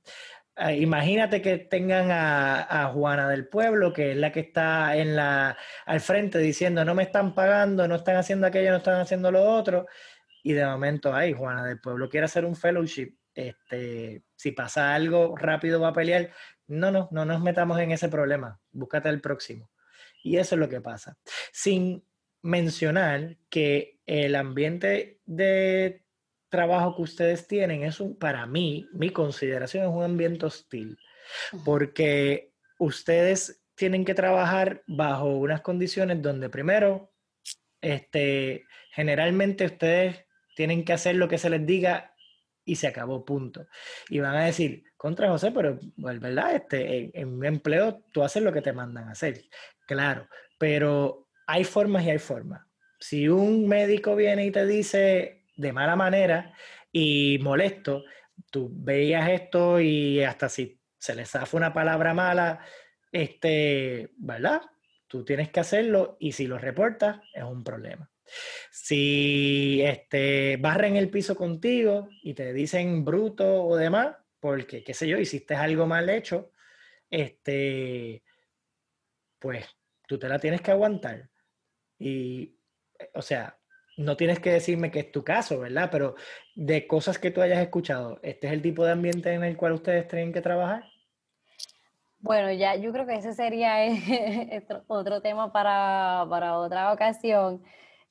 Ah, 0.55 0.73
imagínate 0.73 1.41
que 1.41 1.57
tengan 1.57 2.11
a, 2.11 2.91
Juana 2.93 3.27
del 3.29 3.47
Pueblo, 3.47 3.93
que 3.93 4.11
es 4.11 4.17
la 4.17 4.31
que 4.31 4.41
está 4.41 4.95
en 4.95 5.15
la, 5.15 5.57
al 5.85 6.01
frente 6.01 6.37
diciendo 6.37 6.85
no 6.85 6.93
me 6.93 7.03
están 7.03 7.33
pagando, 7.33 7.87
no 7.87 7.95
están 7.95 8.17
haciendo 8.17 8.47
aquello, 8.47 8.71
no 8.71 8.77
están 8.77 8.99
haciendo 9.01 9.31
lo 9.31 9.43
otro, 9.43 9.87
y 10.43 10.53
de 10.53 10.65
momento, 10.65 11.13
ay, 11.13 11.33
Juana 11.33 11.65
del 11.65 11.79
Pueblo 11.79 12.09
quiere 12.09 12.25
hacer 12.25 12.45
un 12.45 12.55
fellowship, 12.55 13.15
este, 13.33 14.23
si 14.35 14.51
pasa 14.51 14.93
algo 14.93 15.35
rápido 15.37 15.79
va 15.79 15.89
a 15.89 15.93
pelear, 15.93 16.31
no, 16.67 16.91
no, 16.91 17.07
no 17.11 17.25
nos 17.25 17.41
metamos 17.41 17.79
en 17.79 17.91
ese 17.91 18.09
problema, 18.09 18.59
búscate 18.71 19.09
el 19.09 19.21
próximo. 19.21 19.71
Y 20.23 20.37
eso 20.37 20.55
es 20.55 20.59
lo 20.59 20.69
que 20.69 20.81
pasa. 20.81 21.17
Sin 21.51 22.03
mencionar 22.41 23.37
que 23.49 23.99
el 24.05 24.35
ambiente 24.35 25.19
de 25.25 26.03
trabajo 26.49 26.95
que 26.95 27.01
ustedes 27.03 27.47
tienen 27.47 27.83
es 27.83 27.99
un, 27.99 28.17
para 28.17 28.45
mí, 28.45 28.87
mi 28.93 29.09
consideración 29.09 29.83
es 29.85 29.89
un 29.89 30.03
ambiente 30.03 30.45
hostil, 30.45 30.97
porque 31.63 32.53
ustedes 32.77 33.63
tienen 33.75 34.05
que 34.05 34.13
trabajar 34.13 34.83
bajo 34.85 35.27
unas 35.27 35.61
condiciones 35.61 36.21
donde 36.21 36.49
primero, 36.49 37.13
este, 37.79 38.65
generalmente 38.91 39.65
ustedes 39.65 40.25
tienen 40.55 40.83
que 40.83 40.93
hacer 40.93 41.15
lo 41.15 41.27
que 41.27 41.37
se 41.37 41.49
les 41.49 41.65
diga 41.65 42.13
y 42.65 42.75
se 42.75 42.87
acabó, 42.87 43.25
punto. 43.25 43.65
Y 44.09 44.19
van 44.19 44.35
a 44.35 44.45
decir, 44.45 44.83
contra 44.97 45.29
José, 45.29 45.51
pero 45.51 45.79
pues, 45.99 46.19
verdad, 46.19 46.55
este, 46.55 46.97
en, 46.97 47.11
en 47.13 47.39
mi 47.39 47.47
empleo 47.47 48.03
tú 48.11 48.23
haces 48.23 48.43
lo 48.43 48.51
que 48.53 48.61
te 48.61 48.73
mandan 48.73 49.07
a 49.07 49.11
hacer. 49.11 49.41
Claro, 49.87 50.27
pero 50.59 51.20
hay 51.47 51.63
formas 51.63 52.05
y 52.05 52.09
hay 52.09 52.19
formas. 52.19 52.61
Si 52.99 53.27
un 53.27 53.67
médico 53.67 54.15
viene 54.15 54.45
y 54.45 54.51
te 54.51 54.65
dice 54.65 55.45
de 55.55 55.73
mala 55.73 55.95
manera 55.95 56.53
y 56.91 57.39
molesto, 57.41 58.03
tú 58.51 58.69
veías 58.73 59.29
esto 59.29 59.79
y 59.79 60.23
hasta 60.23 60.49
si 60.49 60.79
se 60.97 61.15
le 61.15 61.25
zafa 61.25 61.57
una 61.57 61.73
palabra 61.73 62.13
mala, 62.13 62.59
este, 63.11 64.11
¿verdad? 64.17 64.61
Tú 65.07 65.25
tienes 65.25 65.49
que 65.49 65.59
hacerlo 65.59 66.17
y 66.19 66.31
si 66.33 66.47
lo 66.47 66.57
reportas 66.57 67.19
es 67.33 67.43
un 67.43 67.63
problema. 67.63 68.09
Si 68.69 69.81
este, 69.83 70.57
barren 70.57 70.95
el 70.95 71.09
piso 71.09 71.35
contigo 71.35 72.07
y 72.23 72.33
te 72.33 72.53
dicen 72.53 73.03
bruto 73.03 73.65
o 73.65 73.75
demás, 73.75 74.15
porque, 74.39 74.83
qué 74.83 74.93
sé 74.93 75.07
yo, 75.07 75.17
hiciste 75.17 75.55
algo 75.55 75.85
mal 75.85 76.09
hecho, 76.09 76.51
este, 77.09 78.23
pues 79.39 79.65
tú 80.07 80.17
te 80.17 80.29
la 80.29 80.39
tienes 80.39 80.61
que 80.61 80.71
aguantar. 80.71 81.30
Y, 82.01 82.57
eh, 82.97 83.11
o 83.13 83.21
sea, 83.21 83.57
no 83.95 84.17
tienes 84.17 84.39
que 84.39 84.51
decirme 84.51 84.89
que 84.89 84.99
es 84.99 85.11
tu 85.11 85.23
caso, 85.23 85.59
¿verdad? 85.59 85.89
Pero 85.91 86.15
de 86.55 86.87
cosas 86.87 87.19
que 87.19 87.29
tú 87.29 87.41
hayas 87.41 87.59
escuchado, 87.59 88.19
¿este 88.23 88.47
es 88.47 88.53
el 88.53 88.61
tipo 88.63 88.83
de 88.83 88.93
ambiente 88.93 89.31
en 89.31 89.43
el 89.43 89.55
cual 89.55 89.73
ustedes 89.73 90.07
tienen 90.07 90.33
que 90.33 90.41
trabajar? 90.41 90.83
Bueno, 92.17 92.51
ya 92.51 92.75
yo 92.75 92.91
creo 92.91 93.05
que 93.05 93.15
ese 93.15 93.33
sería 93.33 93.75
otro 94.87 95.21
tema 95.21 95.51
para, 95.51 96.25
para, 96.27 96.57
otra 96.57 96.91
ocasión. 96.91 97.61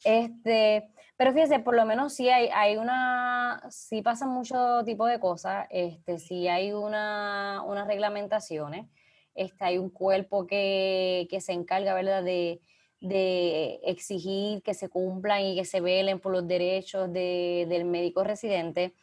Este, 0.05 0.89
pero 1.17 1.33
fíjese, 1.33 1.59
por 1.59 1.75
lo 1.75 1.85
menos 1.85 2.15
sí 2.15 2.29
hay, 2.29 2.49
hay 2.53 2.77
una, 2.77 3.61
sí 3.71 4.03
pasan 4.03 4.31
mucho 4.31 4.85
tipo 4.85 5.07
de 5.07 5.19
cosas, 5.19 5.67
este, 5.71 6.19
sí 6.19 6.47
hay 6.49 6.73
una, 6.73 7.63
unas 7.67 7.87
reglamentaciones, 7.87 8.87
este, 9.35 9.65
hay 9.65 9.79
un 9.79 9.91
cuerpo 9.91 10.47
que, 10.47 11.27
que 11.29 11.41
se 11.41 11.53
encarga, 11.53 11.95
¿verdad?, 11.95 12.23
de, 12.25 12.61
de 13.01 13.81
exigir 13.85 14.63
que 14.63 14.75
se 14.75 14.89
cumplan 14.89 15.43
y 15.43 15.57
que 15.57 15.65
se 15.65 15.81
velen 15.81 16.21
por 16.21 16.33
los 16.33 16.47
derechos 16.47 17.13
del 17.13 17.85
médico 17.85 18.23
residente. 18.25 18.95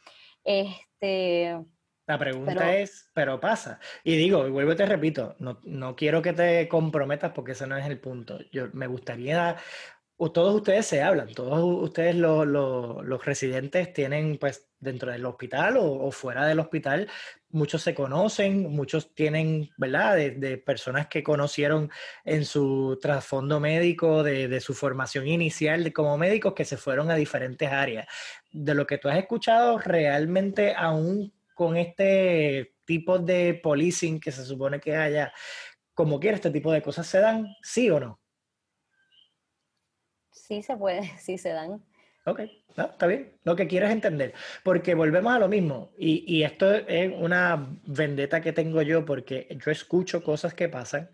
Este, 0.43 1.57
la 2.07 2.17
pregunta 2.17 2.75
es, 2.77 3.09
pero 3.13 3.39
pasa. 3.39 3.79
Y 4.03 4.15
digo, 4.15 4.47
y 4.47 4.49
vuelvo 4.49 4.71
y 4.71 4.75
te 4.77 4.85
repito, 4.85 5.35
no, 5.39 5.95
quiero 5.95 6.21
que 6.21 6.31
te 6.31 6.67
comprometas 6.69 7.33
porque 7.33 7.51
ese 7.51 7.67
no 7.67 7.75
es 7.75 7.85
el 7.85 7.99
punto. 7.99 8.39
Yo 8.51 8.69
me 8.71 8.87
gustaría 8.87 9.57
todos 10.17 10.55
ustedes 10.55 10.85
se 10.87 11.03
hablan, 11.03 11.31
todos 11.33 11.83
ustedes 11.83 12.15
los 12.15 13.25
residentes 13.25 13.93
tienen 13.93 14.37
pues 14.37 14.67
dentro 14.79 15.11
del 15.11 15.25
hospital 15.25 15.77
o, 15.77 16.11
fuera 16.11 16.45
del 16.47 16.59
hospital, 16.59 17.07
muchos 17.49 17.81
se 17.81 17.95
conocen, 17.95 18.69
muchos 18.69 19.13
tienen, 19.13 19.69
¿verdad? 19.77 20.15
De, 20.15 20.57
personas 20.57 21.07
que 21.07 21.23
conocieron 21.23 21.89
en 22.25 22.45
su 22.45 22.97
trasfondo 23.01 23.59
médico, 23.59 24.23
de, 24.23 24.59
su 24.59 24.73
formación 24.73 25.27
inicial 25.27 25.91
como 25.93 26.17
médicos 26.17 26.53
que 26.53 26.65
se 26.65 26.77
fueron 26.77 27.09
a 27.11 27.15
diferentes 27.15 27.71
áreas. 27.71 28.07
De 28.51 28.73
lo 28.73 28.85
que 28.85 28.97
tú 28.97 29.09
has 29.09 29.17
escuchado, 29.17 29.77
realmente 29.77 30.73
aún 30.75 31.33
con 31.53 31.77
este 31.77 32.75
tipo 32.85 33.19
de 33.19 33.59
policing 33.61 34.19
que 34.19 34.31
se 34.31 34.45
supone 34.45 34.79
que 34.79 34.95
haya, 34.95 35.33
como 35.93 36.19
quiera, 36.19 36.35
este 36.35 36.51
tipo 36.51 36.71
de 36.71 36.81
cosas 36.81 37.07
se 37.07 37.19
dan, 37.19 37.47
sí 37.61 37.89
o 37.89 37.99
no? 37.99 38.19
Sí 40.31 40.61
se 40.61 40.77
puede, 40.77 41.01
sí 41.19 41.37
se 41.37 41.49
dan. 41.49 41.83
Ok, 42.28 42.41
está 42.75 43.07
bien. 43.07 43.39
Lo 43.45 43.55
que 43.55 43.67
quiero 43.67 43.86
es 43.86 43.93
entender. 43.93 44.34
Porque 44.61 44.93
volvemos 44.95 45.34
a 45.34 45.39
lo 45.39 45.47
mismo. 45.47 45.93
Y, 45.97 46.25
y, 46.28 46.43
esto 46.43 46.73
es 46.73 47.09
una 47.15 47.69
vendetta 47.86 48.41
que 48.41 48.51
tengo 48.51 48.82
yo 48.82 49.05
porque 49.05 49.47
yo 49.65 49.71
escucho 49.71 50.21
cosas 50.21 50.53
que 50.53 50.67
pasan 50.67 51.09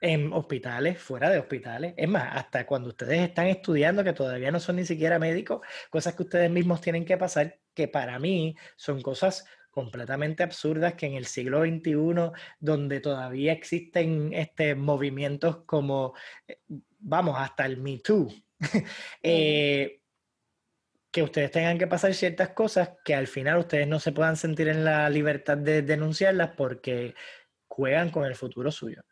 en 0.00 0.32
hospitales, 0.32 1.00
fuera 1.00 1.30
de 1.30 1.40
hospitales. 1.40 1.94
Es 1.96 2.08
más, 2.08 2.36
hasta 2.36 2.64
cuando 2.64 2.90
ustedes 2.90 3.20
están 3.22 3.48
estudiando, 3.48 4.04
que 4.04 4.12
todavía 4.12 4.52
no 4.52 4.60
son 4.60 4.76
ni 4.76 4.84
siquiera 4.84 5.18
médicos, 5.18 5.66
cosas 5.90 6.14
que 6.14 6.22
ustedes 6.22 6.50
mismos 6.50 6.80
tienen 6.80 7.04
que 7.04 7.16
pasar, 7.16 7.58
que 7.74 7.88
para 7.88 8.20
mí 8.20 8.54
son 8.76 9.02
cosas 9.02 9.44
completamente 9.72 10.44
absurdas 10.44 10.94
que 10.94 11.06
en 11.06 11.14
el 11.14 11.26
siglo 11.26 11.62
XXI, 11.62 12.30
donde 12.60 13.00
todavía 13.00 13.52
existen 13.52 14.32
este, 14.32 14.76
movimientos 14.76 15.64
como, 15.66 16.14
eh, 16.46 16.60
vamos, 17.00 17.36
hasta 17.38 17.66
el 17.66 17.78
Me 17.78 17.98
Too, 17.98 18.28
eh, 19.22 20.01
que 21.12 21.22
ustedes 21.22 21.50
tengan 21.50 21.78
que 21.78 21.86
pasar 21.86 22.14
ciertas 22.14 22.48
cosas 22.48 22.92
que 23.04 23.14
al 23.14 23.26
final 23.26 23.58
ustedes 23.58 23.86
no 23.86 24.00
se 24.00 24.12
puedan 24.12 24.36
sentir 24.36 24.68
en 24.68 24.82
la 24.82 25.08
libertad 25.10 25.58
de 25.58 25.82
denunciarlas 25.82 26.52
porque 26.56 27.14
juegan 27.68 28.10
con 28.10 28.24
el 28.24 28.34
futuro 28.34 28.72
suyo. 28.72 29.02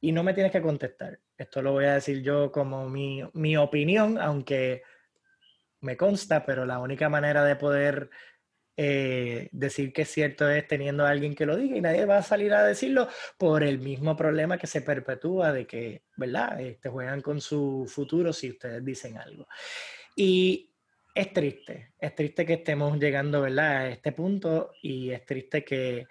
Y 0.00 0.12
no 0.12 0.22
me 0.22 0.32
tienes 0.32 0.52
que 0.52 0.62
contestar. 0.62 1.18
Esto 1.36 1.60
lo 1.60 1.72
voy 1.72 1.86
a 1.86 1.94
decir 1.94 2.22
yo 2.22 2.52
como 2.52 2.88
mi, 2.88 3.22
mi 3.34 3.56
opinión, 3.56 4.16
aunque 4.18 4.84
me 5.80 5.96
consta, 5.96 6.46
pero 6.46 6.64
la 6.64 6.78
única 6.78 7.08
manera 7.08 7.44
de 7.44 7.56
poder 7.56 8.10
eh, 8.76 9.48
decir 9.50 9.92
que 9.92 10.02
es 10.02 10.08
cierto 10.08 10.48
es 10.48 10.66
teniendo 10.68 11.04
a 11.04 11.10
alguien 11.10 11.34
que 11.34 11.46
lo 11.46 11.56
diga 11.56 11.76
y 11.76 11.80
nadie 11.80 12.06
va 12.06 12.18
a 12.18 12.22
salir 12.22 12.54
a 12.54 12.64
decirlo 12.64 13.08
por 13.36 13.64
el 13.64 13.78
mismo 13.80 14.16
problema 14.16 14.56
que 14.56 14.68
se 14.68 14.82
perpetúa 14.82 15.52
de 15.52 15.66
que, 15.66 16.04
¿verdad? 16.16 16.60
Este, 16.60 16.88
juegan 16.88 17.20
con 17.20 17.40
su 17.40 17.86
futuro 17.88 18.32
si 18.32 18.50
ustedes 18.50 18.84
dicen 18.84 19.18
algo. 19.18 19.48
Y 20.14 20.69
es 21.14 21.32
triste, 21.32 21.94
es 21.98 22.14
triste 22.14 22.46
que 22.46 22.54
estemos 22.54 22.98
llegando, 22.98 23.42
¿verdad? 23.42 23.76
A 23.76 23.88
este 23.88 24.12
punto 24.12 24.72
y 24.82 25.10
es 25.10 25.24
triste 25.24 25.64
que, 25.64 26.06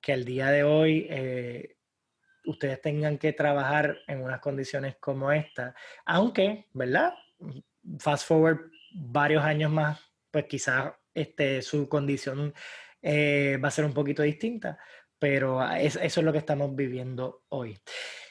que 0.00 0.12
el 0.12 0.24
día 0.24 0.50
de 0.50 0.64
hoy 0.64 1.06
eh, 1.08 1.76
ustedes 2.44 2.80
tengan 2.80 3.18
que 3.18 3.32
trabajar 3.32 3.98
en 4.06 4.22
unas 4.22 4.40
condiciones 4.40 4.96
como 4.96 5.30
esta, 5.32 5.74
aunque, 6.04 6.66
¿verdad? 6.72 7.14
Fast 7.98 8.26
forward 8.26 8.70
varios 8.92 9.44
años 9.44 9.70
más, 9.70 10.00
pues 10.30 10.46
quizás 10.46 10.92
este, 11.14 11.62
su 11.62 11.88
condición 11.88 12.54
eh, 13.02 13.58
va 13.62 13.68
a 13.68 13.72
ser 13.72 13.84
un 13.84 13.94
poquito 13.94 14.22
distinta, 14.22 14.78
pero 15.18 15.62
eso 15.72 16.00
es 16.00 16.16
lo 16.16 16.32
que 16.32 16.38
estamos 16.38 16.74
viviendo 16.74 17.44
hoy. 17.50 17.78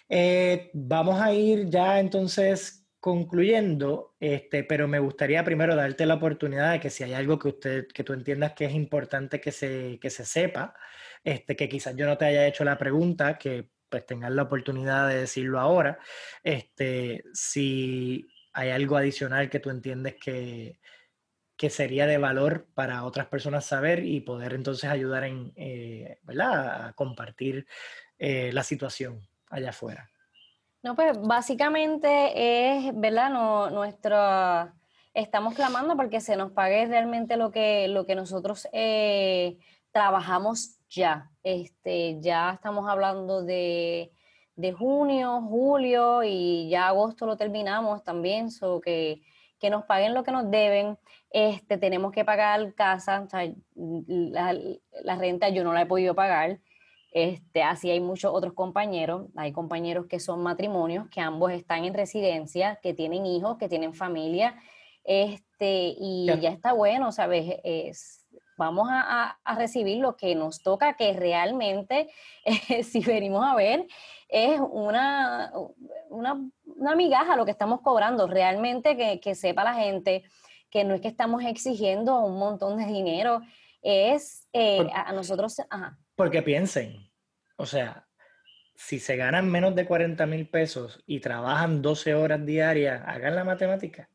Eh, 0.07 0.71
vamos 0.73 1.21
a 1.21 1.31
ir 1.33 1.69
ya 1.69 1.99
entonces 1.99 2.78
concluyendo, 2.99 4.15
este, 4.19 4.63
pero 4.63 4.87
me 4.87 4.99
gustaría 4.99 5.43
primero 5.43 5.75
darte 5.75 6.05
la 6.05 6.15
oportunidad 6.15 6.73
de 6.73 6.79
que 6.79 6.89
si 6.89 7.03
hay 7.03 7.13
algo 7.13 7.39
que, 7.39 7.47
usted, 7.49 7.87
que 7.87 8.03
tú 8.03 8.13
entiendas 8.13 8.53
que 8.53 8.65
es 8.65 8.73
importante 8.73 9.39
que 9.39 9.51
se, 9.51 9.99
que 10.01 10.09
se 10.09 10.25
sepa, 10.25 10.75
este, 11.23 11.55
que 11.55 11.69
quizás 11.69 11.95
yo 11.95 12.05
no 12.05 12.17
te 12.17 12.25
haya 12.25 12.47
hecho 12.47 12.63
la 12.63 12.77
pregunta, 12.77 13.37
que 13.37 13.69
pues 13.89 14.05
tengas 14.05 14.31
la 14.31 14.43
oportunidad 14.43 15.07
de 15.07 15.21
decirlo 15.21 15.59
ahora, 15.59 15.99
este, 16.43 17.23
si 17.33 18.27
hay 18.53 18.69
algo 18.69 18.97
adicional 18.97 19.49
que 19.49 19.59
tú 19.59 19.69
entiendes 19.69 20.15
que, 20.15 20.79
que 21.55 21.69
sería 21.69 22.05
de 22.05 22.17
valor 22.17 22.67
para 22.73 23.03
otras 23.03 23.27
personas 23.27 23.65
saber 23.65 24.05
y 24.05 24.21
poder 24.21 24.53
entonces 24.53 24.89
ayudar 24.89 25.23
en, 25.23 25.53
eh, 25.55 26.19
¿verdad? 26.23 26.87
a 26.87 26.93
compartir 26.93 27.65
eh, 28.17 28.51
la 28.53 28.63
situación 28.63 29.27
allá 29.49 29.69
afuera. 29.69 30.09
No, 30.81 30.95
pues 30.95 31.19
básicamente 31.21 32.77
es, 32.87 32.91
¿verdad? 32.95 33.29
No, 33.29 33.69
nuestro, 33.69 34.15
estamos 35.13 35.53
clamando 35.53 35.95
porque 35.97 36.21
se 36.21 36.37
nos 36.37 36.51
pague 36.51 36.85
realmente 36.85 37.35
lo 37.35 37.51
que, 37.51 37.87
lo 37.89 38.05
que 38.05 38.15
nosotros 38.15 38.67
eh, 38.71 39.57
trabajamos 39.91 40.79
ya. 40.89 41.31
Este, 41.43 42.19
ya 42.21 42.51
estamos 42.53 42.87
hablando 42.89 43.43
de, 43.43 44.13
de, 44.55 44.71
junio, 44.73 45.41
julio 45.41 46.23
y 46.23 46.69
ya 46.69 46.87
agosto 46.87 47.25
lo 47.25 47.35
terminamos 47.37 48.03
también, 48.03 48.49
so 48.49 48.79
que, 48.79 49.21
que 49.59 49.69
nos 49.69 49.83
paguen 49.85 50.13
lo 50.13 50.23
que 50.23 50.31
nos 50.31 50.49
deben 50.49 50.97
este, 51.31 51.77
tenemos 51.77 52.11
que 52.11 52.25
pagar 52.25 52.73
casa, 52.73 53.27
la, 53.75 55.15
renta 55.15 55.49
yo 55.49 55.63
no 55.63 55.73
la 55.73 55.83
he 55.83 55.85
podido 55.85 56.15
pagar, 56.15 56.59
este, 57.11 57.63
así 57.63 57.89
hay 57.89 57.99
muchos 57.99 58.31
otros 58.33 58.53
compañeros, 58.53 59.27
hay 59.35 59.51
compañeros 59.51 60.05
que 60.07 60.19
son 60.19 60.43
matrimonios, 60.43 61.07
que 61.09 61.21
ambos 61.21 61.51
están 61.51 61.85
en 61.85 61.93
residencia, 61.93 62.79
que 62.81 62.93
tienen 62.93 63.25
hijos, 63.25 63.57
que 63.57 63.69
tienen 63.69 63.93
familia, 63.93 64.55
este, 65.03 65.95
y 65.97 66.27
ya. 66.39 66.49
está 66.49 66.73
bueno, 66.73 67.11
¿sabes? 67.11 67.59
Es, 67.63 68.25
vamos 68.57 68.87
a, 68.91 69.37
recibir 69.57 69.99
lo 69.99 70.15
que 70.15 70.35
nos 70.35 70.61
toca, 70.61 70.95
que 70.95 71.13
realmente, 71.13 72.09
si 72.83 72.99
venimos 72.99 73.43
a 73.45 73.55
ver, 73.55 73.87
es 74.27 74.59
una, 74.59 75.51
una, 76.09 76.39
una, 76.65 76.95
migaja 76.95 77.35
lo 77.35 77.45
que 77.45 77.51
estamos 77.51 77.81
cobrando, 77.81 78.27
realmente 78.27 78.95
que, 78.95 79.19
que 79.19 79.33
sepa 79.33 79.63
la 79.63 79.73
gente 79.73 80.23
que 80.69 80.83
no 80.83 80.93
es 80.93 81.01
que 81.01 81.07
estamos 81.07 81.43
exigiendo 81.43 82.19
un 82.19 82.37
montón 82.37 82.77
de 82.77 82.85
dinero, 82.85 83.41
es 83.81 84.47
eh, 84.53 84.87
a, 84.93 85.11
nosotros... 85.13 85.61
Porque 86.19 86.41
piensen, 86.41 87.09
o 87.55 87.65
sea, 87.65 88.05
si 88.75 88.99
se 88.99 89.15
ganan 89.15 89.49
menos 89.49 89.73
de 89.73 89.85
40 89.85 90.25
mil 90.25 90.49
pesos 90.49 91.01
y 91.07 91.21
trabajan 91.21 91.81
12 91.81 92.13
horas 92.13 92.45
diarias, 92.45 93.01
hagan 93.05 93.37
la 93.37 93.45
matemática. 93.45 94.09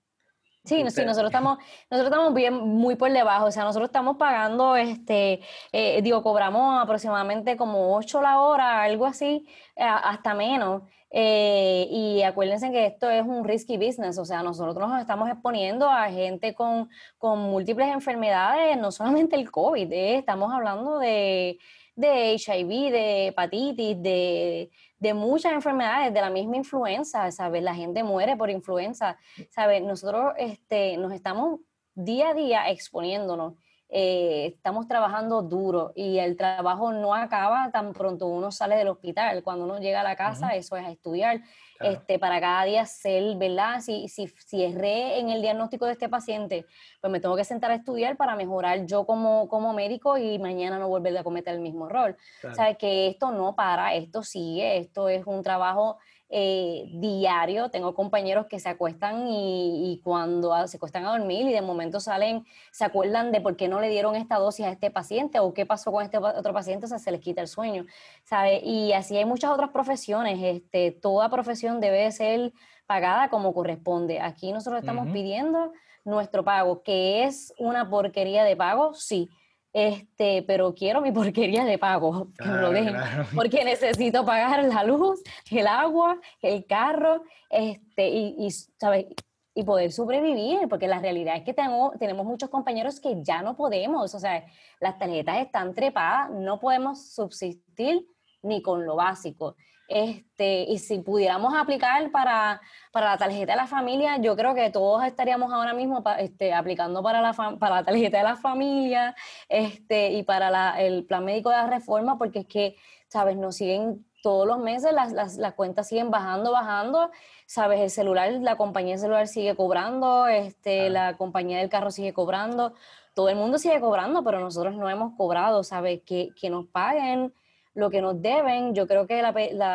Sí, 0.64 0.84
sí, 0.90 1.02
nosotros 1.02 1.30
estamos, 1.30 1.57
nosotros 1.90 2.12
estamos 2.12 2.34
bien 2.34 2.52
muy 2.52 2.96
por 2.96 3.11
debajo, 3.11 3.46
o 3.46 3.50
sea, 3.50 3.64
nosotros 3.64 3.88
estamos 3.88 4.18
pagando, 4.18 4.76
este, 4.76 5.40
eh, 5.72 6.02
digo, 6.02 6.22
cobramos 6.22 6.82
aproximadamente 6.82 7.57
como 7.57 7.96
8 7.96 8.20
la 8.20 8.38
hora, 8.42 8.82
algo 8.82 9.07
así, 9.07 9.48
hasta 9.74 10.34
menos. 10.34 10.82
Eh, 11.11 11.86
y 11.90 12.22
acuérdense 12.22 12.70
que 12.70 12.84
esto 12.84 13.09
es 13.09 13.24
un 13.24 13.44
risky 13.44 13.78
business, 13.78 14.18
o 14.18 14.26
sea, 14.26 14.42
nosotros 14.42 14.90
nos 14.90 15.00
estamos 15.00 15.30
exponiendo 15.30 15.88
a 15.88 16.11
gente 16.11 16.55
con, 16.55 16.90
con 17.16 17.38
múltiples 17.38 17.88
enfermedades, 17.88 18.76
no 18.76 18.92
solamente 18.92 19.36
el 19.36 19.50
COVID, 19.50 19.90
eh, 19.90 20.16
estamos 20.16 20.52
hablando 20.52 20.98
de, 20.98 21.59
de 21.97 22.34
HIV, 22.34 22.90
de 22.90 23.26
hepatitis, 23.28 24.03
de, 24.03 24.70
de, 24.99 25.14
muchas 25.14 25.53
enfermedades, 25.53 26.12
de 26.12 26.20
la 26.20 26.30
misma 26.30 26.57
influenza, 26.57 27.30
¿sabes? 27.30 27.62
La 27.62 27.74
gente 27.74 28.03
muere 28.03 28.36
por 28.36 28.51
influenza, 28.51 29.16
¿sabes? 29.51 29.82
Nosotros 29.82 30.32
este, 30.38 30.97
nos 30.97 31.12
estamos 31.12 31.61
día 31.95 32.30
a 32.30 32.34
día 32.34 32.70
exponiéndonos 32.70 33.55
eh, 33.89 34.53
estamos 34.57 34.89
trabajando 34.89 35.43
duro 35.43 35.93
y 35.95 36.18
el 36.18 36.37
trabajo 36.37 36.93
no 36.93 37.14
acaba 37.14 37.70
tan 37.70 37.93
pronto 37.93 38.26
uno 38.26 38.51
sale 38.51 38.76
del 38.76 38.89
hospital. 38.89 39.43
Cuando 39.43 39.64
uno 39.64 39.78
llega 39.78 40.01
a 40.01 40.05
la 40.05 40.16
casa, 40.16 40.51
eso 40.57 40.76
es 40.76 40.85
a 40.85 40.91
estudiar. 40.91 41.43
Este, 41.80 42.18
para 42.18 42.41
cada 42.41 42.64
día 42.64 42.87
ser, 42.87 43.37
¿verdad? 43.37 43.80
Si, 43.80 44.09
si, 44.09 44.28
si 44.28 44.62
erré 44.62 45.18
en 45.18 45.28
el 45.28 45.43
diagnóstico 45.43 45.87
de 45.87 45.93
este 45.93 46.09
paciente, 46.09 46.66
pues 47.01 47.11
me 47.11 47.20
tengo 47.20 47.37
que 47.37 47.45
sentar 47.45 47.70
a 47.72 47.74
estudiar 47.74 48.16
para 48.16 48.37
mejorar 48.37 48.87
yo 48.87 49.05
como, 49.05 49.49
como 49.49 49.72
médico 49.74 50.16
y 50.16 50.39
mañana 50.39 50.78
no 50.78 50.89
volver 50.89 51.16
a 51.18 51.24
cometer 51.24 51.55
el 51.55 51.61
mismo 51.61 51.89
error. 51.89 52.16
O 52.49 52.55
sea, 52.55 52.74
que 52.74 53.09
esto 53.09 53.32
no 53.32 53.55
para, 53.55 53.95
esto 53.95 54.22
sigue, 54.22 54.78
esto 54.78 55.09
es 55.09 55.26
un 55.26 55.43
trabajo 55.43 55.99
eh, 56.31 56.87
diario. 56.95 57.68
Tengo 57.70 57.95
compañeros 57.95 58.47
que 58.47 58.59
se 58.59 58.68
acuestan 58.68 59.27
y, 59.29 60.01
cuando 60.03 60.66
se 60.66 60.77
acuestan 60.77 61.07
a 61.07 61.16
dormir 61.16 61.47
y 61.49 61.53
de 61.53 61.62
momento 61.62 62.01
salen, 62.01 62.45
se 62.72 62.85
acuerdan 62.85 63.31
de 63.31 63.41
por 63.41 63.57
qué 63.57 63.68
no 63.68 63.81
le 63.81 63.89
dieron 63.89 64.16
esta 64.16 64.37
dosis 64.37 64.66
a 64.66 64.70
este 64.70 64.91
paciente 64.91 65.39
o 65.39 65.55
qué 65.55 65.66
pasó 65.66 65.93
con 65.93 66.03
este 66.03 66.18
otro 66.18 66.53
paciente, 66.53 66.87
o 66.87 66.89
sea, 66.89 66.99
se 66.99 67.11
les 67.11 67.20
quita 67.20 67.41
el 67.41 67.49
sueño, 67.49 67.87
¿sabe? 68.25 68.61
Y 68.64 68.93
así 68.93 69.16
hay 69.16 69.25
muchas 69.25 69.51
otras 69.51 69.70
profesiones. 69.70 70.39
Este, 70.43 70.91
toda 70.91 71.29
profesión 71.29 71.81
debe 71.81 72.11
ser 72.11 72.53
pagada 72.87 73.29
como 73.29 73.55
corresponde. 73.55 74.20
Aquí 74.20 74.53
nosotros 74.53 74.81
estamos 74.81 75.09
pidiendo 75.12 75.72
nuestro 76.05 76.45
pago, 76.45 76.83
que 76.83 77.25
es 77.25 77.55
una 77.59 77.89
porquería 77.89 78.45
de 78.45 78.57
pago, 78.57 78.95
sí 78.95 79.31
este, 79.75 80.45
pero 80.47 80.72
quiero 80.72 81.03
mi 81.03 81.12
porquería 81.12 81.64
de 81.64 81.79
pago, 81.79 82.29
que 82.39 82.49
me 82.49 82.61
lo 82.61 82.70
dejen, 82.70 82.95
porque 83.35 83.64
necesito 83.64 84.25
pagar 84.25 84.64
la 84.64 84.85
luz, 84.85 85.20
el 85.51 85.66
agua, 85.66 86.18
el 86.41 86.64
carro, 86.64 87.25
este, 87.51 88.09
y, 88.09 88.37
y 88.39 88.51
¿sabes? 88.51 89.07
y 89.53 89.64
poder 89.64 89.93
sobrevivir, 89.93 90.68
porque 90.68 90.89
la 90.89 91.01
realidad 91.01 91.37
es 91.37 91.43
que 91.43 91.55
tenemos, 91.55 91.97
tenemos 91.99 92.25
muchos 92.25 92.51
compañeros 92.51 93.01
que 93.01 93.22
ya 93.22 93.43
no 93.43 93.57
podemos, 93.57 94.14
o 94.14 94.18
sea, 94.18 94.45
las 94.81 94.99
tarjetas 94.99 95.39
están 95.39 95.75
trepadas, 95.75 96.31
no 96.31 96.59
podemos 96.59 97.12
subsistir 97.12 98.07
ni 98.43 98.62
con 98.62 98.85
lo 98.85 98.97
básico. 98.97 99.57
Este, 99.89 100.62
y 100.62 100.78
si 100.78 100.99
pudiéramos 100.99 101.55
aplicar 101.55 102.11
para, 102.11 102.61
para 102.91 103.11
la 103.11 103.18
tarjeta 103.18 103.53
de 103.53 103.57
la 103.57 103.66
familia, 103.66 104.16
yo 104.16 104.35
creo 104.37 104.55
que 104.55 104.70
todos 104.70 105.05
estaríamos 105.05 105.53
ahora 105.53 105.74
mismo 105.74 106.03
este, 106.18 106.55
aplicando 106.55 107.03
para 107.03 107.20
la, 107.20 107.32
para 107.32 107.76
la 107.76 107.85
tarjeta 107.85 108.18
de 108.18 108.24
la 108.24 108.37
familia 108.37 109.14
este, 109.49 110.12
y 110.12 110.22
para 110.22 110.51
la, 110.51 110.80
el 110.80 111.05
plan 111.05 111.24
médico 111.24 111.51
de 111.51 111.57
la 111.57 111.66
reforma, 111.66 112.16
porque 112.18 112.41
es 112.41 112.47
que, 112.47 112.76
¿sabes? 113.09 113.37
Nos 113.37 113.57
siguen 113.57 114.07
todos 114.22 114.47
los 114.47 114.59
meses, 114.59 114.93
las, 114.93 115.12
las, 115.12 115.37
las 115.37 115.53
cuentas 115.53 115.87
siguen 115.89 116.11
bajando, 116.11 116.51
bajando 116.51 117.11
sabes, 117.47 117.80
el 117.80 117.91
celular, 117.91 118.32
la 118.32 118.57
compañía 118.57 118.99
celular 118.99 119.28
sigue 119.28 119.55
cobrando, 119.55 120.26
este, 120.26 120.91
la 120.91 121.16
compañía 121.16 121.59
del 121.59 121.68
carro 121.68 121.91
sigue 121.91 122.12
cobrando, 122.12 122.74
todo 123.14 123.28
el 123.28 123.37
mundo 123.37 123.59
sigue 123.59 123.80
cobrando, 123.80 124.24
pero 124.24 124.41
nosotros 124.41 124.74
no 124.74 124.89
hemos 124.89 125.14
cobrado, 125.16 125.62
sabes, 125.62 126.03
que, 126.05 126.30
que 126.41 126.51
nos 126.51 126.66
paguen 126.66 127.32
lo 127.75 127.91
que 127.91 128.01
nos 128.01 128.20
deben, 128.22 128.75
yo 128.75 128.87
creo 128.87 129.07
que 129.07 129.20
la, 129.20 129.33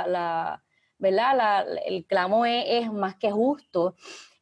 la, 0.08 0.64
¿verdad? 0.98 1.66
el 1.86 2.06
clamo 2.06 2.46
es, 2.46 2.92
más 2.92 3.16
que 3.16 3.32
justo. 3.32 3.96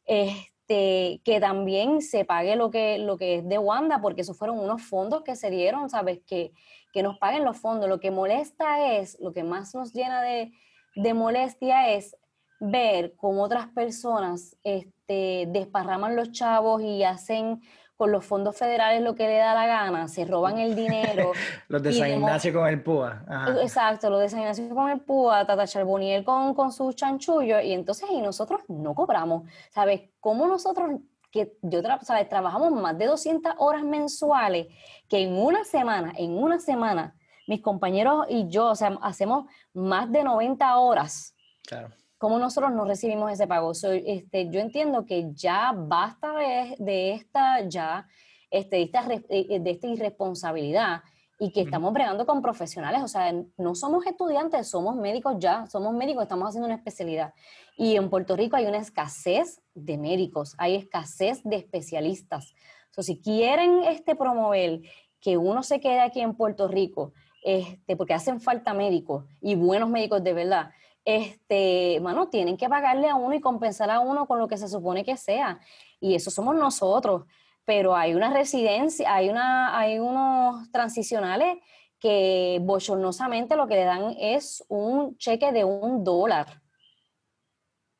Este, 0.04 1.20
que 1.24 1.40
también 1.40 2.02
se 2.02 2.24
pague 2.24 2.56
lo 2.56 2.70
que, 2.70 2.98
lo 2.98 3.16
que 3.16 3.36
es 3.36 3.48
de 3.48 3.58
Wanda, 3.58 4.00
porque 4.00 4.22
esos 4.22 4.36
fueron 4.36 4.58
unos 4.58 4.82
fondos 4.82 5.22
que 5.22 5.36
se 5.36 5.50
dieron, 5.50 5.88
¿sabes? 5.90 6.20
Que, 6.26 6.52
que 6.92 7.02
nos 7.02 7.18
paguen 7.18 7.44
los 7.44 7.58
fondos. 7.58 7.88
Lo 7.88 8.00
que 8.00 8.10
molesta 8.10 8.94
es, 8.96 9.18
lo 9.20 9.32
que 9.32 9.44
más 9.44 9.74
nos 9.74 9.92
llena 9.92 10.22
de, 10.22 10.52
de 10.94 11.14
molestia 11.14 11.90
es 11.92 12.16
ver 12.60 13.14
cómo 13.16 13.42
otras 13.42 13.68
personas 13.68 14.56
este, 14.64 15.46
desparraman 15.48 16.16
los 16.16 16.32
chavos 16.32 16.82
y 16.82 17.04
hacen 17.04 17.60
con 17.98 18.12
los 18.12 18.24
fondos 18.24 18.56
federales 18.56 19.02
lo 19.02 19.16
que 19.16 19.26
le 19.26 19.38
da 19.38 19.54
la 19.54 19.66
gana, 19.66 20.06
se 20.06 20.24
roban 20.24 20.56
el 20.58 20.76
dinero. 20.76 21.32
los 21.68 21.82
de 21.82 21.92
San 21.92 22.08
Ignacio 22.12 22.52
con 22.52 22.68
el 22.68 22.80
PUA. 22.80 23.24
Exacto, 23.60 24.08
los 24.08 24.20
de 24.20 24.28
San 24.28 24.38
Ignacio 24.38 24.72
con 24.72 24.88
el 24.88 25.00
PUA, 25.00 25.44
Tata 25.44 25.66
Charboniel 25.66 26.22
con, 26.22 26.54
con 26.54 26.70
su 26.70 26.92
chanchullo, 26.92 27.60
y 27.60 27.72
entonces, 27.72 28.08
y 28.12 28.20
nosotros 28.20 28.60
no 28.68 28.94
cobramos. 28.94 29.50
¿Sabes? 29.70 30.02
¿Cómo 30.20 30.46
nosotros, 30.46 31.00
que 31.32 31.58
yo, 31.60 31.80
¿sabes? 32.02 32.28
Trabajamos 32.28 32.70
más 32.70 32.96
de 32.96 33.06
200 33.06 33.54
horas 33.58 33.82
mensuales, 33.82 34.68
que 35.08 35.18
en 35.18 35.36
una 35.36 35.64
semana, 35.64 36.12
en 36.16 36.38
una 36.38 36.60
semana, 36.60 37.16
mis 37.48 37.60
compañeros 37.60 38.26
y 38.28 38.48
yo, 38.48 38.66
o 38.66 38.76
sea, 38.76 38.96
hacemos 39.02 39.46
más 39.74 40.08
de 40.12 40.22
90 40.22 40.76
horas. 40.76 41.34
Claro 41.66 41.97
¿Cómo 42.18 42.38
nosotros 42.38 42.72
no 42.72 42.84
recibimos 42.84 43.32
ese 43.32 43.46
pago? 43.46 43.72
este, 43.72 44.50
yo 44.50 44.60
entiendo 44.60 45.06
que 45.06 45.30
ya 45.32 45.72
basta 45.72 46.34
de, 46.78 47.12
esta, 47.12 47.60
ya, 47.68 48.06
este, 48.50 48.76
de, 48.76 48.82
esta, 48.82 49.06
eh, 49.28 49.60
de 49.60 49.70
esta 49.70 49.86
irresponsabilidad 49.86 51.02
y 51.38 51.52
que 51.52 51.60
estamos 51.60 51.92
bregando 51.92 52.26
con 52.26 52.42
profesionales, 52.42 53.00
o 53.02 53.06
sea, 53.06 53.32
no 53.56 53.76
somos 53.76 54.04
estudiantes, 54.04 54.68
somos 54.68 54.96
médicos 54.96 55.36
ya, 55.38 55.66
somos 55.66 55.94
médicos, 55.94 56.24
estamos 56.24 56.48
haciendo 56.48 56.66
una 56.66 56.74
especialidad. 56.74 57.32
Y 57.76 57.94
en 57.94 58.10
Puerto 58.10 58.34
Rico 58.34 58.56
hay 58.56 58.66
una 58.66 58.78
escasez 58.78 59.62
de 59.74 59.96
médicos, 59.96 60.56
hay 60.58 60.74
escasez 60.74 61.40
de 61.44 61.54
especialistas. 61.54 62.54
O 62.96 63.02
si 63.02 63.20
quieren 63.20 63.84
este, 63.84 64.16
promover 64.16 64.80
que 65.20 65.36
uno 65.36 65.62
se 65.62 65.78
quede 65.78 66.00
aquí 66.00 66.20
en 66.20 66.34
Puerto 66.34 66.66
Rico, 66.66 67.12
este, 67.44 67.96
porque 67.96 68.14
hacen 68.14 68.40
falta 68.40 68.74
médicos 68.74 69.24
y 69.40 69.54
buenos 69.54 69.88
médicos 69.88 70.24
de 70.24 70.32
verdad, 70.32 70.70
este, 71.08 72.00
bueno, 72.02 72.28
tienen 72.28 72.58
que 72.58 72.68
pagarle 72.68 73.08
a 73.08 73.14
uno 73.14 73.34
y 73.34 73.40
compensar 73.40 73.90
a 73.90 73.98
uno 73.98 74.26
con 74.26 74.38
lo 74.38 74.46
que 74.46 74.58
se 74.58 74.68
supone 74.68 75.04
que 75.04 75.16
sea. 75.16 75.58
Y 76.00 76.14
eso 76.14 76.30
somos 76.30 76.54
nosotros. 76.54 77.24
Pero 77.64 77.96
hay 77.96 78.14
una 78.14 78.30
residencia, 78.30 79.14
hay, 79.14 79.30
una, 79.30 79.78
hay 79.78 79.98
unos 79.98 80.70
transicionales 80.70 81.56
que 81.98 82.58
bochornosamente 82.60 83.56
lo 83.56 83.66
que 83.66 83.76
le 83.76 83.84
dan 83.84 84.14
es 84.18 84.62
un 84.68 85.16
cheque 85.16 85.50
de 85.50 85.64
un 85.64 86.04
dólar 86.04 86.60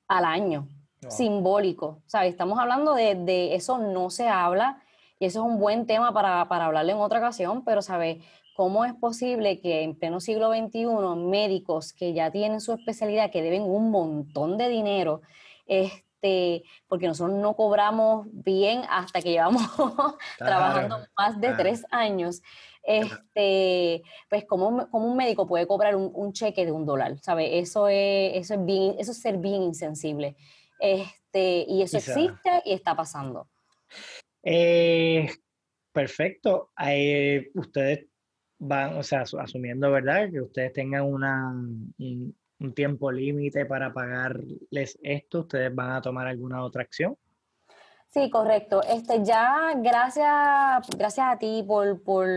al 0.06 0.26
año, 0.26 0.68
simbólico. 1.08 2.02
¿Sabes? 2.04 2.32
Estamos 2.32 2.58
hablando 2.58 2.92
de, 2.92 3.14
de, 3.14 3.54
eso, 3.54 3.78
no 3.78 4.10
se 4.10 4.28
habla, 4.28 4.82
y 5.18 5.24
eso 5.24 5.40
es 5.40 5.50
un 5.50 5.58
buen 5.58 5.86
tema 5.86 6.12
para, 6.12 6.46
para 6.46 6.66
hablarle 6.66 6.92
en 6.92 6.98
otra 6.98 7.20
ocasión, 7.20 7.64
pero, 7.64 7.80
¿sabes? 7.80 8.18
¿Cómo 8.58 8.84
es 8.84 8.92
posible 8.92 9.60
que 9.60 9.82
en 9.82 9.94
pleno 9.94 10.18
siglo 10.18 10.52
XXI 10.52 10.86
médicos 11.14 11.92
que 11.92 12.12
ya 12.12 12.32
tienen 12.32 12.60
su 12.60 12.72
especialidad, 12.72 13.30
que 13.30 13.40
deben 13.40 13.62
un 13.62 13.92
montón 13.92 14.58
de 14.58 14.68
dinero, 14.68 15.22
este, 15.68 16.64
porque 16.88 17.06
nosotros 17.06 17.38
no 17.38 17.54
cobramos 17.54 18.26
bien 18.32 18.82
hasta 18.90 19.22
que 19.22 19.30
llevamos 19.30 19.62
trabajando 20.38 21.06
más 21.16 21.40
de 21.40 21.54
tres 21.54 21.84
años, 21.92 22.42
este, 22.82 24.02
pues 24.28 24.44
como, 24.44 24.90
como 24.90 25.06
un 25.06 25.16
médico 25.16 25.46
puede 25.46 25.68
cobrar 25.68 25.94
un, 25.94 26.32
cheque 26.32 26.66
de 26.66 26.72
un 26.72 26.84
dólar, 26.84 27.16
¿sabe? 27.22 27.60
Eso 27.60 27.86
es, 27.86 28.32
eso 28.34 28.54
es 28.54 28.64
bien, 28.64 28.96
eso 28.98 29.12
es 29.12 29.20
ser 29.20 29.36
bien 29.36 29.62
insensible. 29.62 30.34
Este, 30.80 31.64
y 31.68 31.82
eso 31.82 31.98
existe 31.98 32.60
y 32.64 32.72
está 32.72 32.96
pasando. 32.96 33.46
Eh, 34.42 35.28
perfecto. 35.92 36.72
Eh, 36.84 37.52
ustedes 37.54 38.08
van, 38.58 38.96
o 38.96 39.02
sea, 39.02 39.22
asumiendo, 39.22 39.90
¿verdad? 39.90 40.30
Que 40.30 40.40
ustedes 40.40 40.72
tengan 40.72 41.04
una, 41.04 41.50
un, 41.50 42.34
tiempo 42.74 43.12
límite 43.12 43.66
para 43.66 43.92
pagarles 43.92 44.98
esto, 45.02 45.40
¿ustedes 45.40 45.74
van 45.74 45.92
a 45.92 46.02
tomar 46.02 46.26
alguna 46.26 46.64
otra 46.64 46.82
acción? 46.82 47.16
Sí, 48.08 48.30
correcto. 48.30 48.82
Este, 48.82 49.22
ya 49.22 49.72
gracias, 49.76 50.88
gracias 50.96 51.26
a 51.26 51.38
ti 51.38 51.64
por, 51.66 52.02
por, 52.02 52.28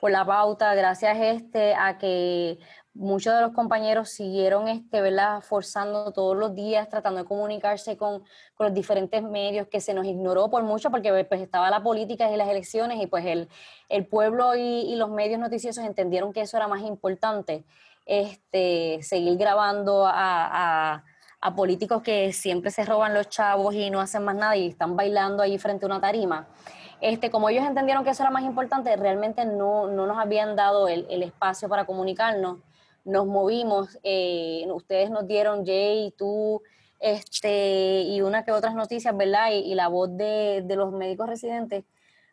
por 0.00 0.10
la 0.10 0.24
pauta, 0.24 0.74
gracias 0.74 1.18
este, 1.20 1.74
a 1.74 1.98
que 1.98 2.58
muchos 2.98 3.32
de 3.32 3.40
los 3.40 3.52
compañeros 3.52 4.10
siguieron 4.10 4.66
este, 4.66 5.00
¿verdad? 5.00 5.40
forzando 5.40 6.10
todos 6.10 6.36
los 6.36 6.54
días, 6.56 6.88
tratando 6.88 7.20
de 7.20 7.26
comunicarse 7.26 7.96
con, 7.96 8.24
con, 8.56 8.66
los 8.66 8.74
diferentes 8.74 9.22
medios, 9.22 9.68
que 9.68 9.80
se 9.80 9.94
nos 9.94 10.04
ignoró 10.04 10.50
por 10.50 10.64
mucho 10.64 10.90
porque 10.90 11.24
pues, 11.24 11.40
estaba 11.40 11.70
la 11.70 11.80
política 11.80 12.30
y 12.30 12.36
las 12.36 12.48
elecciones 12.48 13.00
y 13.00 13.06
pues 13.06 13.24
el, 13.24 13.48
el 13.88 14.04
pueblo 14.04 14.56
y, 14.56 14.96
los 14.96 15.10
medios 15.10 15.38
noticiosos 15.38 15.84
entendieron 15.84 16.32
que 16.32 16.40
eso 16.40 16.56
era 16.56 16.66
más 16.66 16.82
importante, 16.82 17.64
este, 18.04 18.98
seguir 19.02 19.38
grabando 19.38 20.04
a, 20.04 21.04
a, 21.40 21.54
políticos 21.54 22.02
que 22.02 22.32
siempre 22.32 22.72
se 22.72 22.84
roban 22.84 23.14
los 23.14 23.28
chavos 23.28 23.76
y 23.76 23.90
no 23.90 24.00
hacen 24.00 24.24
más 24.24 24.34
nada 24.34 24.56
y 24.56 24.66
están 24.66 24.96
bailando 24.96 25.40
ahí 25.42 25.56
frente 25.56 25.84
a 25.84 25.86
una 25.86 26.00
tarima. 26.00 26.48
Este, 27.00 27.30
como 27.30 27.48
ellos 27.48 27.64
entendieron 27.64 28.02
que 28.02 28.10
eso 28.10 28.24
era 28.24 28.32
más 28.32 28.42
importante, 28.42 28.96
realmente 28.96 29.44
no, 29.44 29.86
no 29.86 30.04
nos 30.06 30.18
habían 30.18 30.56
dado 30.56 30.88
el 30.88 31.22
espacio 31.22 31.68
para 31.68 31.86
comunicarnos 31.86 32.58
nos 33.04 33.26
movimos, 33.26 33.98
eh, 34.02 34.66
ustedes 34.72 35.10
nos 35.10 35.26
dieron, 35.26 35.64
Jay, 35.64 36.12
tú, 36.16 36.62
este, 37.00 38.02
y 38.02 38.20
una 38.22 38.44
que 38.44 38.52
otras 38.52 38.74
noticias, 38.74 39.16
¿verdad? 39.16 39.50
Y, 39.52 39.74
la 39.74 39.88
voz 39.88 40.16
de, 40.16 40.62
de, 40.64 40.76
los 40.76 40.92
médicos 40.92 41.28
residentes, 41.28 41.84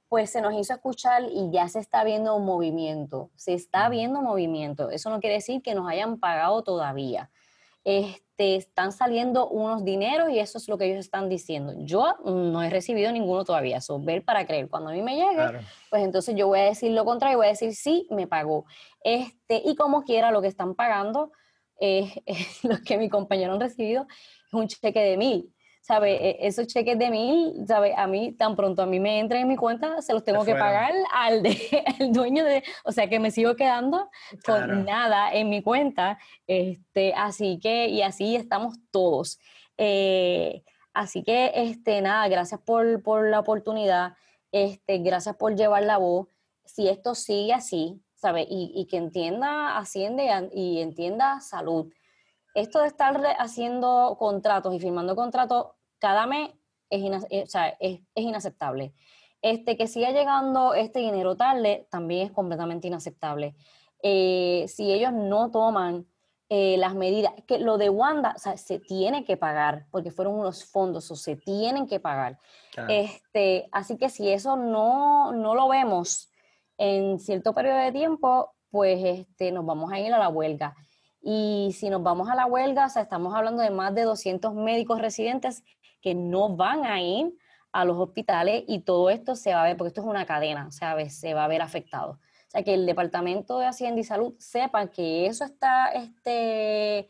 pues 0.09 0.29
se 0.29 0.41
nos 0.41 0.53
hizo 0.53 0.73
escuchar 0.73 1.23
y 1.23 1.49
ya 1.51 1.67
se 1.67 1.79
está 1.79 2.03
viendo 2.03 2.35
un 2.35 2.45
movimiento, 2.45 3.29
se 3.35 3.53
está 3.53 3.89
viendo 3.89 4.21
movimiento. 4.21 4.89
Eso 4.89 5.09
no 5.09 5.19
quiere 5.19 5.35
decir 5.35 5.61
que 5.61 5.75
nos 5.75 5.87
hayan 5.89 6.19
pagado 6.19 6.63
todavía. 6.63 7.29
Este, 7.85 8.55
están 8.55 8.91
saliendo 8.91 9.47
unos 9.47 9.85
dineros 9.85 10.29
y 10.29 10.39
eso 10.39 10.57
es 10.57 10.67
lo 10.67 10.77
que 10.77 10.85
ellos 10.85 10.99
están 10.99 11.29
diciendo. 11.29 11.73
Yo 11.77 12.15
no 12.25 12.61
he 12.61 12.69
recibido 12.69 13.11
ninguno 13.11 13.45
todavía, 13.45 13.77
eso 13.77 13.99
ver 13.99 14.25
para 14.25 14.45
creer. 14.45 14.69
Cuando 14.69 14.89
a 14.89 14.93
mí 14.93 15.01
me 15.01 15.15
llegue, 15.15 15.59
pues 15.89 16.03
entonces 16.03 16.35
yo 16.35 16.47
voy 16.47 16.59
a 16.59 16.63
decir 16.63 16.91
lo 16.91 17.05
contrario, 17.05 17.37
voy 17.37 17.47
a 17.47 17.51
decir 17.51 17.73
sí, 17.75 18.07
me 18.09 18.27
pagó. 18.27 18.65
Este, 19.03 19.61
y 19.63 19.75
como 19.75 20.03
quiera, 20.03 20.31
lo 20.31 20.41
que 20.41 20.47
están 20.47 20.75
pagando, 20.75 21.31
eh, 21.79 22.11
los 22.63 22.81
que 22.81 22.97
mi 22.97 23.07
compañero 23.07 23.53
han 23.53 23.59
recibido, 23.59 24.07
es 24.47 24.53
un 24.53 24.67
cheque 24.67 24.99
de 24.99 25.15
mil. 25.15 25.54
¿Sabe? 25.85 26.29
E, 26.29 26.47
esos 26.47 26.65
cheques 26.65 26.97
de 26.97 27.11
mil, 27.11 27.67
¿sabe? 27.67 27.93
A 27.95 28.07
mí, 28.07 28.31
tan 28.31 28.55
pronto 28.55 28.81
a 28.81 28.85
mí 28.87 28.99
me 28.99 29.19
entren 29.19 29.43
en 29.43 29.47
mi 29.47 29.55
cuenta, 29.55 30.01
se 30.01 30.13
los 30.13 30.23
tengo 30.23 30.43
que 30.43 30.55
pagar 30.55 30.91
al, 31.13 31.43
de, 31.43 31.55
dueño 32.09 32.43
de, 32.43 32.63
o 32.85 32.91
sea 32.91 33.07
que 33.07 33.19
me 33.19 33.29
sigo 33.29 33.55
quedando 33.55 34.09
con 34.43 34.83
nada 34.83 35.31
en 35.31 35.47
mi 35.47 35.61
cuenta, 35.61 36.17
este, 36.47 37.13
así 37.13 37.59
que, 37.61 37.87
y 37.87 38.01
así 38.01 38.35
estamos 38.35 38.77
todos. 38.89 39.39
Eh, 39.77 40.63
así 40.91 41.21
que, 41.21 41.51
este, 41.53 42.01
nada, 42.01 42.27
gracias 42.29 42.59
por, 42.61 43.03
por 43.03 43.29
la 43.29 43.39
oportunidad, 43.39 44.15
este, 44.51 44.97
gracias 44.97 45.35
por 45.35 45.55
llevar 45.55 45.83
la 45.83 45.97
voz. 45.97 46.27
Si 46.63 46.89
esto 46.89 47.13
sigue 47.13 47.53
así, 47.53 48.01
¿sabe? 48.15 48.41
Y, 48.49 48.71
y 48.73 48.87
que 48.87 48.97
entienda 48.97 49.77
Hacienda 49.77 50.49
y 50.51 50.81
entienda 50.81 51.41
salud 51.41 51.93
esto 52.55 52.79
de 52.79 52.87
estar 52.87 53.21
haciendo 53.37 54.15
contratos 54.17 54.73
y 54.73 54.79
firmando 54.79 55.15
contratos 55.15 55.74
cada 56.05 56.27
mes 56.27 56.51
es, 56.91 57.01
eh, 57.79 58.03
inaceptable. 58.13 58.93
Este, 59.41 59.75
que 59.75 59.87
siga 59.87 60.11
llegando 60.11 60.75
este 60.75 60.99
dinero 60.99 61.35
tarde 61.35 61.87
también 61.89 62.27
es 62.27 62.31
completamente 62.31 62.85
inaceptable. 62.85 63.55
Eh, 64.03 64.65
si 64.67 64.93
ellos 64.93 65.13
no 65.13 65.49
toman 65.49 66.05
eh, 66.49 66.77
las 66.77 66.93
medidas, 66.93 67.33
que 67.47 67.57
lo 67.57 67.79
de 67.79 67.89
Wanda, 67.89 68.33
o 68.35 68.39
sea, 68.39 68.55
se 68.55 68.77
tiene 68.77 69.25
que 69.25 69.35
pagar, 69.35 69.87
porque 69.89 70.11
fueron 70.11 70.35
unos 70.35 70.63
fondos, 70.65 71.09
o 71.09 71.15
se 71.15 71.37
tienen 71.37 71.87
que 71.87 71.99
pagar. 71.99 72.37
Este, 72.87 73.67
así 73.71 73.97
que 73.97 74.09
si 74.09 74.29
eso 74.29 74.57
no, 74.57 75.31
no 75.31 75.55
lo 75.55 75.67
vemos 75.69 76.29
en 76.77 77.17
cierto 77.17 77.55
periodo 77.55 77.77
de 77.77 77.91
tiempo, 77.91 78.53
pues 78.69 79.03
este, 79.03 79.51
nos 79.51 79.65
vamos 79.65 79.91
a 79.91 79.99
ir 79.99 80.13
a 80.13 80.19
la 80.19 80.29
huelga. 80.29 80.75
Y 81.27 81.71
si 81.73 81.89
nos 81.89 82.03
vamos 82.03 82.29
a 82.29 82.35
la 82.35 82.45
huelga, 82.45 82.85
o 82.85 82.89
sea, 82.89 83.01
estamos 83.01 83.33
hablando 83.33 83.63
de 83.63 83.71
más 83.71 83.95
de 83.95 84.03
200 84.03 84.53
médicos 84.53 85.01
residentes 85.01 85.63
que 86.05 86.13
no 86.13 86.55
van 86.55 86.85
a 86.85 87.01
ir 87.01 87.35
a 87.71 87.83
los 87.83 87.97
hospitales 87.97 88.63
y 88.67 88.81
todo 88.81 89.09
esto 89.09 89.35
se 89.35 89.55
va 89.55 89.63
a 89.63 89.65
ver, 89.65 89.75
porque 89.75 89.87
esto 89.87 90.01
es 90.01 90.07
una 90.07 90.27
cadena, 90.27 90.67
o 90.67 90.71
sea, 90.71 90.95
se 91.09 91.33
va 91.33 91.45
a 91.45 91.47
ver 91.47 91.63
afectado. 91.63 92.11
O 92.11 92.49
sea, 92.51 92.61
que 92.61 92.75
el 92.75 92.85
Departamento 92.85 93.57
de 93.57 93.65
Hacienda 93.65 94.01
y 94.01 94.03
Salud 94.03 94.35
sepa 94.37 94.85
que 94.91 95.25
eso 95.25 95.43
está, 95.43 95.87
este, 95.87 97.07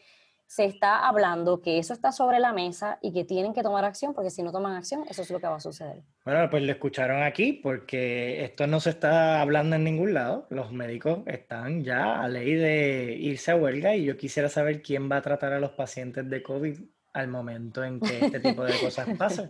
se 0.47 0.63
está 0.63 1.05
hablando, 1.09 1.61
que 1.61 1.77
eso 1.77 1.91
está 1.91 2.13
sobre 2.13 2.39
la 2.39 2.53
mesa 2.53 2.97
y 3.01 3.11
que 3.11 3.25
tienen 3.25 3.53
que 3.53 3.63
tomar 3.63 3.83
acción, 3.83 4.13
porque 4.13 4.29
si 4.29 4.43
no 4.43 4.53
toman 4.53 4.77
acción, 4.77 5.03
eso 5.09 5.23
es 5.23 5.29
lo 5.29 5.41
que 5.41 5.47
va 5.47 5.57
a 5.57 5.59
suceder. 5.59 6.03
Bueno, 6.23 6.49
pues 6.49 6.63
lo 6.63 6.71
escucharon 6.71 7.21
aquí, 7.21 7.51
porque 7.51 8.45
esto 8.45 8.65
no 8.65 8.79
se 8.79 8.91
está 8.91 9.41
hablando 9.41 9.75
en 9.75 9.83
ningún 9.83 10.13
lado. 10.13 10.47
Los 10.49 10.71
médicos 10.71 11.19
están 11.25 11.83
ya 11.83 12.21
a 12.21 12.29
ley 12.29 12.53
de 12.53 13.17
irse 13.19 13.51
a 13.51 13.57
huelga 13.57 13.93
y 13.93 14.05
yo 14.05 14.15
quisiera 14.15 14.47
saber 14.47 14.81
quién 14.81 15.11
va 15.11 15.17
a 15.17 15.21
tratar 15.21 15.51
a 15.51 15.59
los 15.59 15.71
pacientes 15.71 16.29
de 16.29 16.41
COVID 16.41 16.79
al 17.15 17.29
momento 17.29 17.83
en 17.83 17.99
que 17.99 18.25
este 18.25 18.39
tipo 18.41 18.63
de 18.65 18.73
cosas 18.81 19.07
pasan. 19.17 19.47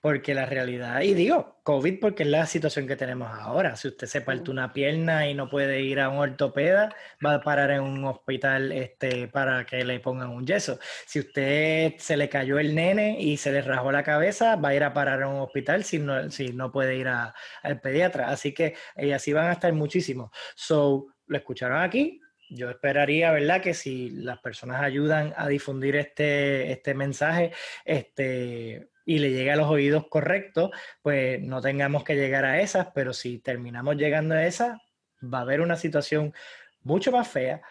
Porque 0.00 0.34
la 0.34 0.46
realidad, 0.46 1.00
y 1.00 1.14
digo, 1.14 1.60
COVID 1.62 2.00
porque 2.00 2.24
es 2.24 2.28
la 2.28 2.44
situación 2.46 2.86
que 2.88 2.96
tenemos 2.96 3.28
ahora. 3.30 3.76
Si 3.76 3.88
usted 3.88 4.08
se 4.08 4.20
parte 4.20 4.50
una 4.50 4.72
pierna 4.72 5.28
y 5.28 5.34
no 5.34 5.48
puede 5.48 5.80
ir 5.82 6.00
a 6.00 6.08
un 6.08 6.18
ortopeda, 6.18 6.94
va 7.24 7.34
a 7.34 7.40
parar 7.40 7.70
en 7.70 7.82
un 7.82 8.04
hospital 8.04 8.72
este, 8.72 9.28
para 9.28 9.64
que 9.64 9.84
le 9.84 10.00
pongan 10.00 10.30
un 10.30 10.44
yeso. 10.44 10.78
Si 11.06 11.20
usted 11.20 11.94
se 11.98 12.16
le 12.16 12.28
cayó 12.28 12.58
el 12.58 12.74
nene 12.74 13.16
y 13.20 13.36
se 13.36 13.52
le 13.52 13.62
rajó 13.62 13.92
la 13.92 14.02
cabeza, 14.02 14.56
va 14.56 14.70
a 14.70 14.74
ir 14.74 14.82
a 14.82 14.92
parar 14.92 15.22
en 15.22 15.28
un 15.28 15.40
hospital 15.40 15.84
si 15.84 16.00
no, 16.00 16.30
si 16.30 16.52
no 16.52 16.72
puede 16.72 16.96
ir 16.96 17.06
a, 17.06 17.32
al 17.62 17.80
pediatra. 17.80 18.30
Así 18.30 18.52
que 18.52 18.74
y 18.96 19.12
así 19.12 19.32
van 19.32 19.46
a 19.46 19.52
estar 19.52 19.72
muchísimos. 19.72 20.30
So, 20.56 21.06
lo 21.26 21.36
escucharon 21.36 21.80
aquí, 21.80 22.20
yo 22.48 22.70
esperaría, 22.70 23.32
¿verdad?, 23.32 23.62
que 23.62 23.74
si 23.74 24.10
las 24.10 24.38
personas 24.38 24.82
ayudan 24.82 25.32
a 25.36 25.48
difundir 25.48 25.96
este, 25.96 26.72
este 26.72 26.94
mensaje 26.94 27.52
este, 27.84 28.88
y 29.04 29.18
le 29.18 29.30
llegue 29.30 29.52
a 29.52 29.56
los 29.56 29.68
oídos 29.68 30.06
correctos, 30.08 30.70
pues 31.02 31.40
no 31.40 31.60
tengamos 31.60 32.04
que 32.04 32.16
llegar 32.16 32.44
a 32.44 32.60
esas, 32.60 32.88
pero 32.94 33.12
si 33.12 33.38
terminamos 33.38 33.96
llegando 33.96 34.34
a 34.34 34.46
esas, 34.46 34.78
va 35.22 35.38
a 35.38 35.42
haber 35.42 35.60
una 35.60 35.76
situación 35.76 36.34
mucho 36.82 37.12
más 37.12 37.28
fea, 37.28 37.62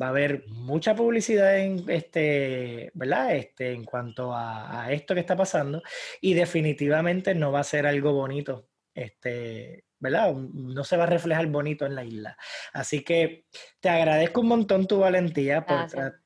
va 0.00 0.06
a 0.06 0.10
haber 0.10 0.44
mucha 0.48 0.94
publicidad 0.94 1.58
en, 1.58 1.88
este, 1.88 2.90
¿verdad? 2.94 3.34
Este, 3.34 3.72
en 3.72 3.84
cuanto 3.84 4.34
a, 4.34 4.84
a 4.84 4.92
esto 4.92 5.14
que 5.14 5.20
está 5.20 5.36
pasando 5.36 5.82
y 6.20 6.34
definitivamente 6.34 7.34
no 7.34 7.50
va 7.50 7.60
a 7.60 7.64
ser 7.64 7.86
algo 7.86 8.12
bonito 8.12 8.68
este, 8.94 9.84
¿verdad? 10.00 10.32
No 10.34 10.82
se 10.82 10.96
va 10.96 11.04
a 11.04 11.06
reflejar 11.06 11.46
bonito 11.46 11.86
en 11.86 11.94
la 11.94 12.04
isla. 12.04 12.36
Así 12.72 13.04
que 13.04 13.44
te 13.80 13.88
agradezco 13.88 14.40
un 14.40 14.48
montón 14.48 14.86
tu 14.86 14.98
valentía, 14.98 15.64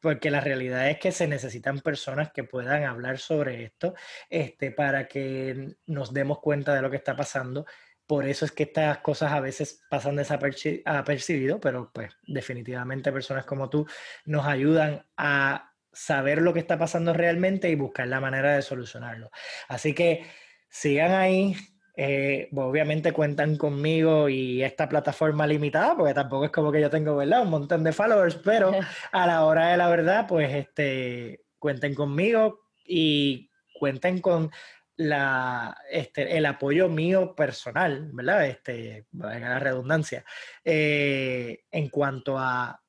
porque 0.01 0.31
la 0.31 0.41
realidad 0.41 0.89
es 0.89 0.99
que 0.99 1.13
se 1.13 1.27
necesitan 1.27 1.81
personas 1.81 2.33
que 2.33 2.45
puedan 2.45 2.85
hablar 2.85 3.19
sobre 3.19 3.65
esto, 3.65 3.95
este, 4.31 4.71
para 4.71 5.07
que 5.07 5.75
nos 5.87 6.13
demos 6.13 6.39
cuenta 6.39 6.75
de 6.75 6.83
lo 6.83 6.91
que 6.91 6.97
está 6.97 7.15
pasando. 7.15 7.67
Por 8.07 8.27
eso 8.27 8.45
es 8.45 8.53
que 8.53 8.65
estas 8.65 8.99
cosas 8.99 9.33
a 9.33 9.41
veces 9.41 9.83
pasan 9.91 10.17
desapercibido, 10.17 11.59
pero 11.59 11.91
pues 11.93 12.13
definitivamente 12.27 13.13
personas 13.13 13.45
como 13.45 13.71
tú 13.71 13.87
nos 14.27 14.47
ayudan 14.47 15.07
a 15.17 15.73
saber 15.91 16.43
lo 16.43 16.53
que 16.53 16.61
está 16.61 16.79
pasando 16.79 17.13
realmente 17.13 17.71
y 17.71 17.77
buscar 17.77 18.07
la 18.09 18.21
manera 18.21 18.55
de 18.55 18.63
solucionarlo. 18.63 19.31
Así 19.69 19.95
que 19.95 20.27
sigan 20.69 21.13
ahí, 21.13 21.57
eh, 21.97 22.49
pues, 22.53 22.67
obviamente 22.67 23.13
cuentan 23.13 23.57
conmigo 23.57 24.29
y 24.29 24.63
esta 24.63 24.89
plataforma 24.89 25.47
limitada, 25.47 25.97
porque 25.97 26.15
tampoco 26.15 26.47
es 26.47 26.51
como 26.51 26.73
que 26.73 26.81
yo 26.81 26.91
tengo, 26.91 27.17
¿verdad? 27.17 27.43
Un 27.43 27.51
montón 27.51 27.85
de 27.85 27.93
followers, 27.93 28.37
pero 28.37 28.73
a 29.13 29.27
la 29.27 29.45
hora 29.45 29.69
de 29.69 29.77
la 29.77 29.89
verdad, 29.89 30.27
pues 30.29 30.53
este, 30.53 31.45
cuenten 31.59 31.95
conmigo 31.95 32.67
y 32.85 33.51
cuenten 33.79 34.21
con 34.21 34.51
la, 34.97 35.77
este, 35.91 36.37
el 36.37 36.47
apoyo 36.47 36.89
mío 36.89 37.35
personal, 37.35 38.11
¿verdad? 38.13 38.47
Este, 38.47 39.07
la 39.13 39.59
redundancia, 39.59 40.25
eh, 40.65 41.65
en 41.71 41.89
cuanto 41.89 42.39
a 42.39 42.84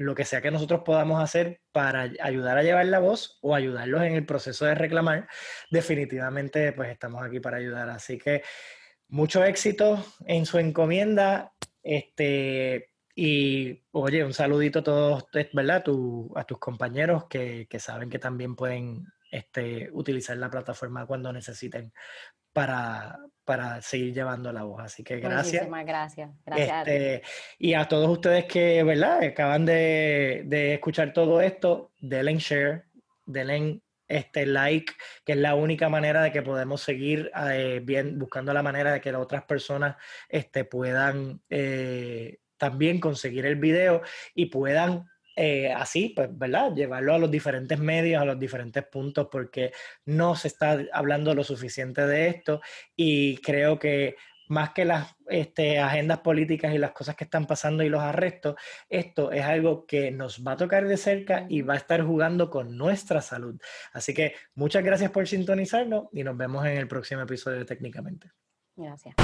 lo 0.00 0.14
que 0.14 0.24
sea 0.24 0.40
que 0.40 0.50
nosotros 0.50 0.80
podamos 0.82 1.22
hacer 1.22 1.60
para 1.72 2.10
ayudar 2.22 2.56
a 2.56 2.62
llevar 2.62 2.86
la 2.86 3.00
voz 3.00 3.38
o 3.42 3.54
ayudarlos 3.54 4.02
en 4.02 4.14
el 4.14 4.24
proceso 4.24 4.64
de 4.64 4.74
reclamar, 4.74 5.28
definitivamente 5.70 6.72
pues 6.72 6.88
estamos 6.88 7.22
aquí 7.22 7.38
para 7.38 7.58
ayudar. 7.58 7.90
Así 7.90 8.16
que 8.16 8.42
mucho 9.08 9.44
éxito 9.44 10.02
en 10.26 10.46
su 10.46 10.58
encomienda. 10.58 11.52
Este, 11.82 12.92
y 13.14 13.82
oye, 13.90 14.24
un 14.24 14.32
saludito 14.32 14.78
a 14.78 14.84
todos, 14.84 15.24
¿verdad? 15.52 15.84
a 16.34 16.44
tus 16.44 16.58
compañeros 16.58 17.26
que, 17.28 17.66
que, 17.68 17.78
saben 17.78 18.08
que 18.08 18.18
también 18.18 18.56
pueden 18.56 19.04
este, 19.30 19.90
utilizar 19.92 20.38
la 20.38 20.50
plataforma 20.50 21.04
cuando 21.04 21.30
necesiten 21.30 21.92
para, 22.54 23.18
para 23.50 23.82
seguir 23.82 24.14
llevando 24.14 24.52
la 24.52 24.62
voz. 24.62 24.80
Así 24.80 25.02
que 25.02 25.18
gracias. 25.18 25.62
Muchísimas 25.64 25.84
gracias. 25.84 26.30
Gracias. 26.46 26.86
Este, 26.86 27.22
y 27.58 27.74
a 27.74 27.88
todos 27.88 28.08
ustedes 28.08 28.44
que, 28.44 28.84
¿verdad? 28.84 29.24
Acaban 29.24 29.66
de, 29.66 30.42
de 30.46 30.74
escuchar 30.74 31.12
todo 31.12 31.40
esto, 31.40 31.90
denle 31.98 32.36
share, 32.36 32.84
denle 33.26 33.80
este 34.06 34.46
like, 34.46 34.92
que 35.24 35.32
es 35.32 35.38
la 35.38 35.56
única 35.56 35.88
manera 35.88 36.22
de 36.22 36.30
que 36.30 36.42
podemos 36.42 36.80
seguir 36.80 37.32
eh, 37.50 37.80
bien, 37.82 38.20
buscando 38.20 38.54
la 38.54 38.62
manera 38.62 38.92
de 38.92 39.00
que 39.00 39.10
las 39.10 39.20
otras 39.20 39.42
personas 39.42 39.96
este, 40.28 40.64
puedan 40.64 41.42
eh, 41.50 42.38
también 42.56 43.00
conseguir 43.00 43.46
el 43.46 43.56
video 43.56 44.02
y 44.32 44.46
puedan 44.46 45.08
eh, 45.42 45.72
así, 45.72 46.12
pues, 46.14 46.28
¿verdad? 46.36 46.74
Llevarlo 46.74 47.14
a 47.14 47.18
los 47.18 47.30
diferentes 47.30 47.78
medios, 47.78 48.20
a 48.20 48.26
los 48.26 48.38
diferentes 48.38 48.84
puntos, 48.84 49.28
porque 49.32 49.72
no 50.04 50.36
se 50.36 50.48
está 50.48 50.78
hablando 50.92 51.34
lo 51.34 51.42
suficiente 51.42 52.06
de 52.06 52.28
esto 52.28 52.60
y 52.94 53.38
creo 53.38 53.78
que 53.78 54.16
más 54.48 54.74
que 54.74 54.84
las 54.84 55.16
este, 55.28 55.78
agendas 55.78 56.18
políticas 56.18 56.74
y 56.74 56.78
las 56.78 56.90
cosas 56.92 57.16
que 57.16 57.24
están 57.24 57.46
pasando 57.46 57.82
y 57.82 57.88
los 57.88 58.02
arrestos, 58.02 58.56
esto 58.90 59.32
es 59.32 59.42
algo 59.42 59.86
que 59.86 60.10
nos 60.10 60.46
va 60.46 60.52
a 60.52 60.56
tocar 60.58 60.86
de 60.86 60.98
cerca 60.98 61.46
y 61.48 61.62
va 61.62 61.72
a 61.72 61.78
estar 61.78 62.02
jugando 62.02 62.50
con 62.50 62.76
nuestra 62.76 63.22
salud. 63.22 63.58
Así 63.94 64.12
que 64.12 64.34
muchas 64.54 64.84
gracias 64.84 65.10
por 65.10 65.26
sintonizarnos 65.26 66.08
y 66.12 66.22
nos 66.22 66.36
vemos 66.36 66.66
en 66.66 66.76
el 66.76 66.86
próximo 66.86 67.22
episodio 67.22 67.60
de 67.60 67.64
Técnicamente. 67.64 68.30
Gracias. 68.76 69.14